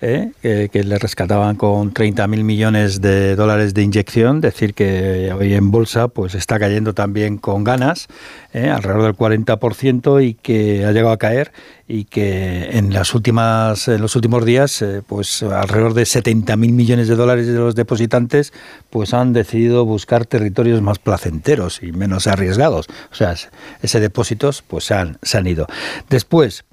¿eh? 0.00 0.32
que, 0.42 0.84
le 0.84 0.98
rescataban 0.98 1.56
con 1.56 1.92
30.000 1.92 2.42
millones 2.42 3.00
de 3.00 3.36
dólares 3.36 3.74
de 3.74 3.82
inyección, 3.82 4.40
decir 4.40 4.74
que 4.74 5.32
hoy 5.32 5.54
en 5.54 5.70
bolsa 5.70 6.08
pues 6.08 6.34
está 6.34 6.58
cayendo 6.58 6.94
también 6.94 7.38
con 7.38 7.64
ganas, 7.64 8.08
¿eh? 8.52 8.68
alrededor 8.68 9.02
del 9.04 9.16
40% 9.16 10.24
y 10.24 10.34
que 10.34 10.84
ha 10.84 10.92
llegado 10.92 11.12
a 11.12 11.18
caer 11.18 11.52
y 11.88 12.04
que 12.04 12.70
en 12.76 12.92
las 12.92 13.14
últimas 13.14 13.86
en 13.88 14.00
los 14.00 14.16
últimos 14.16 14.44
días 14.44 14.82
eh, 14.82 15.02
pues 15.06 15.42
alrededor 15.42 15.94
de 15.94 16.02
70.000 16.02 16.56
millones 16.56 17.08
de 17.08 17.14
dólares 17.14 17.46
de 17.46 17.54
los 17.54 17.74
depositantes 17.74 18.52
pues 18.90 19.14
han 19.14 19.32
decidido 19.32 19.84
buscar 19.84 20.26
territorios 20.26 20.82
más 20.82 20.98
placenteros 20.98 21.82
y 21.82 21.92
menos 21.92 22.26
arriesgados, 22.26 22.88
o 23.10 23.14
sea, 23.14 23.34
ese 23.82 24.00
depósitos 24.00 24.62
pues 24.62 24.84
se 24.84 24.94
han 25.38 25.46
ido. 25.46 25.66
Después 26.08 26.64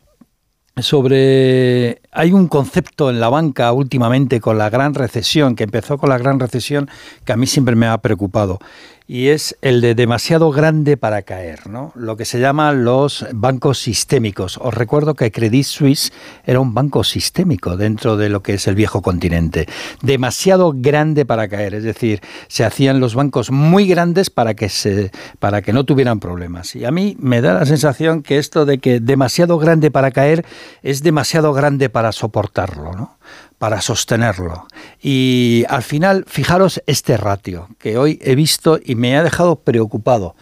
sobre 0.78 2.02
hay 2.12 2.32
un 2.32 2.48
concepto 2.48 3.12
en 3.12 3.20
la 3.20 3.30
banca 3.30 3.72
últimamente 3.74 4.42
con 4.42 4.58
la 4.58 4.72
gran 4.72 4.96
recesión 4.96 5.56
que 5.56 5.64
empezó 5.66 6.00
con 6.00 6.10
la 6.10 6.18
gran 6.18 6.40
recesión 6.40 6.90
que 7.26 7.34
a 7.34 7.38
mí 7.38 7.46
siempre 7.46 7.76
me 7.76 7.86
ha 7.86 7.98
preocupado 8.00 8.60
y 9.08 9.28
es 9.28 9.58
el 9.62 9.82
de 9.82 9.96
demasiado 9.96 10.52
grande 10.52 10.96
para 10.98 11.24
caer, 11.24 11.68
¿no? 11.68 11.92
Lo 11.96 12.16
que 12.16 12.26
se 12.26 12.39
llama 12.39 12.72
los 12.72 13.26
bancos 13.34 13.80
sistémicos. 13.80 14.58
Os 14.58 14.74
recuerdo 14.74 15.13
que 15.13 15.32
Credit 15.32 15.66
Suisse 15.66 16.13
era 16.46 16.60
un 16.60 16.74
banco 16.74 17.04
sistémico 17.04 17.76
dentro 17.76 18.16
de 18.16 18.30
lo 18.30 18.42
que 18.42 18.54
es 18.54 18.68
el 18.68 18.76
viejo 18.76 19.02
continente. 19.02 19.68
Demasiado 20.02 20.74
grande 20.76 21.26
para 21.26 21.48
caer, 21.48 21.74
es 21.74 21.84
decir, 21.84 22.22
se 22.48 22.63
hacían 22.63 23.00
los 23.00 23.16
bancos 23.16 23.52
muy 23.52 23.88
grandes 23.88 24.30
para 24.30 24.54
que 24.54 24.70
se 24.70 25.12
para 25.39 25.62
que 25.62 25.74
no 25.74 25.84
tuvieran 25.84 26.20
problemas. 26.20 26.76
Y 26.76 26.86
a 26.86 26.92
mí 26.92 27.18
me 27.20 27.42
da 27.42 27.54
la 27.54 27.66
sensación 27.66 28.24
que 28.24 28.38
esto 28.38 28.66
de 28.66 28.78
que 28.78 29.00
demasiado 29.00 29.58
grande 29.58 29.92
para 29.92 30.12
caer 30.12 30.46
es 30.82 31.04
demasiado 31.04 31.54
grande 31.54 31.89
para 31.89 32.12
soportarlo, 32.12 32.94
¿no? 32.94 33.18
Para 33.63 33.80
sostenerlo. 33.80 34.67
Y 35.02 35.63
al 35.69 35.84
final, 35.84 36.26
fijaros 36.28 36.84
este 36.86 37.15
ratio 37.15 37.69
que 37.80 37.97
hoy 37.97 38.19
he 38.21 38.36
visto 38.36 38.78
y 38.84 38.95
me 38.95 39.15
ha 39.15 39.23
dejado 39.23 39.56
preocupado. 39.56 40.36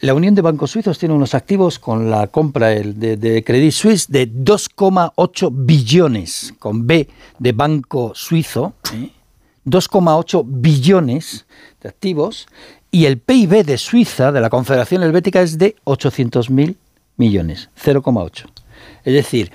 La 0.00 0.12
Unión 0.12 0.34
de 0.34 0.42
Bancos 0.42 0.72
Suizos 0.72 0.98
tiene 0.98 1.14
unos 1.14 1.34
activos 1.34 1.78
con 1.78 2.10
la 2.10 2.26
compra 2.26 2.66
de, 2.66 3.16
de 3.16 3.44
Credit 3.44 3.72
Suisse 3.72 4.08
de 4.12 4.30
2,8 4.30 5.50
billones, 5.50 6.52
con 6.58 6.86
B 6.86 7.08
de 7.38 7.52
Banco 7.52 8.12
Suizo, 8.14 8.74
2,8 9.64 10.42
billones 10.46 11.46
de 11.80 11.88
activos, 11.88 12.46
y 12.90 13.06
el 13.06 13.16
PIB 13.16 13.64
de 13.64 13.78
Suiza, 13.78 14.32
de 14.32 14.40
la 14.42 14.50
Confederación 14.50 15.02
Helvética, 15.02 15.40
es 15.40 15.56
de 15.56 15.76
800.000 15.86 16.76
millones, 17.16 17.70
0,8. 17.82 18.50
Es 19.06 19.14
decir, 19.14 19.50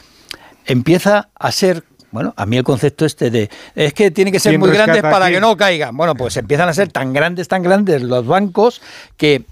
empieza 0.66 1.30
a 1.36 1.52
ser 1.52 1.84
bueno, 2.16 2.34
a 2.38 2.46
mí 2.46 2.56
el 2.56 2.64
concepto 2.64 3.06
este 3.06 3.30
de 3.30 3.50
es 3.76 3.94
que 3.94 4.10
tiene 4.10 4.32
que 4.32 4.40
ser 4.40 4.58
muy 4.58 4.72
grandes 4.72 5.02
para 5.02 5.30
que 5.30 5.42
no 5.42 5.58
caigan. 5.58 5.98
Bueno, 5.98 6.16
pues 6.16 6.38
empiezan 6.38 6.70
a 6.70 6.74
ser 6.74 6.90
tan 6.90 7.12
grandes, 7.12 7.50
tan 7.50 7.62
grandes 7.62 8.02
los 8.04 8.26
bancos 8.26 8.82
que 9.18 9.44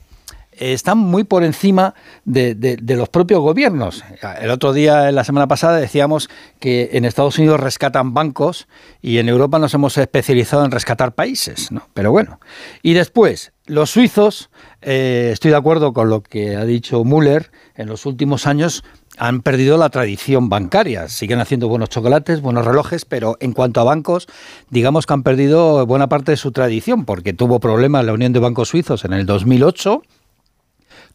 están 0.58 0.97
muy 0.97 1.26
por 1.26 1.43
encima 1.43 1.93
de, 2.23 2.78
los 2.88 3.10
propios 3.10 3.41
gobiernos. 3.41 4.06
El 4.39 4.49
otro 4.49 4.71
día, 4.71 5.12
la 5.12 5.26
semana 5.26 5.47
pasada, 5.47 5.78
decíamos 5.78 6.30
que 6.60 6.91
en 6.93 7.04
Estados 7.04 7.38
Unidos 7.38 7.60
rescatan 7.60 8.13
bancos 8.13 8.69
y 9.02 9.17
en 9.17 9.28
Europa 9.28 9.60
nos 9.60 9.73
hemos 9.73 9.97
especializado 9.97 10.63
en 10.63 10.71
rescatar 10.71 11.13
países, 11.15 11.69
¿no? 11.69 11.89
Pero 11.93 12.12
bueno. 12.12 12.39
Y 12.82 12.93
después, 12.93 13.52
los 13.65 13.91
suizos, 13.91 14.49
eh, 14.82 15.32
estoy 15.34 15.52
de 15.52 15.58
acuerdo 15.58 15.91
con 15.91 16.10
lo 16.10 16.23
que 16.23 16.56
ha 16.56 16.63
dicho 16.63 17.04
Müller, 17.04 17.52
en 17.76 17.88
los 17.88 18.06
últimos 18.06 18.47
años 18.47 18.84
han 19.17 19.41
perdido 19.41 19.78
la 19.78 19.89
tradición 19.89 20.49
bancaria. 20.49 21.08
Siguen 21.08 21.39
haciendo 21.39 21.67
buenos 21.67 21.89
chocolates, 21.89 22.41
buenos 22.41 22.65
relojes, 22.65 23.06
pero 23.06 23.38
en 23.39 23.54
cuanto 23.54 23.82
a 23.82 23.84
bancos, 23.84 24.28
digamos 24.69 25.06
que 25.06 25.13
han 25.13 25.23
perdido 25.23 25.86
buena 25.86 26.10
parte 26.10 26.32
de 26.32 26.38
su 26.38 26.52
tradición, 26.52 27.06
porque 27.06 27.34
tuvo 27.34 27.60
problemas 27.60 28.06
la 28.06 28.13
Unión 28.13 28.34
de 28.34 28.39
Bancos 28.39 28.69
Suizos 28.69 29.06
en 29.06 29.13
el 29.13 29.26
2008 29.26 30.02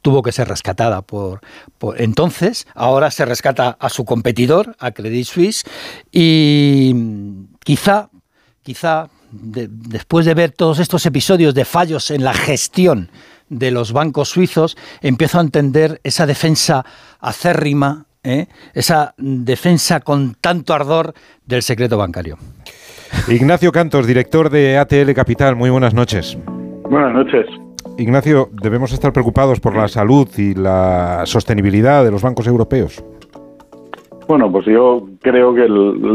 tuvo 0.01 0.23
que 0.23 0.31
ser 0.31 0.47
rescatada 0.47 1.03
por, 1.03 1.41
entonces, 1.97 2.69
ahora 2.75 3.11
se 3.11 3.25
rescata 3.25 3.77
a 3.81 3.89
su 3.89 4.05
competidor, 4.05 4.77
a 4.79 4.93
Credit 4.93 5.27
Suisse, 5.27 5.65
y 6.13 6.95
quizá, 7.65 8.09
quizá 8.63 9.11
después 9.33 10.25
de 10.25 10.35
ver 10.35 10.53
todos 10.53 10.79
estos 10.79 11.05
episodios 11.05 11.53
de 11.53 11.65
fallos 11.65 12.11
en 12.11 12.25
la 12.25 12.33
gestión 12.33 13.11
de 13.49 13.71
los 13.71 13.93
bancos 13.93 14.29
suizos, 14.29 14.77
empiezo 15.01 15.39
a 15.39 15.43
entender 15.43 16.01
esa 16.05 16.27
defensa 16.27 16.85
acérrima, 17.21 18.07
¿eh? 18.23 18.47
esa 18.75 19.15
defensa 19.17 20.01
con 20.01 20.35
tanto 20.41 20.75
ardor 20.75 21.15
del 21.47 21.63
secreto 21.63 21.97
bancario. 21.99 22.37
Ignacio 23.29 23.73
Cantos, 23.73 24.07
director 24.07 24.51
de 24.51 24.79
ATL 24.79 25.13
Capital, 25.15 25.57
muy 25.57 25.71
buenas 25.71 25.95
noches. 25.95 26.39
Buenas 26.91 27.13
noches. 27.13 27.47
Ignacio, 27.97 28.49
debemos 28.53 28.93
estar 28.93 29.13
preocupados 29.13 29.61
por 29.61 29.75
la 29.75 29.89
salud 29.89 30.29
y 30.37 30.55
la 30.55 31.23
sostenibilidad 31.25 32.05
de 32.05 32.11
los 32.11 32.23
bancos 32.23 32.47
europeos. 32.47 33.03
Bueno, 34.29 34.53
pues 34.53 34.67
yo 34.67 35.09
creo 35.21 35.55
que 35.55 35.67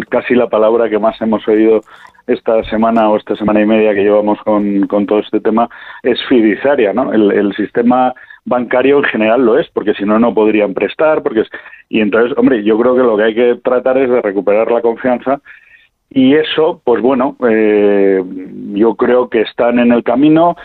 casi 0.07 0.35
la 0.35 0.47
palabra 0.47 0.89
que 0.89 0.99
más 0.99 1.19
hemos 1.19 1.45
oído 1.47 1.81
esta 2.27 2.63
semana 2.65 3.09
o 3.09 3.17
esta 3.17 3.35
semana 3.35 3.61
y 3.61 3.65
media 3.65 3.93
que 3.93 4.03
llevamos 4.03 4.39
con, 4.43 4.87
todo 5.07 5.19
este 5.19 5.39
tema 5.39 5.69
es 6.01 6.19
fiduciaria, 6.27 6.93
¿no? 6.93 7.11
El, 7.13 7.53
sistema 7.55 8.13
bancario 8.45 8.97
en 8.97 9.03
general 9.05 9.45
lo 9.45 9.59
es, 9.59 9.67
porque 9.69 9.93
si 9.93 10.05
no, 10.05 10.19
no 10.19 10.33
podrían 10.33 10.73
prestar, 10.73 11.21
porque 11.21 11.43
y 11.89 12.01
entonces, 12.01 12.37
hombre, 12.37 12.63
yo 12.63 12.77
creo 12.79 12.95
que 12.95 13.03
lo 13.03 13.17
que 13.17 13.23
hay 13.23 13.35
que 13.35 13.55
tratar 13.63 13.97
es 13.97 14.09
de 14.09 14.21
recuperar 14.21 14.71
la 14.71 14.81
confianza 14.81 15.39
y 16.09 16.35
eso, 16.35 16.81
pues 16.83 17.01
bueno, 17.01 17.35
eh, 17.49 18.23
yo 18.73 18.95
creo 18.95 19.29
que 19.29 19.41
están 19.41 19.79
en 19.79 19.91
el 19.91 20.03
camino, 20.03 20.55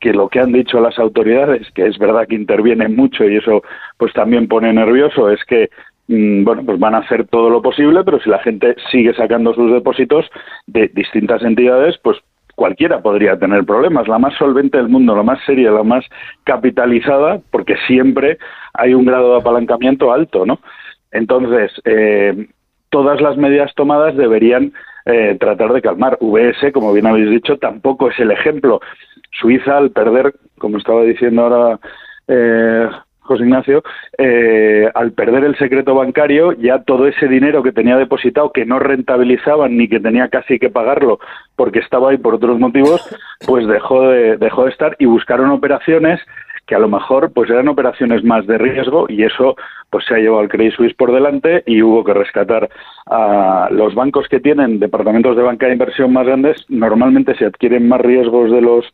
que 0.00 0.12
lo 0.12 0.28
que 0.28 0.40
han 0.40 0.52
dicho 0.52 0.80
las 0.80 0.98
autoridades, 0.98 1.70
que 1.72 1.86
es 1.86 1.98
verdad 1.98 2.26
que 2.28 2.34
intervienen 2.34 2.96
mucho 2.96 3.24
y 3.24 3.36
eso 3.36 3.62
pues 3.98 4.12
también 4.12 4.48
pone 4.48 4.72
nervioso, 4.72 5.30
es 5.30 5.42
que 5.44 5.70
bueno, 6.08 6.62
pues 6.64 6.78
van 6.78 6.94
a 6.94 6.98
hacer 6.98 7.26
todo 7.26 7.50
lo 7.50 7.62
posible, 7.62 8.04
pero 8.04 8.20
si 8.20 8.30
la 8.30 8.38
gente 8.38 8.76
sigue 8.90 9.12
sacando 9.14 9.54
sus 9.54 9.72
depósitos 9.72 10.26
de 10.66 10.88
distintas 10.94 11.42
entidades, 11.42 11.98
pues 12.02 12.18
cualquiera 12.54 13.00
podría 13.02 13.38
tener 13.38 13.64
problemas. 13.64 14.08
La 14.08 14.18
más 14.18 14.34
solvente 14.34 14.78
del 14.78 14.88
mundo, 14.88 15.14
la 15.14 15.22
más 15.22 15.38
seria, 15.44 15.70
la 15.70 15.82
más 15.82 16.04
capitalizada, 16.44 17.40
porque 17.50 17.76
siempre 17.86 18.38
hay 18.72 18.94
un 18.94 19.04
grado 19.04 19.32
de 19.32 19.40
apalancamiento 19.40 20.12
alto, 20.12 20.46
¿no? 20.46 20.58
Entonces, 21.12 21.70
eh, 21.84 22.48
todas 22.90 23.20
las 23.20 23.36
medidas 23.36 23.72
tomadas 23.74 24.16
deberían 24.16 24.72
eh, 25.04 25.36
tratar 25.38 25.72
de 25.72 25.82
calmar. 25.82 26.18
VS, 26.20 26.72
como 26.72 26.92
bien 26.92 27.06
habéis 27.06 27.30
dicho, 27.30 27.58
tampoco 27.58 28.10
es 28.10 28.18
el 28.18 28.30
ejemplo. 28.30 28.80
Suiza, 29.40 29.76
al 29.76 29.90
perder, 29.90 30.34
como 30.58 30.78
estaba 30.78 31.02
diciendo 31.02 31.42
ahora 31.42 31.78
eh, 32.26 32.88
José 33.26 33.44
Ignacio, 33.44 33.82
eh, 34.18 34.88
al 34.94 35.12
perder 35.12 35.44
el 35.44 35.56
secreto 35.56 35.94
bancario, 35.94 36.52
ya 36.52 36.82
todo 36.82 37.06
ese 37.06 37.28
dinero 37.28 37.62
que 37.62 37.72
tenía 37.72 37.96
depositado, 37.96 38.52
que 38.52 38.64
no 38.64 38.78
rentabilizaban 38.78 39.76
ni 39.76 39.88
que 39.88 40.00
tenía 40.00 40.28
casi 40.28 40.58
que 40.58 40.70
pagarlo 40.70 41.18
porque 41.56 41.80
estaba 41.80 42.10
ahí 42.10 42.18
por 42.18 42.34
otros 42.34 42.58
motivos, 42.58 43.00
pues 43.46 43.66
dejó 43.66 44.08
de, 44.08 44.36
dejó 44.36 44.64
de 44.64 44.70
estar 44.70 44.94
y 44.98 45.06
buscaron 45.06 45.50
operaciones 45.50 46.20
que 46.66 46.74
a 46.74 46.78
lo 46.78 46.88
mejor 46.88 47.32
pues 47.32 47.48
eran 47.50 47.68
operaciones 47.68 48.24
más 48.24 48.46
de 48.46 48.58
riesgo 48.58 49.06
y 49.08 49.22
eso 49.22 49.56
pues 49.90 50.04
se 50.06 50.14
ha 50.14 50.18
llevado 50.18 50.40
al 50.40 50.48
Credit 50.48 50.74
Suisse 50.74 50.94
por 50.94 51.12
delante 51.12 51.62
y 51.66 51.82
hubo 51.82 52.04
que 52.04 52.14
rescatar 52.14 52.68
a 53.06 53.68
los 53.70 53.94
bancos 53.94 54.28
que 54.28 54.40
tienen 54.40 54.80
departamentos 54.80 55.36
de 55.36 55.42
banca 55.42 55.66
de 55.66 55.72
inversión 55.72 56.12
más 56.12 56.26
grandes 56.26 56.64
normalmente 56.68 57.36
se 57.36 57.46
adquieren 57.46 57.88
más 57.88 58.00
riesgos 58.00 58.50
de 58.50 58.60
los 58.60 58.84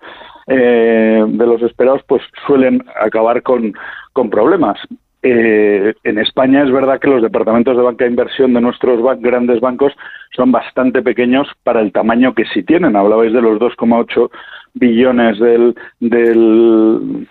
eh, 0.48 1.24
de 1.26 1.46
los 1.46 1.62
esperados 1.62 2.02
pues 2.06 2.22
suelen 2.46 2.84
acabar 3.00 3.42
con, 3.42 3.72
con 4.12 4.28
problemas 4.28 4.78
eh, 5.24 5.94
en 6.02 6.18
España 6.18 6.64
es 6.64 6.72
verdad 6.72 6.98
que 6.98 7.08
los 7.08 7.22
departamentos 7.22 7.76
de 7.76 7.82
banca 7.82 8.04
de 8.04 8.10
inversión 8.10 8.52
de 8.54 8.60
nuestros 8.60 9.00
grandes 9.20 9.60
bancos 9.60 9.92
son 10.34 10.50
bastante 10.50 11.00
pequeños 11.00 11.46
para 11.62 11.80
el 11.80 11.92
tamaño 11.92 12.34
que 12.34 12.44
sí 12.46 12.64
tienen. 12.64 12.96
Hablabais 12.96 13.32
de 13.32 13.40
los 13.40 13.60
2,8 13.60 14.30
billones 14.74 15.38
del, 15.38 15.76
del, 16.00 17.28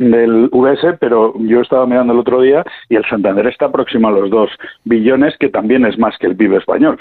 del 0.00 0.48
VS, 0.50 0.96
pero 0.98 1.34
yo 1.38 1.60
estaba 1.60 1.86
mirando 1.86 2.14
el 2.14 2.18
otro 2.18 2.40
día 2.40 2.64
y 2.88 2.96
el 2.96 3.04
Santander 3.04 3.46
está 3.46 3.70
próximo 3.70 4.08
a 4.08 4.12
los 4.12 4.30
2 4.30 4.50
billones, 4.84 5.36
que 5.38 5.50
también 5.50 5.84
es 5.84 5.98
más 5.98 6.16
que 6.18 6.26
el 6.26 6.36
PIB 6.36 6.56
español. 6.56 6.98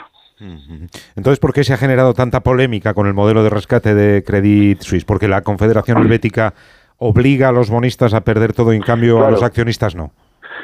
Entonces, 1.15 1.39
¿por 1.39 1.53
qué 1.53 1.63
se 1.63 1.73
ha 1.73 1.77
generado 1.77 2.13
tanta 2.13 2.41
polémica 2.41 2.93
con 2.93 3.07
el 3.07 3.13
modelo 3.13 3.43
de 3.43 3.49
rescate 3.49 3.93
de 3.93 4.23
Credit 4.23 4.81
Suisse? 4.81 5.05
Porque 5.05 5.27
la 5.29 5.41
Confederación 5.41 5.97
Helvética 6.01 6.53
obliga 6.97 7.49
a 7.49 7.51
los 7.53 7.69
bonistas 7.69 8.13
a 8.13 8.21
perder 8.21 8.53
todo 8.53 8.73
y 8.73 8.75
en 8.75 8.81
cambio 8.81 9.25
a 9.25 9.31
los 9.31 9.43
accionistas 9.43 9.95
no. 9.95 10.11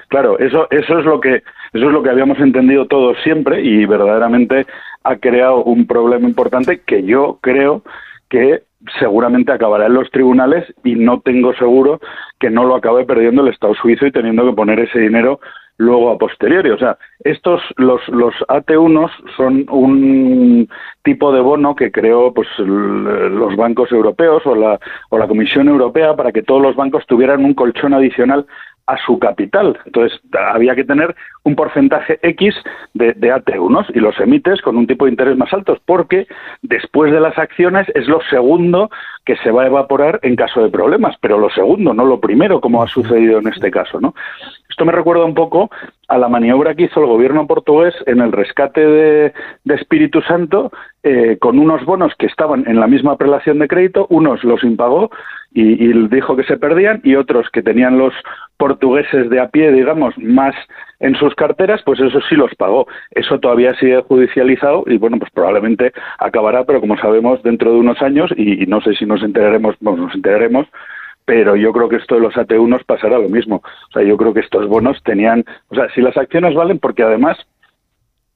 Claro, 0.10 0.38
eso, 0.38 0.68
eso 0.72 1.00
es 1.00 1.06
lo 1.06 1.20
que 1.22 1.36
eso 1.74 1.88
es 1.88 1.92
lo 1.92 2.04
que 2.04 2.10
habíamos 2.10 2.38
entendido 2.40 2.86
todos 2.86 3.18
siempre 3.24 3.62
y 3.62 3.86
verdaderamente 3.86 4.66
ha 5.04 5.16
creado 5.18 5.64
un 5.64 5.88
problema 5.88 6.28
importante 6.28 6.82
que 6.86 7.04
yo 7.04 7.40
creo 7.42 7.82
que 8.30 8.64
seguramente 9.00 9.52
acabará 9.52 9.88
en 9.88 9.94
los 9.94 10.10
tribunales 10.12 10.66
y 10.84 10.96
no 10.96 11.22
tengo 11.22 11.54
seguro 11.56 12.00
que 12.40 12.50
no 12.50 12.66
lo 12.66 12.76
acabe 12.76 13.06
perdiendo 13.06 13.42
el 13.42 13.54
Estado 13.54 13.74
suizo 13.76 14.06
y 14.06 14.12
teniendo 14.12 14.46
que 14.46 14.56
poner 14.56 14.80
ese 14.80 15.00
dinero 15.00 15.40
luego 15.78 16.12
a 16.12 16.18
posteriori. 16.18 16.70
O 16.70 16.78
sea, 16.78 16.98
estos, 17.20 17.62
los, 17.78 18.08
los 18.10 18.34
AT1 18.48 19.12
son 19.36 19.66
un 19.70 20.70
tipo 21.04 21.32
de 21.32 21.42
bono 21.42 21.76
que 21.76 21.92
creó 21.92 22.34
pues, 22.34 22.48
los 22.60 23.56
bancos 23.56 23.92
europeos 23.92 24.46
o 24.46 24.56
la, 24.56 24.80
o 25.10 25.18
la 25.18 25.28
Comisión 25.28 25.68
Europea 25.68 26.16
para 26.16 26.32
que 26.32 26.44
todos 26.44 26.62
los 26.62 26.76
bancos 26.76 27.06
tuvieran 27.08 27.44
un 27.44 27.54
colchón 27.54 27.94
adicional 27.94 28.46
a 28.88 28.98
su 28.98 29.20
capital. 29.20 29.78
Entonces, 29.86 30.20
había 30.52 30.76
que 30.76 30.84
tener 30.84 31.16
un 31.44 31.56
porcentaje 31.56 32.20
X 32.22 32.56
de, 32.94 33.14
de 33.14 33.34
AT1 33.34 33.88
y 33.94 34.00
los 34.00 34.20
emites 34.20 34.62
con 34.62 34.78
un 34.78 34.88
tipo 34.88 35.06
de 35.06 35.12
interés 35.12 35.38
más 35.38 35.52
altos, 35.54 35.80
porque 35.86 36.28
después 36.62 37.12
de 37.12 37.20
las 37.20 37.38
acciones 37.38 37.88
es 37.96 38.08
lo 38.08 38.22
segundo 38.30 38.90
que 39.26 39.36
se 39.38 39.52
va 39.52 39.64
a 39.64 39.68
evaporar 39.68 40.20
en 40.22 40.36
caso 40.36 40.62
de 40.62 40.70
problemas, 40.70 41.16
pero 41.20 41.40
lo 41.40 41.50
segundo, 41.50 41.94
no 41.94 42.06
lo 42.06 42.20
primero, 42.20 42.62
como 42.62 42.84
ha 42.84 42.88
sucedido 42.88 43.40
en 43.40 43.48
este 43.48 43.72
caso. 43.72 44.00
¿no? 44.00 44.14
Esto 44.70 44.86
me 44.86 44.92
recuerda 44.92 45.26
un 45.26 45.34
poco 45.34 45.72
a 46.08 46.18
la 46.18 46.30
maniobra 46.30 46.76
que 46.76 46.84
hizo 46.84 47.00
el 47.00 47.08
gobierno 47.08 47.48
portugués 47.48 47.94
en 48.06 48.22
el 48.22 48.32
rescate 48.32 48.82
de, 48.82 49.34
Espíritu 49.66 50.22
Santo 50.22 50.72
eh, 51.04 51.38
con 51.40 51.60
unos 51.60 51.84
bonos 51.86 52.14
que 52.18 52.28
estaban 52.28 52.64
en 52.68 52.80
la 52.80 52.88
misma 52.88 53.18
prelación 53.18 53.60
de 53.60 53.68
crédito, 53.68 54.08
unos 54.10 54.44
los 54.44 54.64
impagó 54.64 55.12
y, 55.56 56.08
dijo 56.10 56.36
que 56.36 56.44
se 56.44 56.58
perdían 56.58 57.00
y 57.04 57.16
otros 57.16 57.50
que 57.50 57.62
tenían 57.62 57.98
los 57.98 58.14
portugueses 58.58 59.30
de 59.30 59.40
a 59.40 59.48
pie, 59.48 59.72
digamos, 59.72 60.18
más 60.18 60.54
en 61.00 61.16
sus 61.16 61.34
carteras, 61.34 61.82
pues 61.86 62.00
eso 62.02 62.20
sí 62.28 62.36
los 62.36 62.54
pagó. 62.56 62.88
Eso 63.12 63.40
todavía 63.40 63.74
sigue 63.76 64.02
judicializado 64.02 64.84
y 64.86 64.98
bueno, 64.98 65.18
pues 65.18 65.32
probablemente 65.32 65.94
acabará, 66.20 66.66
pero 66.66 66.82
como 66.82 66.98
sabemos, 66.98 67.42
dentro 67.42 67.72
de 67.72 67.80
unos 67.80 68.02
años 68.02 68.32
y, 68.36 68.66
no 68.66 68.82
sé 68.82 68.96
si 68.96 69.06
nos 69.06 69.24
enteraremos, 69.24 69.76
bueno, 69.80 70.08
nos 70.08 70.16
enteraremos, 70.16 70.68
pero 71.26 71.56
yo 71.56 71.74
creo 71.74 71.90
que 71.90 71.98
esto 71.98 72.16
de 72.16 72.22
los 72.22 72.36
AT1 72.36 72.86
pasará 72.86 73.18
lo 73.18 73.30
mismo. 73.30 73.58
O 73.58 73.92
sea, 73.92 74.04
yo 74.04 74.16
creo 74.16 74.34
que 74.34 74.42
estos 74.42 74.68
bonos 74.68 75.02
tenían, 75.04 75.44
o 75.70 75.76
sea, 75.76 75.90
si 75.90 76.02
las 76.02 76.16
acciones 76.16 76.54
valen, 76.54 76.80
porque 76.80 77.04
además 77.04 77.38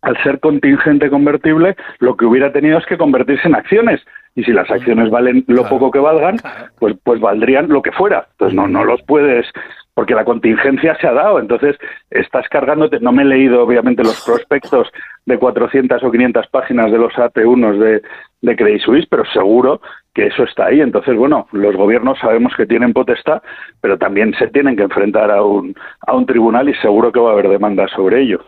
al 0.01 0.21
ser 0.23 0.39
contingente 0.39 1.09
convertible, 1.09 1.75
lo 1.99 2.15
que 2.15 2.25
hubiera 2.25 2.51
tenido 2.51 2.77
es 2.77 2.85
que 2.85 2.97
convertirse 2.97 3.47
en 3.47 3.55
acciones 3.55 4.01
y 4.35 4.43
si 4.43 4.51
las 4.51 4.69
acciones 4.69 5.09
valen 5.09 5.43
lo 5.47 5.67
poco 5.67 5.91
que 5.91 5.99
valgan, 5.99 6.37
pues, 6.79 6.95
pues 7.03 7.19
valdrían 7.19 7.69
lo 7.69 7.81
que 7.81 7.91
fuera. 7.91 8.27
Entonces 8.31 8.55
no, 8.55 8.67
no 8.67 8.83
los 8.85 9.01
puedes, 9.03 9.45
porque 9.93 10.15
la 10.15 10.23
contingencia 10.23 10.95
se 11.01 11.07
ha 11.07 11.13
dado. 11.13 11.39
Entonces 11.39 11.77
estás 12.09 12.47
cargándote, 12.49 12.99
no 12.99 13.11
me 13.11 13.23
he 13.23 13.25
leído 13.25 13.63
obviamente 13.63 14.03
los 14.03 14.23
prospectos 14.25 14.87
de 15.25 15.37
400 15.37 16.01
o 16.03 16.11
500 16.11 16.47
páginas 16.47 16.91
de 16.91 16.97
los 16.97 17.13
AT1 17.13 17.77
de, 17.77 18.01
de 18.41 18.55
Credit 18.55 18.81
Suisse, 18.81 19.07
pero 19.09 19.23
seguro 19.33 19.81
que 20.13 20.27
eso 20.27 20.43
está 20.43 20.67
ahí. 20.67 20.81
Entonces, 20.81 21.15
bueno, 21.17 21.47
los 21.51 21.75
gobiernos 21.75 22.17
sabemos 22.19 22.53
que 22.55 22.65
tienen 22.65 22.93
potestad, 22.93 23.41
pero 23.81 23.97
también 23.97 24.33
se 24.39 24.47
tienen 24.47 24.75
que 24.75 24.83
enfrentar 24.83 25.31
a 25.31 25.43
un, 25.43 25.75
a 26.07 26.15
un 26.15 26.25
tribunal 26.25 26.69
y 26.69 26.73
seguro 26.75 27.11
que 27.11 27.19
va 27.19 27.31
a 27.31 27.33
haber 27.33 27.49
demandas 27.49 27.91
sobre 27.91 28.21
ello. 28.21 28.39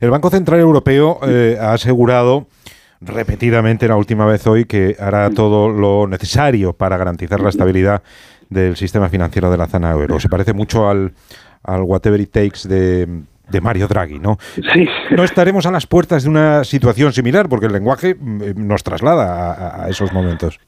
El 0.00 0.10
Banco 0.10 0.30
Central 0.30 0.60
Europeo 0.60 1.18
eh, 1.26 1.56
ha 1.60 1.72
asegurado 1.72 2.46
repetidamente 3.04 3.88
la 3.88 3.96
última 3.96 4.26
vez 4.26 4.46
hoy 4.46 4.64
que 4.64 4.96
hará 4.98 5.30
todo 5.30 5.68
lo 5.68 6.06
necesario 6.06 6.72
para 6.72 6.96
garantizar 6.96 7.40
la 7.40 7.50
estabilidad 7.50 8.02
del 8.48 8.76
sistema 8.76 9.08
financiero 9.08 9.50
de 9.50 9.56
la 9.56 9.66
zona 9.66 9.90
euro. 9.92 10.20
Se 10.20 10.28
parece 10.28 10.52
mucho 10.52 10.88
al, 10.88 11.12
al 11.62 11.82
whatever 11.82 12.20
it 12.20 12.30
takes 12.30 12.68
de, 12.68 13.08
de 13.48 13.60
Mario 13.60 13.88
Draghi, 13.88 14.18
¿no? 14.18 14.38
Sí. 14.54 14.86
No 15.10 15.24
estaremos 15.24 15.66
a 15.66 15.70
las 15.70 15.86
puertas 15.86 16.24
de 16.24 16.28
una 16.28 16.64
situación 16.64 17.12
similar 17.12 17.48
porque 17.48 17.66
el 17.66 17.72
lenguaje 17.72 18.14
mm, 18.14 18.66
nos 18.66 18.82
traslada 18.82 19.84
a 19.84 19.88
esos 19.88 20.12
momentos. 20.12 20.58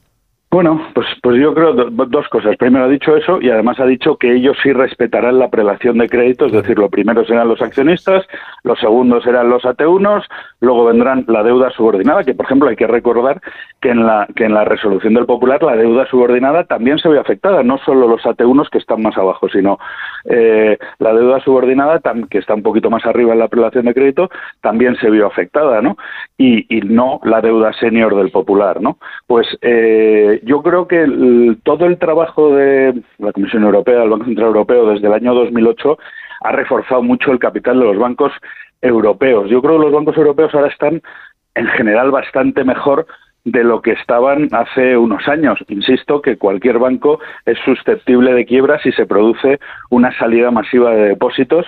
Bueno, 0.55 0.81
pues, 0.95 1.09
pues 1.21 1.37
yo 1.41 1.53
creo 1.53 1.73
dos 1.75 2.29
cosas. 2.29 2.57
Primero 2.57 2.85
ha 2.85 2.89
dicho 2.89 3.17
eso 3.17 3.41
y 3.43 3.51
además 3.51 3.81
ha 3.81 3.87
dicho 3.87 4.17
que 4.19 4.37
ellos 4.37 4.57
sí 4.63 4.73
respetarán 4.73 5.41
la 5.41 5.49
prelación 5.49 5.99
de 5.99 6.09
crédito, 6.09 6.47
es 6.47 6.53
decir, 6.53 6.79
lo 6.79 6.89
primero 6.89 7.25
serán 7.25 7.49
los 7.49 7.61
accionistas, 7.61 8.25
los 8.63 8.79
segundos 8.79 9.25
serán 9.25 9.51
los 9.51 9.65
AT1, 9.65 10.25
luego 10.61 10.85
vendrán 10.85 11.25
la 11.27 11.43
deuda 11.43 11.71
subordinada, 11.71 12.23
que 12.23 12.35
por 12.35 12.47
ejemplo 12.47 12.69
hay 12.69 12.77
que 12.77 12.87
recordar 12.87 13.41
que 13.81 13.91
en 13.91 14.07
la, 14.07 14.29
que 14.37 14.45
en 14.45 14.55
la 14.55 14.65
resolución 14.65 15.15
del 15.15 15.27
Popular 15.27 15.61
la 15.61 15.75
deuda 15.75 16.07
subordinada 16.07 16.63
también 16.63 16.99
se 17.01 17.09
ve 17.09 17.19
afectada, 17.19 17.65
no 17.65 17.79
solo 17.79 18.07
los 18.07 18.23
AT1 18.23 18.69
que 18.71 18.79
están 18.79 19.03
más 19.03 19.19
abajo, 19.19 19.49
sino 19.49 19.81
eh, 20.25 20.79
la 21.01 21.15
deuda 21.15 21.41
subordinada, 21.41 22.01
que 22.31 22.39
está 22.39 22.55
un 22.55 22.63
poquito 22.63 22.91
más 22.91 23.05
arriba 23.07 23.33
en 23.33 23.41
la 23.41 23.49
prelación 23.49 23.87
de 23.87 23.95
crédito, 23.95 24.31
también 24.61 24.95
se 25.01 25.11
vio 25.11 25.27
afectada, 25.27 25.83
¿no? 25.83 25.97
Y, 26.39 26.65
y 26.73 26.83
no 26.83 27.19
la 27.25 27.41
deuda 27.41 27.73
senior 27.73 28.15
del 28.15 28.31
Popular, 28.31 28.81
¿no? 28.81 28.99
Pues 29.27 29.49
eh, 29.61 30.43
yo 30.45 30.63
creo 30.63 30.87
que 30.87 31.57
todo 31.63 31.87
el 31.87 31.99
trabajo 31.99 32.55
de 32.55 33.03
la 33.19 33.33
Comisión 33.33 33.65
Europea, 33.65 34.01
del 34.01 34.11
Banco 34.11 34.25
Central 34.25 34.49
Europeo, 34.49 34.91
desde 34.91 35.07
el 35.07 35.13
año 35.13 35.35
2008, 35.35 35.99
ha 36.43 36.53
reforzado 36.53 37.03
mucho 37.03 37.33
el 37.33 37.39
capital 37.39 37.79
de 37.79 37.87
los 37.87 37.99
bancos 37.99 38.33
europeos. 38.81 39.49
Yo 39.51 39.63
creo 39.63 39.79
que 39.79 39.85
los 39.85 39.93
bancos 39.93 40.17
europeos 40.17 40.55
ahora 40.55 40.69
están, 40.69 41.03
en 41.55 41.67
general, 41.69 42.11
bastante 42.11 42.65
mejor 42.65 43.07
de 43.45 43.63
lo 43.63 43.83
que 43.83 43.93
estaban 43.93 44.49
hace 44.53 44.97
unos 44.97 45.27
años. 45.29 45.59
Insisto 45.69 46.23
que 46.23 46.37
cualquier 46.37 46.79
banco 46.79 47.21
es 47.45 47.59
susceptible 47.65 48.33
de 48.33 48.47
quiebra 48.47 48.79
si 48.79 48.93
se 48.93 49.07
produce 49.07 49.61
una 49.91 50.17
salida 50.19 50.51
masiva 50.51 50.91
de 50.91 51.09
depósitos 51.09 51.67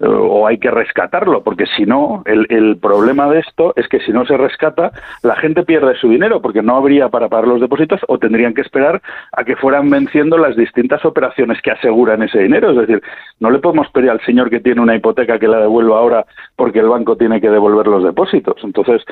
o 0.00 0.46
hay 0.46 0.58
que 0.58 0.70
rescatarlo, 0.70 1.42
porque 1.42 1.64
si 1.76 1.86
no, 1.86 2.22
el, 2.26 2.46
el, 2.50 2.76
problema 2.76 3.30
de 3.30 3.38
esto 3.38 3.72
es 3.76 3.88
que 3.88 4.00
si 4.00 4.12
no 4.12 4.26
se 4.26 4.36
rescata, 4.36 4.92
la 5.22 5.36
gente 5.36 5.62
pierde 5.64 5.96
su 5.96 6.10
dinero, 6.10 6.42
porque 6.42 6.62
no 6.62 6.76
habría 6.76 7.08
para 7.08 7.28
pagar 7.28 7.48
los 7.48 7.60
depósitos 7.60 8.00
o 8.06 8.18
tendrían 8.18 8.52
que 8.52 8.60
esperar 8.60 9.00
a 9.32 9.44
que 9.44 9.56
fueran 9.56 9.88
venciendo 9.88 10.36
las 10.36 10.54
distintas 10.54 11.04
operaciones 11.04 11.62
que 11.62 11.70
aseguran 11.70 12.22
ese 12.22 12.40
dinero. 12.40 12.70
Es 12.70 12.76
decir, 12.76 13.02
no 13.40 13.50
le 13.50 13.58
podemos 13.58 13.88
pedir 13.90 14.10
al 14.10 14.20
señor 14.20 14.50
que 14.50 14.60
tiene 14.60 14.82
una 14.82 14.94
hipoteca 14.94 15.38
que 15.38 15.48
la 15.48 15.60
devuelva 15.60 15.98
ahora 15.98 16.26
porque 16.56 16.80
el 16.80 16.88
banco 16.88 17.16
tiene 17.16 17.40
que 17.40 17.48
devolver 17.50 17.86
los 17.86 18.04
depósitos. 18.04 18.56
Entonces, 18.62 19.02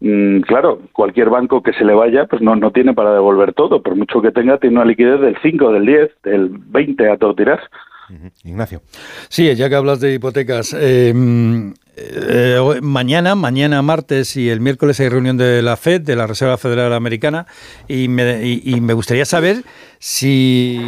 mm, 0.00 0.40
claro, 0.40 0.80
cualquier 0.92 1.30
banco 1.30 1.62
que 1.62 1.72
se 1.72 1.84
le 1.84 1.94
vaya, 1.94 2.26
pues 2.26 2.42
no, 2.42 2.56
no 2.56 2.72
tiene 2.72 2.92
para 2.92 3.14
devolver 3.14 3.54
todo. 3.54 3.82
Por 3.82 3.96
mucho 3.96 4.20
que 4.20 4.32
tenga, 4.32 4.58
tiene 4.58 4.76
una 4.76 4.84
liquidez 4.84 5.20
del 5.20 5.38
5, 5.42 5.72
del 5.72 5.86
10, 5.86 6.22
del 6.24 6.48
20 6.50 7.10
a 7.10 7.16
todo 7.16 7.34
tirar. 7.34 7.60
Ignacio. 8.44 8.82
Sí, 9.28 9.54
ya 9.54 9.68
que 9.68 9.74
hablas 9.74 10.00
de 10.00 10.14
hipotecas, 10.14 10.72
em, 10.78 11.74
eh, 11.96 12.60
mañana, 12.82 13.34
mañana 13.34 13.80
martes 13.82 14.36
y 14.36 14.50
el 14.50 14.60
miércoles 14.60 15.00
hay 15.00 15.08
reunión 15.08 15.36
de 15.36 15.62
la 15.62 15.76
FED, 15.76 16.02
de 16.02 16.14
la 16.14 16.26
Reserva 16.26 16.58
Federal 16.58 16.92
Americana, 16.92 17.46
y 17.88 18.08
me, 18.08 18.92
gustaría 18.92 19.24
saber 19.24 19.64
si 19.98 20.78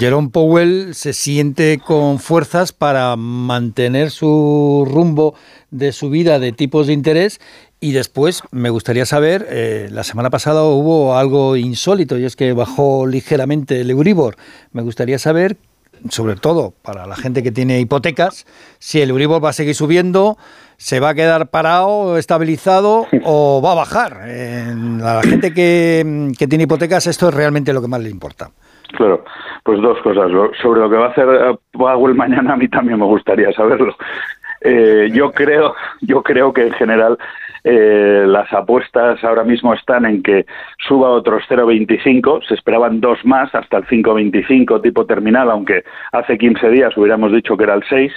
Jerome 0.00 0.30
Powell 0.30 0.94
se 0.94 1.12
siente 1.12 1.78
con 1.78 2.18
fuerzas 2.18 2.72
para 2.72 3.14
mantener 3.16 4.10
su 4.10 4.88
rumbo 4.90 5.34
de 5.70 5.92
subida 5.92 6.38
de 6.38 6.52
tipos 6.52 6.86
de 6.86 6.94
interés 6.94 7.40
y 7.78 7.92
después 7.92 8.42
me 8.52 8.70
gustaría 8.70 9.04
saber, 9.04 9.46
eh, 9.50 9.88
la 9.90 10.04
semana 10.04 10.30
pasada 10.30 10.62
hubo 10.62 11.16
algo 11.16 11.56
insólito 11.56 12.16
y 12.16 12.24
es 12.24 12.36
que 12.36 12.52
bajó 12.52 13.06
ligeramente 13.06 13.80
el 13.80 13.90
Euribor. 13.90 14.36
Me 14.72 14.82
gustaría 14.82 15.18
saber 15.18 15.58
sobre 16.08 16.36
todo 16.36 16.72
para 16.82 17.06
la 17.06 17.16
gente 17.16 17.42
que 17.42 17.52
tiene 17.52 17.80
hipotecas, 17.80 18.46
si 18.78 19.00
el 19.00 19.10
Euribor 19.10 19.44
va 19.44 19.50
a 19.50 19.52
seguir 19.52 19.74
subiendo, 19.74 20.36
se 20.76 21.00
va 21.00 21.10
a 21.10 21.14
quedar 21.14 21.48
parado, 21.48 22.16
estabilizado 22.18 23.06
o 23.24 23.62
va 23.62 23.72
a 23.72 23.76
bajar. 23.76 24.22
a 24.22 25.14
la 25.14 25.22
gente 25.22 25.52
que, 25.54 26.32
tiene 26.48 26.64
hipotecas 26.64 27.06
esto 27.06 27.28
es 27.28 27.34
realmente 27.34 27.72
lo 27.72 27.80
que 27.80 27.88
más 27.88 28.00
le 28.00 28.10
importa. 28.10 28.50
Claro, 28.96 29.24
pues 29.62 29.80
dos 29.80 29.98
cosas. 30.02 30.30
Sobre 30.60 30.80
lo 30.80 30.90
que 30.90 30.96
va 30.96 31.06
a 31.06 31.10
hacer 31.10 31.58
Powell 31.72 32.14
mañana 32.14 32.52
a 32.52 32.56
mí 32.56 32.68
también 32.68 32.98
me 32.98 33.06
gustaría 33.06 33.52
saberlo. 33.52 33.96
Eh, 34.60 35.08
yo 35.14 35.32
creo, 35.32 35.74
yo 36.00 36.22
creo 36.22 36.52
que 36.52 36.66
en 36.66 36.72
general 36.72 37.18
eh, 37.64 38.24
las 38.26 38.52
apuestas 38.52 39.22
ahora 39.22 39.44
mismo 39.44 39.72
están 39.74 40.04
en 40.04 40.22
que 40.22 40.46
suba 40.88 41.10
otros 41.10 41.44
0,25, 41.48 42.46
se 42.46 42.54
esperaban 42.54 43.00
dos 43.00 43.24
más 43.24 43.54
hasta 43.54 43.78
el 43.78 43.84
5,25 43.86 44.82
tipo 44.82 45.06
terminal, 45.06 45.50
aunque 45.50 45.84
hace 46.12 46.38
15 46.38 46.68
días 46.70 46.96
hubiéramos 46.96 47.32
dicho 47.32 47.56
que 47.56 47.64
era 47.64 47.74
el 47.74 47.84
6. 47.88 48.12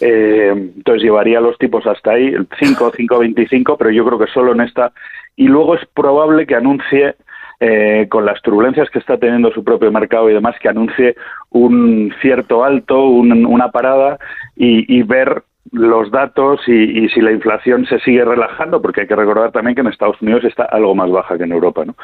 Eh, 0.00 0.52
entonces 0.76 1.02
llevaría 1.02 1.40
los 1.40 1.58
tipos 1.58 1.86
hasta 1.86 2.12
ahí, 2.12 2.26
el 2.28 2.46
5, 2.58 2.92
5,25, 2.92 3.76
pero 3.78 3.90
yo 3.90 4.04
creo 4.04 4.18
que 4.18 4.32
solo 4.32 4.52
en 4.52 4.60
esta. 4.60 4.92
Y 5.34 5.48
luego 5.48 5.74
es 5.74 5.86
probable 5.94 6.46
que 6.46 6.54
anuncie 6.54 7.16
eh, 7.58 8.06
con 8.10 8.26
las 8.26 8.42
turbulencias 8.42 8.90
que 8.90 8.98
está 8.98 9.16
teniendo 9.16 9.50
su 9.50 9.64
propio 9.64 9.90
mercado 9.90 10.28
y 10.28 10.34
demás, 10.34 10.56
que 10.60 10.68
anuncie 10.68 11.16
un 11.50 12.14
cierto 12.20 12.62
alto, 12.62 13.02
una 13.06 13.70
parada 13.70 14.18
y, 14.54 15.02
ver 15.02 15.42
los 15.72 16.10
datos 16.10 16.60
y, 16.66 17.08
si 17.08 17.20
la 17.20 17.32
inflación 17.32 17.86
se 17.86 17.98
sigue 18.00 18.24
relajando, 18.24 18.80
porque 18.80 19.02
hay 19.02 19.06
que 19.06 19.16
recordar 19.16 19.52
también 19.52 19.74
que 19.74 19.80
en 19.80 19.88
Estados 19.88 20.20
Unidos 20.20 20.44
está 20.44 20.64
algo 20.64 20.94
más 20.94 21.10
baja 21.10 21.36
que 21.36 21.44
en 21.44 21.52
Europa. 21.52 21.84
¿no? 21.84 21.94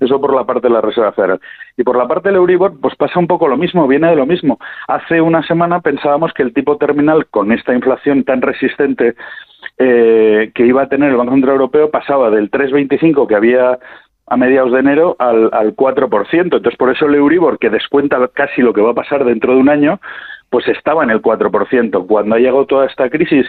Eso 0.00 0.20
por 0.20 0.34
la 0.34 0.44
parte 0.44 0.68
de 0.68 0.74
la 0.74 0.80
Reserva 0.80 1.12
Federal. 1.12 1.40
Y 1.76 1.82
por 1.82 1.96
la 1.96 2.08
parte 2.08 2.28
del 2.28 2.36
Euribor, 2.36 2.80
pues 2.80 2.96
pasa 2.96 3.18
un 3.18 3.26
poco 3.26 3.48
lo 3.48 3.56
mismo, 3.56 3.86
viene 3.86 4.08
de 4.08 4.16
lo 4.16 4.26
mismo. 4.26 4.58
Hace 4.88 5.20
una 5.20 5.42
semana 5.46 5.80
pensábamos 5.80 6.32
que 6.32 6.42
el 6.42 6.52
tipo 6.52 6.76
terminal, 6.76 7.26
con 7.26 7.52
esta 7.52 7.74
inflación 7.74 8.24
tan 8.24 8.42
resistente 8.42 9.14
eh, 9.78 10.50
que 10.54 10.66
iba 10.66 10.82
a 10.82 10.88
tener 10.88 11.10
el 11.10 11.16
Banco 11.16 11.32
Central 11.32 11.54
Europeo, 11.54 11.90
pasaba 11.90 12.30
del 12.30 12.50
3,25 12.50 13.26
que 13.26 13.34
había 13.34 13.78
a 14.28 14.36
mediados 14.36 14.72
de 14.72 14.80
enero 14.80 15.16
al, 15.18 15.50
al 15.52 15.76
4%. 15.76 16.32
Entonces, 16.32 16.76
por 16.76 16.90
eso 16.90 17.06
el 17.06 17.14
Euribor, 17.14 17.58
que 17.58 17.70
descuenta 17.70 18.26
casi 18.28 18.60
lo 18.60 18.72
que 18.72 18.80
va 18.80 18.90
a 18.90 18.94
pasar 18.94 19.24
dentro 19.24 19.54
de 19.54 19.60
un 19.60 19.68
año, 19.68 20.00
pues 20.56 20.68
estaba 20.68 21.04
en 21.04 21.10
el 21.10 21.20
4%. 21.20 22.06
Cuando 22.06 22.34
ha 22.34 22.38
llegado 22.38 22.64
toda 22.64 22.86
esta 22.86 23.10
crisis 23.10 23.46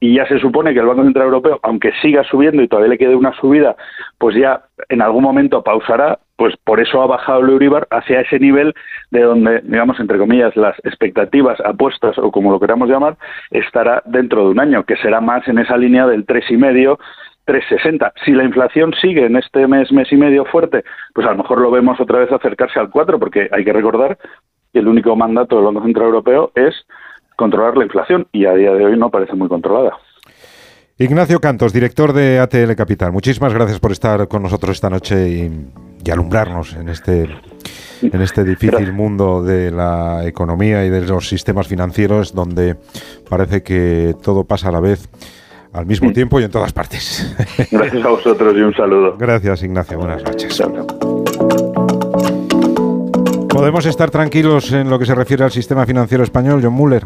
y 0.00 0.16
ya 0.16 0.26
se 0.26 0.40
supone 0.40 0.74
que 0.74 0.80
el 0.80 0.86
Banco 0.86 1.04
Central 1.04 1.26
Europeo, 1.26 1.60
aunque 1.62 1.92
siga 2.02 2.24
subiendo 2.24 2.60
y 2.60 2.66
todavía 2.66 2.90
le 2.90 2.98
quede 2.98 3.14
una 3.14 3.32
subida, 3.34 3.76
pues 4.18 4.34
ya 4.34 4.62
en 4.88 5.00
algún 5.00 5.22
momento 5.22 5.62
pausará, 5.62 6.18
pues 6.34 6.56
por 6.64 6.80
eso 6.80 7.00
ha 7.00 7.06
bajado 7.06 7.42
el 7.42 7.50
Euribor 7.50 7.86
hacia 7.92 8.22
ese 8.22 8.40
nivel 8.40 8.74
de 9.12 9.22
donde, 9.22 9.60
digamos, 9.60 10.00
entre 10.00 10.18
comillas, 10.18 10.56
las 10.56 10.76
expectativas, 10.82 11.60
apuestas 11.60 12.18
o 12.18 12.32
como 12.32 12.50
lo 12.50 12.58
queramos 12.58 12.88
llamar, 12.88 13.16
estará 13.52 14.02
dentro 14.06 14.42
de 14.42 14.50
un 14.50 14.58
año, 14.58 14.82
que 14.82 14.96
será 14.96 15.20
más 15.20 15.46
en 15.46 15.60
esa 15.60 15.76
línea 15.76 16.08
del 16.08 16.26
3,5 16.26 16.98
3,60. 17.46 18.12
Si 18.24 18.32
la 18.32 18.42
inflación 18.42 18.92
sigue 19.00 19.26
en 19.26 19.36
este 19.36 19.66
mes, 19.68 19.90
mes 19.92 20.12
y 20.12 20.16
medio 20.16 20.44
fuerte, 20.44 20.82
pues 21.14 21.24
a 21.24 21.30
lo 21.30 21.38
mejor 21.38 21.60
lo 21.60 21.70
vemos 21.70 21.98
otra 21.98 22.18
vez 22.18 22.30
acercarse 22.30 22.78
al 22.78 22.90
4, 22.90 23.18
porque 23.18 23.48
hay 23.52 23.64
que 23.64 23.72
recordar 23.72 24.18
que 24.72 24.78
el 24.80 24.88
único 24.88 25.14
mandato 25.16 25.56
del 25.56 25.66
Banco 25.66 25.82
Central 25.82 26.06
Europeo 26.06 26.52
es 26.54 26.74
controlar 27.36 27.76
la 27.76 27.84
inflación 27.84 28.26
y 28.32 28.46
a 28.46 28.54
día 28.54 28.72
de 28.72 28.84
hoy 28.84 28.98
no 28.98 29.10
parece 29.10 29.34
muy 29.34 29.48
controlada. 29.48 29.96
Ignacio 31.00 31.38
Cantos, 31.38 31.72
director 31.72 32.12
de 32.12 32.40
ATL 32.40 32.74
Capital, 32.74 33.12
muchísimas 33.12 33.54
gracias 33.54 33.78
por 33.78 33.92
estar 33.92 34.26
con 34.26 34.42
nosotros 34.42 34.76
esta 34.76 34.90
noche 34.90 35.28
y, 35.28 36.10
alumbrarnos 36.10 36.74
en 36.74 36.88
este, 36.88 37.28
en 38.00 38.22
este 38.22 38.42
difícil 38.42 38.94
mundo 38.94 39.42
de 39.42 39.70
la 39.70 40.26
economía 40.26 40.86
y 40.86 40.88
de 40.88 41.02
los 41.02 41.28
sistemas 41.28 41.68
financieros 41.68 42.34
donde 42.34 42.76
parece 43.28 43.62
que 43.62 44.14
todo 44.22 44.44
pasa 44.44 44.70
a 44.70 44.72
la 44.72 44.80
vez 44.80 45.06
al 45.72 45.86
mismo 45.86 46.12
tiempo 46.12 46.40
y 46.40 46.44
en 46.44 46.50
todas 46.50 46.72
partes. 46.72 47.36
Gracias 47.70 48.04
a 48.04 48.08
vosotros 48.08 48.54
y 48.56 48.60
un 48.60 48.74
saludo. 48.74 49.16
Gracias, 49.18 49.62
Ignacio. 49.62 49.98
Buenas 49.98 50.24
noches. 50.24 50.62
¿Podemos 53.58 53.86
estar 53.86 54.08
tranquilos 54.08 54.70
en 54.70 54.88
lo 54.88 55.00
que 55.00 55.04
se 55.04 55.16
refiere 55.16 55.42
al 55.42 55.50
sistema 55.50 55.84
financiero 55.84 56.22
español, 56.22 56.60
John 56.62 56.74
Muller? 56.74 57.04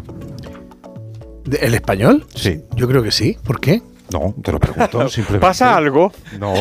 ¿El 1.59 1.73
español? 1.73 2.25
Sí. 2.35 2.61
Yo 2.75 2.87
creo 2.87 3.01
que 3.01 3.11
sí. 3.11 3.35
¿Por 3.43 3.59
qué? 3.59 3.81
No, 4.11 4.33
te 4.43 4.51
lo 4.51 4.59
pregunto 4.59 5.09
simplemente. 5.09 5.45
¿Pasa 5.45 5.75
algo? 5.75 6.11
No, 6.39 6.53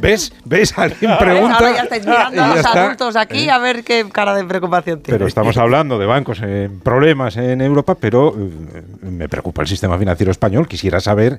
¿Ves? 0.00 0.32
¿Ves? 0.44 0.76
Alguien 0.76 1.16
pregunta. 1.18 1.56
Ahora 1.58 1.76
ya 1.76 1.82
estáis 1.82 2.06
mirando 2.06 2.42
a 2.42 2.56
los 2.56 2.66
adultos 2.66 3.16
aquí 3.16 3.48
a 3.48 3.58
ver 3.58 3.84
qué 3.84 4.06
cara 4.10 4.34
de 4.34 4.44
preocupación 4.44 5.00
tiene. 5.00 5.18
Pero 5.18 5.28
estamos 5.28 5.56
hablando 5.56 5.98
de 5.98 6.06
bancos 6.06 6.40
en 6.40 6.80
problemas 6.80 7.36
en 7.36 7.60
Europa, 7.60 7.94
pero 7.94 8.34
eh, 8.36 8.82
me 9.02 9.28
preocupa 9.28 9.62
el 9.62 9.68
sistema 9.68 9.98
financiero 9.98 10.32
español. 10.32 10.66
Quisiera 10.66 11.00
saber 11.00 11.38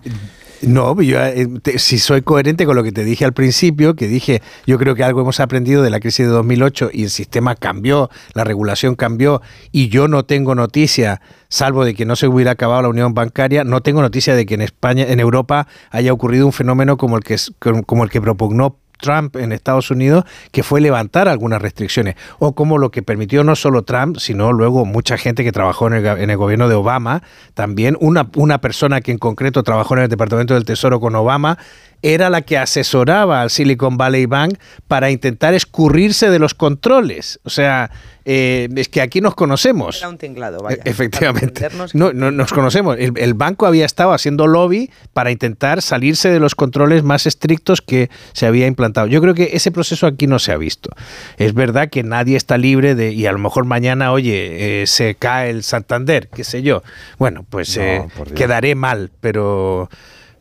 no, 0.61 1.01
yo, 1.01 1.23
eh, 1.23 1.47
si 1.77 1.99
soy 1.99 2.21
coherente 2.21 2.65
con 2.65 2.75
lo 2.75 2.83
que 2.83 2.91
te 2.91 3.03
dije 3.03 3.23
al 3.23 3.33
principio, 3.33 3.95
que 3.95 4.07
dije, 4.07 4.41
yo 4.67 4.77
creo 4.77 4.93
que 4.93 5.03
algo 5.03 5.21
hemos 5.21 5.39
aprendido 5.39 5.83
de 5.83 5.89
la 5.89 5.99
crisis 5.99 6.25
de 6.25 6.31
2008 6.31 6.89
y 6.91 7.03
el 7.03 7.09
sistema 7.09 7.55
cambió, 7.55 8.09
la 8.33 8.43
regulación 8.43 8.95
cambió 8.95 9.41
y 9.71 9.87
yo 9.87 10.07
no 10.07 10.25
tengo 10.25 10.55
noticia, 10.55 11.21
salvo 11.49 11.83
de 11.83 11.95
que 11.95 12.05
no 12.05 12.15
se 12.15 12.27
hubiera 12.27 12.51
acabado 12.51 12.83
la 12.83 12.89
unión 12.89 13.13
bancaria, 13.13 13.63
no 13.63 13.81
tengo 13.81 14.01
noticia 14.01 14.35
de 14.35 14.45
que 14.45 14.53
en 14.53 14.61
España, 14.61 15.05
en 15.07 15.19
Europa, 15.19 15.67
haya 15.89 16.13
ocurrido 16.13 16.45
un 16.45 16.53
fenómeno 16.53 16.97
como 16.97 17.17
el 17.17 17.23
que, 17.23 17.37
como 17.85 18.03
el 18.03 18.09
que 18.09 18.21
propugnó 18.21 18.77
Trump 18.99 19.35
en 19.37 19.51
Estados 19.51 19.91
Unidos, 19.91 20.25
que 20.51 20.61
fue 20.61 20.81
levantar 20.81 21.27
algunas 21.27 21.61
restricciones, 21.61 22.15
o 22.37 22.53
como 22.53 22.77
lo 22.77 22.91
que 22.91 23.01
permitió 23.01 23.43
no 23.43 23.55
solo 23.55 23.83
Trump, 23.83 24.17
sino 24.17 24.51
luego 24.53 24.85
mucha 24.85 25.17
gente 25.17 25.43
que 25.43 25.51
trabajó 25.51 25.87
en 25.87 26.05
el, 26.05 26.37
gobierno 26.37 26.69
de 26.69 26.75
Obama, 26.75 27.23
también 27.53 27.97
una, 27.99 28.29
una 28.35 28.61
persona 28.61 29.01
que 29.01 29.11
en 29.11 29.17
concreto 29.17 29.63
trabajó 29.63 29.95
en 29.95 30.03
el 30.03 30.09
Departamento 30.09 30.53
del 30.53 30.65
Tesoro 30.65 30.99
con 30.99 31.15
Obama, 31.15 31.57
era 32.01 32.29
la 32.29 32.41
que 32.41 32.57
asesoraba 32.57 33.41
al 33.41 33.49
Silicon 33.49 33.97
Valley 33.97 34.25
Bank 34.25 34.57
para 34.87 35.11
intentar 35.11 35.53
escurrirse 35.53 36.29
de 36.29 36.39
los 36.39 36.53
controles. 36.53 37.39
O 37.43 37.49
sea, 37.49 37.91
eh, 38.31 38.69
es 38.75 38.89
que 38.89 39.01
aquí 39.01 39.21
nos 39.21 39.33
conocemos. 39.33 39.97
Era 39.97 40.09
un 40.09 40.17
tinglado, 40.17 40.61
vaya. 40.61 40.83
E, 40.85 40.89
efectivamente. 40.89 41.67
No, 41.93 42.13
no, 42.13 42.29
nos 42.29 42.53
conocemos. 42.53 42.95
El, 42.99 43.33
banco 43.33 43.65
había 43.65 43.85
estado 43.85 44.13
haciendo 44.13 44.45
lobby 44.45 44.91
para 45.13 45.31
intentar 45.31 45.81
salirse 45.81 46.29
de 46.29 46.39
los 46.39 46.53
controles 46.53 47.03
más 47.03 47.25
estrictos 47.25 47.81
que 47.81 48.09
se 48.33 48.45
había 48.45 48.67
implantado. 48.67 49.07
Yo 49.07 49.19
creo 49.21 49.33
que 49.33 49.49
ese 49.53 49.71
proceso 49.71 50.05
aquí 50.05 50.27
no 50.27 50.37
se 50.37 50.51
ha 50.51 50.57
visto. 50.57 50.91
Es 51.37 51.53
verdad 51.53 51.89
que 51.89 52.03
nadie 52.03 52.37
está 52.37 52.57
libre 52.57 52.93
de, 52.95 53.13
y 53.13 53.25
a 53.25 53.31
lo 53.31 53.39
mejor 53.39 53.65
mañana, 53.65 54.11
oye, 54.11 54.83
eh, 54.83 54.87
se 54.87 55.15
cae 55.15 55.49
el 55.49 55.63
Santander, 55.63 56.27
qué 56.27 56.43
sé 56.43 56.61
yo. 56.61 56.83
Bueno, 57.17 57.45
pues 57.49 57.75
eh, 57.77 58.05
quedaré 58.35 58.75
mal, 58.75 59.09
pero 59.21 59.89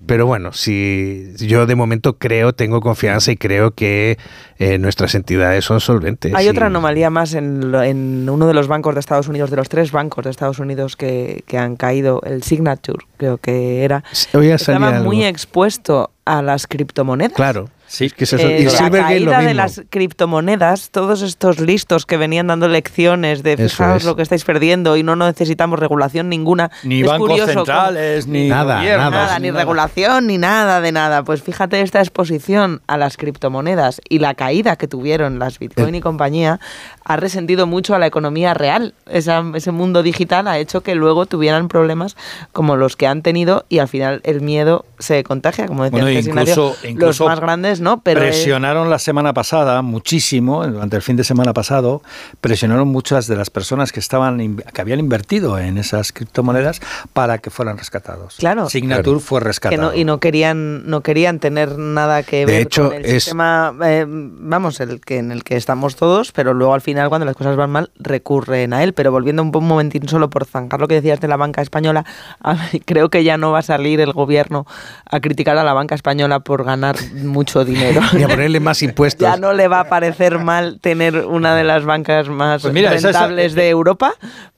pero 0.07 0.27
bueno, 0.27 0.53
si 0.53 1.33
yo 1.39 1.67
de 1.67 1.75
momento 1.75 2.19
creo, 2.19 2.53
tengo 2.53 2.81
confianza 2.81 3.33
y 3.33 3.37
creo 3.37 3.73
que 3.73 4.19
eh, 4.59 4.79
nuestras 4.79 5.15
entidades 5.15 5.65
son 5.65 5.81
solventes. 5.81 6.35
Hay 6.35 6.49
otra 6.49 6.67
anomalía 6.67 7.11
más 7.11 7.35
en, 7.35 7.75
en, 7.75 8.29
uno 8.29 8.47
de 8.47 8.55
los 8.55 8.69
bancos 8.69 8.95
de 8.95 9.01
Estados 9.01 9.29
Unidos, 9.29 9.51
de 9.51 9.57
los 9.57 9.69
tres 9.69 9.93
bancos 9.93 10.25
de 10.25 10.31
Estados 10.31 10.59
Unidos 10.61 10.97
que, 10.97 11.43
que 11.47 11.59
han 11.59 11.77
caído, 11.77 12.21
el 12.25 12.43
Signature, 12.43 13.05
creo 13.17 13.39
que 13.39 13.85
era. 13.85 14.05
Estaba 14.33 15.01
muy 15.01 15.25
expuesto 15.25 16.11
a 16.25 16.43
las 16.43 16.67
criptomonedas. 16.67 17.35
Claro. 17.35 17.69
Sí, 17.89 18.11
que 18.11 18.25
eh, 18.25 18.69
la 18.71 18.91
caída 18.91 19.41
de 19.41 19.55
las 19.55 19.83
criptomonedas, 19.89 20.91
todos 20.91 21.23
estos 21.23 21.59
listos 21.59 22.05
que 22.05 22.19
venían 22.19 22.47
dando 22.47 22.69
lecciones 22.69 23.43
de 23.43 23.57
fijaos 23.57 24.05
lo 24.05 24.15
que 24.15 24.23
estáis 24.23 24.45
perdiendo 24.45 24.97
y 24.97 25.03
no 25.03 25.17
necesitamos 25.17 25.79
regulación 25.79 26.29
ninguna. 26.29 26.71
Ni 26.83 27.03
bancos 27.03 27.41
centrales, 27.47 28.27
ni 28.27 28.49
nada, 28.49 28.83
nada, 28.83 29.39
ni 29.39 29.51
regulación, 29.51 30.27
ni 30.27 30.37
nada 30.37 30.83
de 30.83 30.93
nada. 30.93 31.25
Pues 31.25 31.43
fíjate 31.43 31.81
esta 31.81 32.01
exposición 32.01 32.83
a 32.87 32.99
las 32.99 33.17
criptomonedas 33.17 34.03
y 34.09 34.19
la 34.19 34.35
caída 34.35 34.77
que 34.77 34.87
tuvieron 34.87 35.39
las 35.39 35.59
Bitcoin 35.59 35.95
y 35.95 36.01
compañía 36.01 36.61
ha 37.05 37.17
resentido 37.17 37.67
mucho 37.67 37.95
a 37.95 37.99
la 37.99 38.07
economía 38.07 38.53
real. 38.53 38.95
ese 39.07 39.73
mundo 39.73 40.03
digital 40.03 40.47
ha 40.47 40.59
hecho 40.59 40.83
que 40.83 40.95
luego 40.95 41.25
tuvieran 41.25 41.69
problemas 41.69 42.17
como 42.53 42.77
los 42.77 42.97
que 42.97 43.07
han 43.07 43.23
tenido 43.23 43.65
y 43.71 43.79
al 43.79 43.89
final 43.89 44.21
el 44.25 44.43
miedo 44.43 44.85
se 44.99 45.25
contagia, 45.25 45.67
como 45.67 45.85
decía 45.85 46.03
bueno, 46.03 46.21
incluso, 46.21 46.77
los 46.95 47.21
más 47.21 47.41
grandes 47.41 47.78
no, 47.81 48.01
pero 48.03 48.21
presionaron 48.21 48.91
la 48.91 48.99
semana 48.99 49.33
pasada 49.35 49.83
muchísimo, 49.83 50.67
durante 50.67 50.97
el 50.97 51.03
fin 51.03 51.17
de 51.17 51.25
semana 51.25 51.53
pasado, 51.53 52.03
presionaron 52.41 52.89
muchas 52.89 53.27
de 53.27 53.37
las 53.37 53.51
personas 53.51 53.93
que 53.93 54.01
estaban 54.01 54.57
que 54.57 54.81
habían 54.81 55.01
invertido 55.01 55.59
en 55.59 55.79
esas 55.79 56.13
criptomonedas 56.13 56.81
para 57.13 57.39
que 57.39 57.51
fueran 57.51 57.79
rescatados. 57.79 58.37
Claro. 58.39 58.69
Signature 58.69 59.21
fue 59.21 59.41
rescatado. 59.41 59.95
y 59.95 60.05
no 60.05 60.21
querían 60.21 60.89
no 60.89 61.03
querían 61.03 61.39
tener 61.39 61.79
nada 61.79 62.23
que 62.23 62.47
ver 62.47 62.69
con 62.69 62.93
el 62.93 63.05
sistema 63.05 63.75
eh, 63.85 64.05
vamos, 64.09 64.81
el 64.81 65.01
que 65.01 65.19
en 65.19 65.33
el 65.33 65.45
que 65.45 65.57
estamos 65.57 65.97
todos, 65.97 66.33
pero 66.33 66.55
luego 66.55 66.75
al 66.75 66.81
final 66.81 67.09
cuando 67.09 67.25
las 67.25 67.37
cosas 67.37 67.57
van 67.57 67.71
mal, 67.71 67.91
recurren 67.97 68.73
a 68.73 68.83
él. 68.83 68.93
Pero 68.93 69.13
volviendo 69.13 69.43
un, 69.43 69.55
un 69.55 69.67
momentín 69.67 70.09
solo 70.09 70.31
por 70.31 70.45
zanjar 70.45 70.81
lo 70.81 70.89
que 70.89 70.95
decías 70.95 71.21
de 71.21 71.29
la 71.29 71.37
banca 71.37 71.63
española, 71.63 72.05
creo 72.85 73.11
que 73.11 73.25
ya 73.25 73.37
no 73.37 73.53
va 73.53 73.61
a 73.61 73.63
salir 73.63 74.01
el 74.01 74.13
gobierno 74.13 74.67
a 75.05 75.21
criticar 75.21 75.57
a 75.59 75.65
la 75.65 75.73
banca 75.73 75.95
española 75.95 76.41
por 76.41 76.65
ganar 76.65 76.97
mucho 77.15 77.65
dinero. 77.69 78.01
y 78.19 78.23
a 78.23 78.29
ponerle 78.29 78.61
más 78.61 78.83
impuestos. 78.89 79.29
ya 79.29 79.37
no 79.37 79.53
le 79.53 79.69
va 79.69 79.81
a 79.81 79.89
parecer 79.89 80.39
mal 80.39 80.81
tener 80.81 81.27
una 81.27 81.55
de 81.55 81.65
las 81.65 81.85
bancas 81.85 82.29
más 82.29 82.63
pues 82.63 82.75
rentables 82.75 83.55
de 83.55 83.69
Europa, 83.69 84.15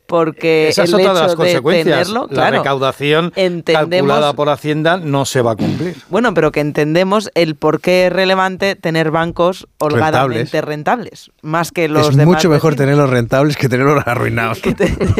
porque 0.06 0.68
Esa 0.68 0.82
es 0.82 0.92
otra 0.92 1.14
de 1.14 1.20
las 1.20 1.36
consecuencias. 1.36 2.10
la 2.30 2.50
recaudación 2.50 3.32
calculada 3.64 4.32
por 4.32 4.48
Hacienda 4.48 4.96
no 4.96 5.24
se 5.24 5.40
va 5.40 5.52
a 5.52 5.56
cumplir. 5.56 5.94
Bueno, 6.08 6.34
pero 6.34 6.50
que 6.50 6.58
entendemos 6.58 7.30
el 7.36 7.54
por 7.54 7.80
qué 7.80 8.06
es 8.08 8.12
relevante 8.12 8.74
tener 8.74 9.12
bancos 9.12 9.68
holgadamente 9.78 10.60
rentables, 10.62 11.30
más 11.42 11.70
que 11.70 11.88
los 11.88 12.08
es 12.08 12.16
mucho 12.26 12.50
mejor 12.50 12.74
tenerlos 12.74 13.08
rentables 13.08 13.56
que 13.56 13.68
tenerlos 13.68 14.02
arruinados. 14.04 14.60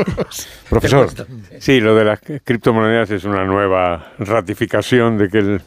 Profesor. 0.68 1.09
Sí, 1.61 1.80
lo 1.80 1.95
de 1.95 2.05
las 2.05 2.20
criptomonedas 2.43 3.11
es 3.12 3.22
una 3.24 3.45
nueva 3.45 4.12
ratificación 4.18 5.18
de 5.18 5.28
que 5.28 5.38
el 5.38 5.62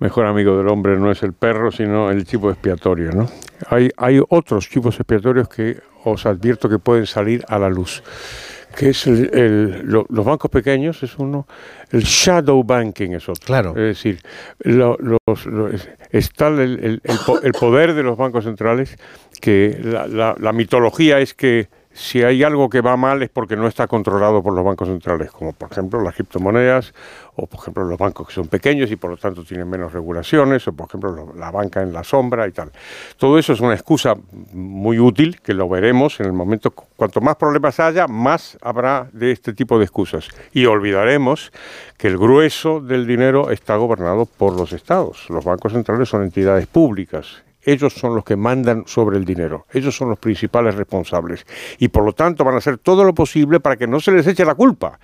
mejor 0.00 0.26
amigo 0.26 0.56
del 0.58 0.68
hombre 0.68 0.98
no 0.98 1.10
es 1.10 1.22
el 1.22 1.32
perro, 1.34 1.70
sino 1.70 2.10
el 2.10 2.24
chivo 2.24 2.50
expiatorio. 2.50 3.12
¿no? 3.12 3.30
Hay, 3.68 3.90
hay 3.96 4.20
otros 4.28 4.68
chivos 4.68 4.96
expiatorios 4.96 5.48
que 5.48 5.78
os 6.04 6.26
advierto 6.26 6.68
que 6.68 6.78
pueden 6.78 7.06
salir 7.06 7.44
a 7.48 7.58
la 7.58 7.68
luz 7.68 8.02
que 8.76 8.90
es 8.90 9.04
el, 9.08 9.30
el- 9.34 9.80
lo- 9.84 10.06
los 10.10 10.24
bancos 10.24 10.48
pequeños, 10.48 11.02
es 11.02 11.18
uno, 11.18 11.48
el 11.90 12.02
shadow 12.04 12.62
banking 12.62 13.10
es 13.10 13.28
otro. 13.28 13.44
Claro. 13.44 13.70
Es 13.70 13.96
decir, 13.96 14.20
lo- 14.60 14.96
los- 15.00 15.46
lo- 15.46 15.68
es- 15.68 15.88
está 16.12 16.46
el, 16.46 16.60
el- 16.60 17.00
el 17.02 17.18
po- 17.26 17.40
el 17.42 17.50
poder 17.52 17.94
de 17.94 18.04
los 18.04 18.16
bancos 18.16 18.44
centrales, 18.44 18.96
que 19.40 19.76
la, 19.82 20.06
la- 20.06 20.36
la 20.38 20.52
mitología 20.52 21.18
es 21.18 21.34
que 21.34 21.68
si 21.92 22.22
hay 22.22 22.42
algo 22.44 22.70
que 22.70 22.80
va 22.80 22.96
mal 22.96 23.22
es 23.22 23.28
porque 23.30 23.56
no 23.56 23.66
está 23.66 23.86
controlado 23.88 24.42
por 24.42 24.54
los 24.54 24.64
bancos 24.64 24.88
centrales, 24.88 25.30
como 25.32 25.52
por 25.52 25.70
ejemplo 25.72 26.00
las 26.00 26.14
criptomonedas, 26.14 26.94
o 27.34 27.46
por 27.46 27.60
ejemplo 27.60 27.84
los 27.84 27.98
bancos 27.98 28.28
que 28.28 28.34
son 28.34 28.46
pequeños 28.46 28.90
y 28.92 28.96
por 28.96 29.10
lo 29.10 29.16
tanto 29.16 29.42
tienen 29.44 29.68
menos 29.68 29.92
regulaciones, 29.92 30.66
o 30.68 30.72
por 30.72 30.86
ejemplo 30.88 31.10
lo- 31.12 31.34
la 31.34 31.50
banca 31.50 31.82
en 31.82 31.92
la 31.92 32.04
sombra 32.04 32.46
y 32.46 32.52
tal. 32.52 32.70
Todo 33.16 33.38
eso 33.38 33.52
es 33.52 33.60
una 33.60 33.74
excusa 33.74 34.14
muy 34.52 34.98
útil, 35.00 35.40
que 35.40 35.52
lo 35.52 35.68
veremos 35.68 36.20
en 36.20 36.26
el 36.26 36.32
momento, 36.32 36.70
cu- 36.70 36.86
cuanto 36.96 37.20
más 37.20 37.36
problemas 37.36 37.80
haya, 37.80 38.06
más 38.06 38.56
habrá 38.62 39.08
de 39.12 39.32
este 39.32 39.52
tipo 39.52 39.76
de 39.78 39.84
excusas. 39.84 40.28
Y 40.52 40.66
olvidaremos 40.66 41.50
que 41.98 42.06
el 42.08 42.18
grueso 42.18 42.80
del 42.80 43.06
dinero 43.06 43.50
está 43.50 43.76
gobernado 43.76 44.26
por 44.26 44.56
los 44.56 44.72
estados. 44.72 45.28
Los 45.28 45.44
bancos 45.44 45.72
centrales 45.72 46.08
son 46.08 46.22
entidades 46.22 46.66
públicas 46.66 47.42
ellos 47.62 47.94
son 47.94 48.14
los 48.14 48.24
que 48.24 48.36
mandan 48.36 48.84
sobre 48.86 49.18
el 49.18 49.24
dinero, 49.24 49.66
ellos 49.72 49.96
son 49.96 50.10
los 50.10 50.18
principales 50.18 50.74
responsables 50.74 51.46
y 51.78 51.88
por 51.88 52.04
lo 52.04 52.12
tanto 52.12 52.44
van 52.44 52.54
a 52.54 52.58
hacer 52.58 52.78
todo 52.78 53.04
lo 53.04 53.14
posible 53.14 53.60
para 53.60 53.76
que 53.76 53.86
no 53.86 54.00
se 54.00 54.12
les 54.12 54.26
eche 54.26 54.44
la 54.44 54.54
culpa. 54.54 54.98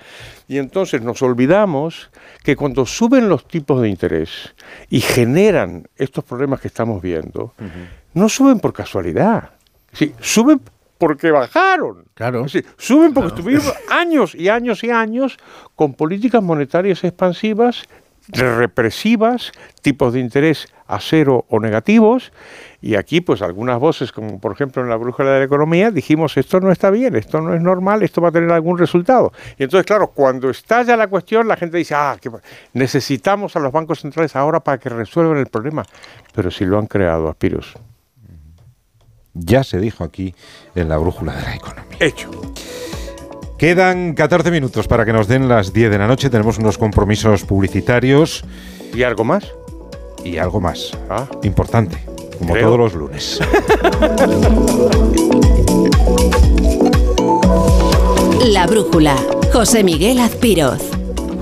Y 0.48 0.58
entonces 0.58 1.02
nos 1.02 1.22
olvidamos 1.22 2.10
que 2.42 2.56
cuando 2.56 2.86
suben 2.86 3.28
los 3.28 3.46
tipos 3.46 3.82
de 3.82 3.88
interés 3.88 4.54
y 4.88 5.00
generan 5.00 5.88
estos 5.96 6.24
problemas 6.24 6.60
que 6.60 6.68
estamos 6.68 7.02
viendo, 7.02 7.52
no 8.14 8.28
suben 8.28 8.60
por 8.60 8.72
casualidad, 8.72 9.50
sí, 9.92 10.14
suben 10.20 10.60
porque 10.98 11.30
bajaron. 11.30 12.04
Claro. 12.14 12.48
Sí, 12.48 12.62
suben 12.78 13.12
porque 13.12 13.28
estuvieron 13.28 13.66
años 13.90 14.34
y 14.34 14.48
años 14.48 14.82
y 14.82 14.90
años 14.90 15.36
con 15.74 15.94
políticas 15.94 16.42
monetarias 16.42 17.04
expansivas, 17.04 17.84
represivas, 18.28 19.52
tipos 19.82 20.14
de 20.14 20.20
interés 20.20 20.68
a 20.86 21.00
cero 21.00 21.44
o 21.48 21.60
negativos. 21.60 22.32
Y 22.80 22.94
aquí, 22.94 23.20
pues 23.20 23.42
algunas 23.42 23.80
voces, 23.80 24.12
como 24.12 24.38
por 24.40 24.52
ejemplo 24.52 24.82
en 24.82 24.88
la 24.88 24.96
brújula 24.96 25.32
de 25.32 25.38
la 25.40 25.44
economía, 25.44 25.90
dijimos, 25.90 26.36
esto 26.36 26.60
no 26.60 26.70
está 26.70 26.90
bien, 26.90 27.16
esto 27.16 27.40
no 27.40 27.54
es 27.54 27.60
normal, 27.60 28.02
esto 28.02 28.20
va 28.20 28.28
a 28.28 28.32
tener 28.32 28.50
algún 28.52 28.78
resultado. 28.78 29.32
Y 29.58 29.64
entonces, 29.64 29.86
claro, 29.86 30.08
cuando 30.08 30.50
estalla 30.50 30.96
la 30.96 31.08
cuestión, 31.08 31.48
la 31.48 31.56
gente 31.56 31.78
dice, 31.78 31.94
ah, 31.94 32.16
que 32.20 32.30
necesitamos 32.74 33.56
a 33.56 33.60
los 33.60 33.72
bancos 33.72 34.00
centrales 34.00 34.36
ahora 34.36 34.60
para 34.60 34.78
que 34.78 34.88
resuelvan 34.88 35.38
el 35.38 35.46
problema. 35.46 35.84
Pero 36.34 36.50
si 36.50 36.64
lo 36.64 36.78
han 36.78 36.86
creado, 36.86 37.28
Aspiros. 37.28 37.74
Ya 39.34 39.64
se 39.64 39.78
dijo 39.78 40.04
aquí 40.04 40.34
en 40.74 40.88
la 40.88 40.96
brújula 40.96 41.34
de 41.34 41.42
la 41.42 41.54
economía. 41.56 41.96
Hecho. 42.00 42.30
Quedan 43.58 44.14
14 44.14 44.50
minutos 44.50 44.86
para 44.86 45.04
que 45.04 45.12
nos 45.12 45.28
den 45.28 45.48
las 45.48 45.72
10 45.72 45.90
de 45.90 45.98
la 45.98 46.06
noche. 46.06 46.30
Tenemos 46.30 46.58
unos 46.58 46.76
compromisos 46.76 47.44
publicitarios. 47.44 48.44
¿Y 48.94 49.02
algo 49.02 49.24
más? 49.24 49.50
Y 50.26 50.38
algo 50.38 50.60
más. 50.60 50.90
Ah. 51.08 51.26
Importante, 51.44 51.96
como 52.38 52.52
Creo. 52.54 52.66
todos 52.66 52.78
los 52.80 52.94
lunes. 52.94 53.40
La 58.52 58.66
brújula. 58.66 59.14
José 59.52 59.84
Miguel 59.84 60.18
Azpiroz. 60.18 60.95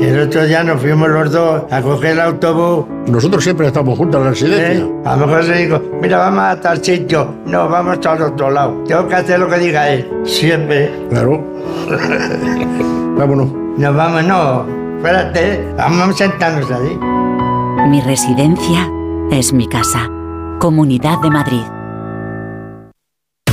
El 0.00 0.18
otro 0.20 0.44
día 0.44 0.64
nos 0.64 0.80
fuimos 0.80 1.08
los 1.08 1.30
dos 1.30 1.62
a 1.70 1.80
coger 1.80 2.12
el 2.12 2.20
autobús. 2.20 2.86
Nosotros 3.06 3.44
siempre 3.44 3.66
estamos 3.66 3.96
juntos 3.96 4.18
en 4.18 4.24
la 4.24 4.30
residencia. 4.30 4.84
¿eh? 4.84 4.92
A 5.04 5.16
lo 5.16 5.26
mejor 5.26 5.44
se 5.44 5.54
dijo, 5.54 5.80
mira, 6.00 6.18
vamos 6.18 6.40
a 6.42 6.60
tal 6.60 6.84
sitio. 6.84 7.34
No, 7.46 7.68
vamos 7.68 8.04
al 8.04 8.22
otro 8.22 8.50
lado. 8.50 8.82
Tengo 8.86 9.06
que 9.06 9.14
hacer 9.14 9.38
lo 9.38 9.48
que 9.48 9.58
diga 9.58 9.88
él. 9.88 10.10
Siempre. 10.24 10.90
Claro. 11.10 11.42
Vámonos. 13.16 13.48
Nos 13.76 13.96
vamos, 13.96 14.24
no. 14.24 14.66
Espérate, 14.96 15.74
vamos 15.76 16.08
a 16.08 16.12
sentarnos 16.12 16.70
ahí. 16.70 16.98
Mi 17.88 18.00
residencia 18.00 18.88
es 19.30 19.52
mi 19.52 19.66
casa. 19.68 20.08
Comunidad 20.58 21.20
de 21.22 21.30
Madrid. 21.30 21.81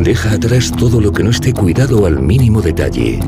Deja 0.00 0.32
atrás 0.32 0.70
todo 0.70 1.00
lo 1.00 1.10
que 1.10 1.24
no 1.24 1.30
esté 1.30 1.52
cuidado 1.52 2.06
al 2.06 2.20
mínimo 2.20 2.60
detalle. 2.60 3.18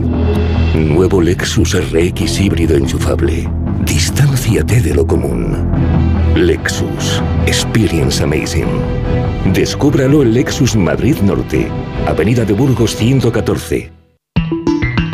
Nuevo 0.74 1.20
Lexus 1.20 1.74
RX 1.74 2.40
híbrido 2.40 2.76
enchufable. 2.76 3.48
Distánciate 3.84 4.80
de 4.80 4.94
lo 4.94 5.06
común. 5.06 5.56
Lexus. 6.36 7.22
Experience 7.46 8.22
Amazing. 8.22 8.68
Descúbralo 9.52 10.22
en 10.22 10.34
Lexus 10.34 10.76
Madrid 10.76 11.16
Norte. 11.22 11.68
Avenida 12.06 12.44
de 12.44 12.52
Burgos 12.52 12.94
114. 12.94 13.97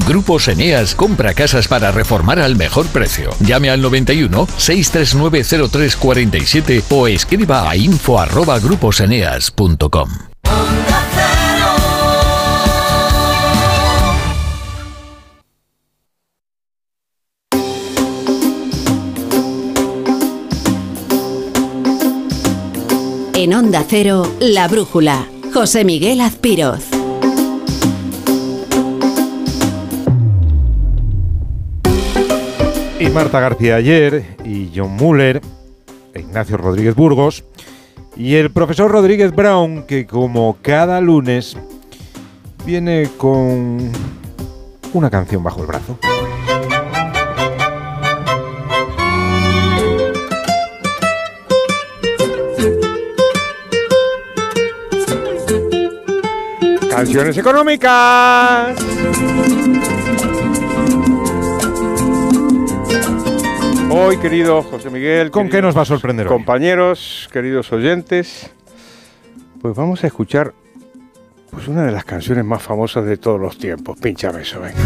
Grupos 0.00 0.48
Eneas 0.48 0.94
compra 0.94 1.34
casas 1.34 1.68
para 1.68 1.92
reformar 1.92 2.38
al 2.38 2.56
mejor 2.56 2.86
precio. 2.88 3.30
Llame 3.40 3.70
al 3.70 3.80
91 3.80 4.46
639 4.56 5.44
0347 5.68 6.84
o 6.90 7.08
escriba 7.08 7.68
a 7.68 7.76
info 7.76 8.18
arroba 8.20 8.58
gruposeneas.com. 8.58 10.08
En 23.44 23.52
Onda 23.52 23.84
Cero, 23.86 24.32
La 24.40 24.68
Brújula. 24.68 25.26
José 25.52 25.84
Miguel 25.84 26.22
Azpiroz. 26.22 26.93
Y 32.98 33.08
Marta 33.10 33.40
García 33.40 33.76
ayer, 33.76 34.36
y 34.44 34.70
John 34.74 34.92
Muller, 34.92 35.40
e 36.14 36.20
Ignacio 36.20 36.56
Rodríguez 36.56 36.94
Burgos, 36.94 37.44
y 38.16 38.36
el 38.36 38.50
profesor 38.50 38.90
Rodríguez 38.90 39.34
Brown, 39.34 39.84
que 39.84 40.06
como 40.06 40.56
cada 40.62 41.00
lunes 41.00 41.56
viene 42.64 43.10
con 43.18 43.90
una 44.92 45.10
canción 45.10 45.42
bajo 45.42 45.60
el 45.60 45.66
brazo. 45.66 45.98
Canciones 56.88 57.36
económicas. 57.36 58.76
Hoy, 63.96 64.16
querido 64.18 64.60
José 64.60 64.90
Miguel. 64.90 65.30
¿Con 65.30 65.48
qué 65.48 65.62
nos 65.62 65.76
va 65.76 65.82
a 65.82 65.84
sorprender 65.84 66.26
hoy? 66.26 66.32
Compañeros, 66.32 67.28
queridos 67.32 67.72
oyentes, 67.72 68.50
pues 69.62 69.76
vamos 69.76 70.02
a 70.02 70.08
escuchar 70.08 70.52
pues 71.48 71.68
una 71.68 71.84
de 71.84 71.92
las 71.92 72.04
canciones 72.04 72.44
más 72.44 72.60
famosas 72.60 73.06
de 73.06 73.18
todos 73.18 73.40
los 73.40 73.56
tiempos. 73.56 73.96
Pínchame 74.00 74.42
eso, 74.42 74.60
venga. 74.60 74.80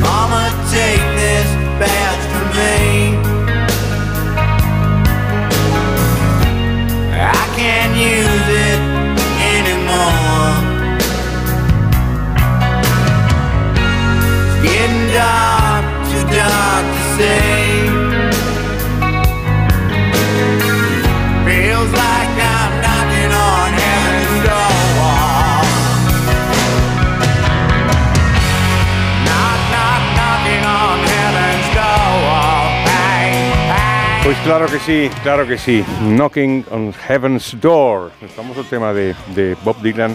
Pues 34.29 34.37
claro 34.41 34.67
que 34.67 34.79
sí, 34.79 35.11
claro 35.23 35.47
que 35.47 35.57
sí. 35.57 35.83
Knocking 36.03 36.67
on 36.71 36.93
Heaven's 36.93 37.57
Door, 37.63 38.13
el 38.21 38.29
famoso 38.29 38.63
tema 38.63 38.93
de, 38.93 39.15
de 39.35 39.57
Bob 39.65 39.81
Dylan 39.81 40.15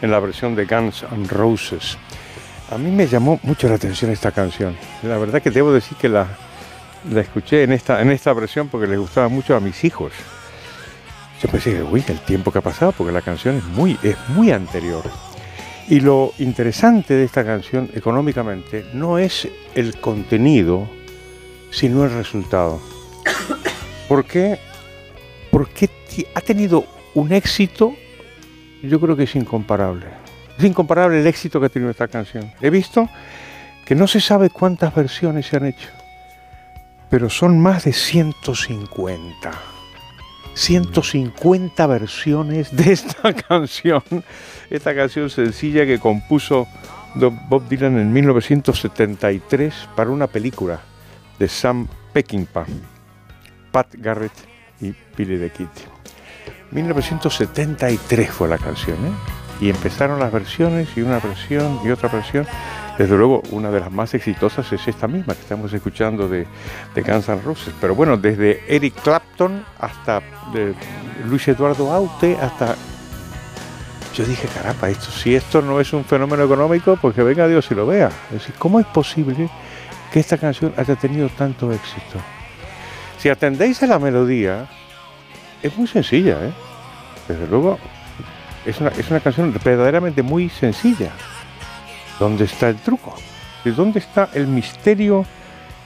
en 0.00 0.10
la 0.10 0.18
versión 0.18 0.56
de 0.56 0.64
Guns 0.64 1.04
N' 1.12 1.28
Roses. 1.28 1.96
A 2.72 2.76
mí 2.76 2.90
me 2.90 3.06
llamó 3.06 3.38
mucho 3.44 3.68
la 3.68 3.76
atención 3.76 4.10
esta 4.10 4.32
canción. 4.32 4.76
La 5.04 5.16
verdad 5.16 5.40
que 5.40 5.52
debo 5.52 5.72
decir 5.72 5.96
que 5.96 6.08
la, 6.08 6.26
la 7.08 7.20
escuché 7.20 7.62
en 7.62 7.70
esta, 7.70 8.02
en 8.02 8.10
esta 8.10 8.32
versión 8.32 8.66
porque 8.66 8.88
les 8.88 8.98
gustaba 8.98 9.28
mucho 9.28 9.54
a 9.54 9.60
mis 9.60 9.84
hijos. 9.84 10.10
Yo 11.40 11.48
pensé, 11.48 11.84
uy, 11.84 12.02
el 12.08 12.18
tiempo 12.18 12.50
que 12.50 12.58
ha 12.58 12.62
pasado, 12.62 12.90
porque 12.90 13.12
la 13.12 13.22
canción 13.22 13.58
es 13.58 13.64
muy, 13.64 13.96
es 14.02 14.16
muy 14.30 14.50
anterior. 14.50 15.04
Y 15.88 16.00
lo 16.00 16.32
interesante 16.40 17.14
de 17.14 17.22
esta 17.22 17.44
canción 17.44 17.90
económicamente 17.94 18.86
no 18.92 19.18
es 19.18 19.46
el 19.76 20.00
contenido, 20.00 20.88
sino 21.70 22.02
el 22.02 22.10
resultado. 22.10 22.80
¿Por 24.12 24.26
qué? 24.26 24.58
Porque 25.50 25.88
ha 26.34 26.42
tenido 26.42 26.84
un 27.14 27.32
éxito, 27.32 27.96
yo 28.82 29.00
creo 29.00 29.16
que 29.16 29.22
es 29.22 29.34
incomparable. 29.34 30.04
Es 30.58 30.64
incomparable 30.64 31.18
el 31.18 31.26
éxito 31.26 31.58
que 31.58 31.64
ha 31.64 31.68
tenido 31.70 31.90
esta 31.90 32.08
canción. 32.08 32.52
He 32.60 32.68
visto 32.68 33.08
que 33.86 33.94
no 33.94 34.06
se 34.06 34.20
sabe 34.20 34.50
cuántas 34.50 34.94
versiones 34.94 35.46
se 35.46 35.56
han 35.56 35.64
hecho, 35.64 35.88
pero 37.08 37.30
son 37.30 37.58
más 37.58 37.84
de 37.84 37.94
150. 37.94 39.50
150 40.52 41.86
versiones 41.86 42.76
de 42.76 42.92
esta 42.92 43.32
canción, 43.48 44.02
esta 44.68 44.94
canción 44.94 45.30
sencilla 45.30 45.86
que 45.86 45.98
compuso 45.98 46.68
Bob 47.14 47.66
Dylan 47.66 47.98
en 47.98 48.12
1973 48.12 49.88
para 49.96 50.10
una 50.10 50.26
película 50.26 50.82
de 51.38 51.48
Sam 51.48 51.88
Peckinpah, 52.12 52.66
Pat 53.72 53.88
Garrett 53.94 54.32
y 54.80 54.94
Billy 55.16 55.38
the 55.38 55.50
Kid. 55.50 55.66
1973 56.70 58.30
fue 58.30 58.48
la 58.48 58.58
canción, 58.58 58.96
¿eh? 59.06 59.12
Y 59.60 59.70
empezaron 59.70 60.18
las 60.18 60.32
versiones 60.32 60.88
y 60.96 61.02
una 61.02 61.20
versión 61.20 61.80
y 61.84 61.90
otra 61.90 62.08
versión. 62.08 62.46
Desde 62.98 63.16
luego, 63.16 63.42
una 63.50 63.70
de 63.70 63.80
las 63.80 63.92
más 63.92 64.12
exitosas 64.14 64.70
es 64.72 64.86
esta 64.88 65.06
misma 65.06 65.34
que 65.34 65.40
estamos 65.40 65.72
escuchando 65.72 66.28
de, 66.28 66.46
de 66.94 67.02
Guns 67.02 67.28
N' 67.28 67.40
Roses. 67.42 67.72
Pero 67.80 67.94
bueno, 67.94 68.16
desde 68.16 68.62
Eric 68.68 68.94
Clapton 69.02 69.64
hasta 69.78 70.20
eh, 70.54 70.74
Luis 71.26 71.46
Eduardo 71.48 71.92
Aute, 71.92 72.36
hasta... 72.40 72.74
Yo 74.14 74.26
dije, 74.26 74.46
caramba, 74.48 74.90
esto, 74.90 75.10
si 75.10 75.34
esto 75.34 75.62
no 75.62 75.80
es 75.80 75.92
un 75.92 76.04
fenómeno 76.04 76.44
económico, 76.44 76.98
pues 77.00 77.14
que 77.14 77.22
venga 77.22 77.46
Dios 77.46 77.70
y 77.70 77.74
lo 77.74 77.86
vea. 77.86 78.08
Es 78.26 78.40
decir, 78.40 78.54
¿cómo 78.58 78.78
es 78.78 78.86
posible 78.86 79.48
que 80.12 80.20
esta 80.20 80.36
canción 80.36 80.74
haya 80.76 80.96
tenido 80.96 81.30
tanto 81.30 81.72
éxito? 81.72 82.18
Si 83.22 83.28
atendéis 83.28 83.80
a 83.84 83.86
la 83.86 84.00
melodía, 84.00 84.66
es 85.62 85.76
muy 85.78 85.86
sencilla, 85.86 86.38
¿eh? 86.42 86.52
Desde 87.28 87.46
luego, 87.46 87.78
es 88.66 88.80
una, 88.80 88.90
es 88.90 89.08
una 89.12 89.20
canción 89.20 89.56
verdaderamente 89.64 90.22
muy 90.22 90.48
sencilla. 90.48 91.12
¿Dónde 92.18 92.46
está 92.46 92.68
el 92.68 92.78
truco? 92.78 93.14
¿De 93.62 93.70
dónde 93.70 94.00
está 94.00 94.28
el 94.34 94.48
misterio 94.48 95.24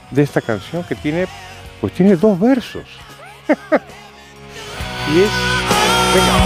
de 0.09 0.23
esta 0.23 0.41
canción 0.41 0.83
que 0.83 0.95
tiene, 0.95 1.27
pues 1.79 1.93
tiene 1.93 2.15
dos 2.15 2.39
versos? 2.39 2.87
y 5.13 5.19
es, 5.19 5.29
venga. 6.15 6.37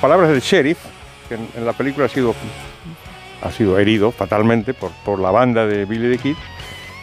Palabras 0.00 0.28
del 0.28 0.40
sheriff, 0.40 0.78
que 1.28 1.34
en, 1.34 1.48
en 1.56 1.64
la 1.66 1.72
película 1.72 2.06
ha 2.06 2.08
sido, 2.08 2.34
ha 3.42 3.50
sido 3.50 3.78
herido 3.78 4.12
fatalmente 4.12 4.74
por, 4.74 4.90
por 5.04 5.18
la 5.18 5.30
banda 5.30 5.66
de 5.66 5.84
Billy 5.84 6.16
the 6.16 6.22
Kid, 6.22 6.36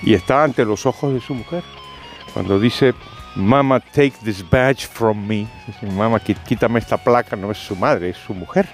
y 0.03 0.13
está 0.13 0.43
ante 0.43 0.65
los 0.65 0.85
ojos 0.85 1.13
de 1.13 1.21
su 1.21 1.33
mujer. 1.33 1.63
Cuando 2.33 2.59
dice, 2.59 2.93
Mama, 3.35 3.79
take 3.79 4.13
this 4.23 4.43
badge 4.49 4.85
from 4.87 5.25
me, 5.27 5.47
dice, 5.67 5.85
Mama, 5.95 6.19
quítame 6.19 6.79
esta 6.79 6.97
placa, 6.97 7.35
no 7.35 7.51
es 7.51 7.57
su 7.57 7.75
madre, 7.75 8.09
es 8.09 8.17
su 8.17 8.33
mujer 8.33 8.67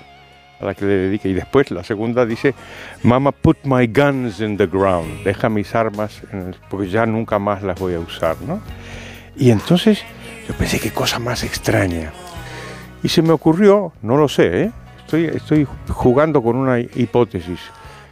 a 0.60 0.66
la 0.66 0.74
que 0.74 0.86
le 0.86 0.94
dedica. 0.94 1.28
Y 1.30 1.34
después 1.34 1.70
la 1.72 1.84
segunda 1.84 2.26
dice, 2.26 2.54
Mama, 3.04 3.32
put 3.32 3.58
my 3.64 3.88
guns 3.88 4.40
in 4.42 4.58
the 4.58 4.68
ground, 4.68 5.24
deja 5.24 5.50
mis 5.50 5.74
armas, 5.76 6.22
en 6.32 6.48
el- 6.50 6.56
porque 6.70 6.90
ya 6.90 7.06
nunca 7.06 7.40
más 7.40 7.64
las 7.64 7.80
voy 7.80 7.94
a 7.96 8.00
usar, 8.00 8.36
¿no? 8.46 8.60
Y 9.38 9.52
entonces 9.52 10.04
yo 10.48 10.54
pensé, 10.56 10.80
qué 10.80 10.92
cosa 10.92 11.20
más 11.20 11.44
extraña. 11.44 12.12
Y 13.04 13.08
se 13.08 13.22
me 13.22 13.32
ocurrió, 13.32 13.94
no 14.02 14.18
lo 14.18 14.28
sé, 14.28 14.64
¿eh? 14.64 14.72
Estoy, 15.10 15.26
estoy 15.26 15.68
jugando 15.90 16.42
con 16.44 16.56
una 16.56 16.80
hipótesis 16.80 17.60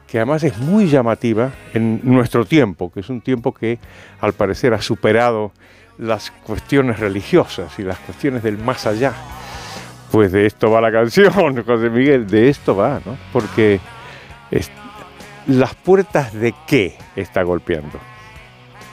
que 0.08 0.18
además 0.20 0.44
es 0.44 0.58
muy 0.58 0.88
llamativa 0.88 1.52
en 1.74 2.00
nuestro 2.04 2.46
tiempo, 2.46 2.92
que 2.92 3.02
es 3.02 3.10
un 3.10 3.22
tiempo 3.22 3.54
que 3.54 3.78
al 4.22 4.34
parecer 4.34 4.74
ha 4.74 4.82
superado 4.82 5.52
las 5.98 6.32
cuestiones 6.32 7.00
religiosas 7.00 7.78
y 7.78 7.84
las 7.84 7.98
cuestiones 8.00 8.42
del 8.42 8.58
más 8.58 8.88
allá. 8.88 9.14
Pues 10.12 10.32
de 10.32 10.46
esto 10.46 10.72
va 10.72 10.80
la 10.80 10.92
canción, 10.92 11.34
José 11.66 11.90
Miguel, 11.90 12.26
de 12.28 12.48
esto 12.50 12.76
va, 12.76 13.02
¿no? 13.06 13.18
Porque 13.34 13.80
es- 14.50 14.72
las 15.48 15.76
puertas 15.76 16.34
de 16.34 16.54
qué 16.66 16.98
está 17.16 17.44
golpeando. 17.44 18.00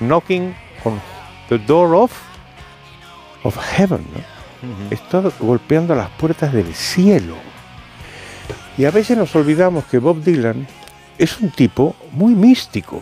Knocking 0.00 0.54
on 0.84 1.00
the 1.48 1.58
door 1.58 1.94
of, 1.94 2.12
of 3.44 3.56
heaven, 3.76 4.04
¿no? 4.14 4.34
Está 4.90 5.22
golpeando 5.38 5.94
las 5.94 6.08
puertas 6.10 6.52
del 6.52 6.74
cielo. 6.74 7.36
Y 8.76 8.84
a 8.84 8.90
veces 8.90 9.16
nos 9.16 9.34
olvidamos 9.36 9.84
que 9.84 9.98
Bob 9.98 10.22
Dylan 10.22 10.66
es 11.16 11.40
un 11.40 11.50
tipo 11.50 11.94
muy 12.12 12.34
místico. 12.34 13.00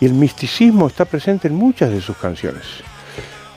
Y 0.00 0.06
el 0.06 0.14
misticismo 0.14 0.86
está 0.86 1.04
presente 1.04 1.48
en 1.48 1.54
muchas 1.54 1.90
de 1.90 2.00
sus 2.00 2.16
canciones. 2.16 2.64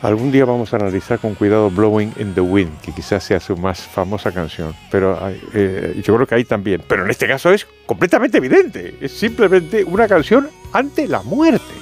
Algún 0.02 0.32
día 0.32 0.46
vamos 0.46 0.74
a 0.74 0.76
analizar 0.76 1.18
con 1.18 1.34
cuidado 1.34 1.72
Blowing 1.72 2.14
in 2.20 2.36
the 2.36 2.42
Wind, 2.42 2.82
que 2.82 2.92
quizás 2.92 3.24
sea 3.24 3.40
su 3.40 3.58
más 3.58 3.80
famosa 3.80 4.32
canción, 4.32 4.76
pero 4.92 5.20
eh, 5.54 6.00
yo 6.04 6.16
creo 6.16 6.28
que 6.28 6.36
ahí 6.36 6.44
también. 6.44 6.84
Pero 6.88 7.04
en 7.04 7.10
este 7.10 7.28
caso 7.28 7.52
es 7.52 7.66
completamente 7.88 8.38
evidente, 8.38 8.96
es 9.02 9.12
simplemente 9.12 9.84
una 9.84 10.08
canción 10.08 10.50
ante 10.72 11.08
la 11.08 11.24
muerte. 11.24 11.74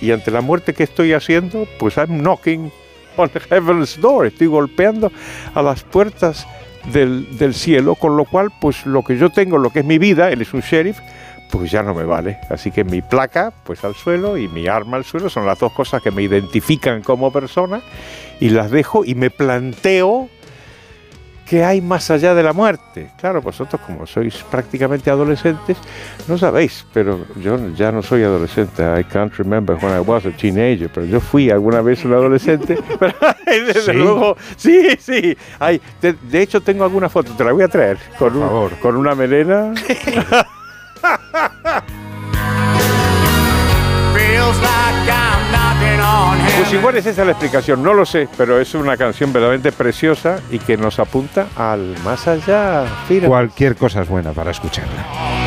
Y 0.00 0.10
ante 0.10 0.30
la 0.30 0.40
muerte 0.40 0.72
que 0.72 0.84
estoy 0.84 1.12
haciendo, 1.12 1.68
pues 1.78 1.96
I'm 1.98 2.22
knocking 2.22 2.72
on 3.16 3.30
heaven's 3.50 4.00
door, 4.00 4.26
estoy 4.26 4.46
golpeando 4.46 5.12
a 5.54 5.60
las 5.60 5.82
puertas 5.82 6.46
del, 6.92 7.54
cielo, 7.54 7.94
con 7.94 8.16
lo 8.16 8.24
cual, 8.24 8.50
pues 8.60 8.86
lo 8.86 9.02
que 9.02 9.16
yo 9.16 9.30
tengo, 9.30 9.58
lo 9.58 9.70
que 9.70 9.80
es 9.80 9.84
mi 9.84 9.98
vida, 9.98 10.30
él 10.30 10.42
es 10.42 10.52
un 10.54 10.60
sheriff, 10.60 11.00
pues 11.50 11.70
ya 11.70 11.82
no 11.82 11.94
me 11.94 12.04
vale. 12.04 12.38
Así 12.50 12.70
que 12.70 12.84
mi 12.84 13.02
placa, 13.02 13.52
pues 13.64 13.84
al 13.84 13.94
suelo, 13.94 14.36
y 14.36 14.48
mi 14.48 14.66
arma 14.66 14.96
al 14.96 15.04
suelo, 15.04 15.30
son 15.30 15.46
las 15.46 15.58
dos 15.58 15.72
cosas 15.72 16.02
que 16.02 16.10
me 16.10 16.22
identifican 16.22 17.02
como 17.02 17.32
persona, 17.32 17.80
y 18.40 18.50
las 18.50 18.70
dejo 18.70 19.04
y 19.04 19.14
me 19.14 19.30
planteo 19.30 20.28
qué 21.48 21.64
hay 21.64 21.80
más 21.80 22.10
allá 22.10 22.34
de 22.34 22.42
la 22.42 22.52
muerte. 22.52 23.10
Claro, 23.18 23.40
vosotros 23.42 23.80
como 23.86 24.06
sois 24.06 24.34
prácticamente 24.50 25.10
adolescentes, 25.10 25.76
no 26.26 26.38
sabéis, 26.38 26.84
pero 26.92 27.26
yo 27.36 27.58
ya 27.74 27.92
no 27.92 28.02
soy 28.02 28.22
adolescente. 28.22 28.82
I 28.82 29.04
can't 29.04 29.32
remember 29.36 29.76
when 29.82 29.94
I 29.94 30.00
was 30.00 30.24
a 30.26 30.30
teenager, 30.30 30.90
pero 30.92 31.06
yo 31.06 31.20
fui 31.20 31.50
alguna 31.50 31.80
vez 31.82 32.04
un 32.04 32.12
adolescente. 32.14 32.78
Pero, 32.98 33.14
desde 33.46 33.80
¿Sí? 33.80 33.92
luego, 33.92 34.36
sí, 34.56 34.88
sí. 34.98 35.36
De 36.30 36.42
hecho, 36.42 36.60
tengo 36.60 36.84
alguna 36.84 37.08
foto, 37.08 37.32
te 37.36 37.44
la 37.44 37.52
voy 37.52 37.62
a 37.62 37.68
traer, 37.68 37.98
con, 38.18 38.36
un- 38.36 38.70
con 38.80 38.96
una 38.96 39.14
melena. 39.14 39.72
Pues 46.56 46.72
igual 46.72 46.96
es 46.96 47.06
esa 47.06 47.24
la 47.24 47.32
explicación, 47.32 47.82
no 47.82 47.92
lo 47.92 48.06
sé, 48.06 48.28
pero 48.36 48.58
es 48.60 48.74
una 48.74 48.96
canción 48.96 49.32
verdaderamente 49.32 49.72
preciosa 49.72 50.40
y 50.50 50.58
que 50.58 50.76
nos 50.76 50.98
apunta 50.98 51.46
al 51.56 51.96
más 52.04 52.26
allá. 52.26 52.84
Cualquier 53.28 53.76
cosa 53.76 54.02
es 54.02 54.08
buena 54.08 54.32
para 54.32 54.50
escucharla. 54.50 55.43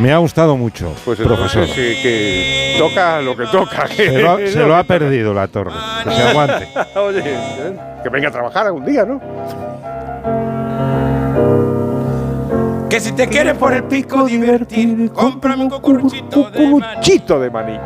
Me 0.00 0.12
ha 0.12 0.16
gustado 0.18 0.56
mucho, 0.56 0.94
Pues 1.04 1.18
profesor. 1.18 1.66
que 1.74 2.76
toca 2.78 3.20
lo 3.20 3.36
que 3.36 3.44
toca. 3.46 3.86
Se 3.88 4.10
lo, 4.22 4.30
ha- 4.32 4.38
se 4.46 4.58
lo 4.60 4.74
ha 4.76 4.82
perdido 4.84 5.34
la 5.34 5.46
torre. 5.48 5.72
Que 6.04 6.10
se 6.10 6.22
aguante. 6.22 6.68
Oye, 6.98 7.22
que 8.02 8.08
venga 8.08 8.28
a 8.28 8.30
trabajar 8.32 8.66
algún 8.66 8.84
día, 8.86 9.04
¿no? 9.04 9.20
Que 12.88 12.98
si 12.98 13.12
te 13.12 13.28
quieres 13.28 13.54
por 13.58 13.72
el 13.74 13.84
pico 13.84 14.24
divertir, 14.24 15.10
cómprame 15.12 15.64
un 15.64 15.70
cucuruchito 15.70 16.50
de 16.50 16.58
Cucuruchito 16.58 17.38
de 17.38 17.50
maní. 17.50 17.78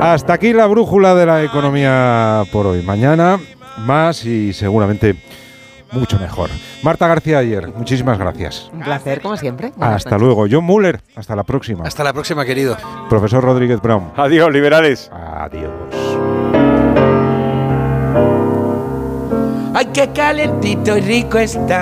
Hasta 0.00 0.34
aquí 0.34 0.52
la 0.52 0.66
brújula 0.66 1.14
de 1.14 1.26
la 1.26 1.42
economía 1.42 2.44
por 2.52 2.66
hoy. 2.66 2.80
Mañana 2.82 3.38
más 3.78 4.24
y 4.24 4.52
seguramente 4.52 5.16
mucho 5.96 6.18
mejor. 6.18 6.50
Marta 6.82 7.06
García 7.08 7.38
ayer, 7.38 7.68
muchísimas 7.74 8.18
gracias. 8.18 8.70
Un 8.72 8.80
placer, 8.80 9.20
como 9.20 9.36
siempre. 9.36 9.72
Buenas 9.76 9.96
Hasta 9.96 10.10
noches. 10.10 10.26
luego. 10.26 10.46
John 10.50 10.64
Muller, 10.64 11.00
hasta 11.14 11.34
la 11.36 11.42
próxima. 11.44 11.84
Hasta 11.84 12.04
la 12.04 12.12
próxima, 12.12 12.44
querido. 12.44 12.76
Profesor 13.08 13.42
Rodríguez 13.42 13.80
Brown. 13.80 14.12
Adiós, 14.16 14.52
liberales. 14.52 15.10
Adiós. 15.12 15.70
Ay, 19.74 19.86
qué 19.92 20.08
calentito 20.14 20.96
y 20.96 21.00
rico 21.02 21.36
está. 21.38 21.74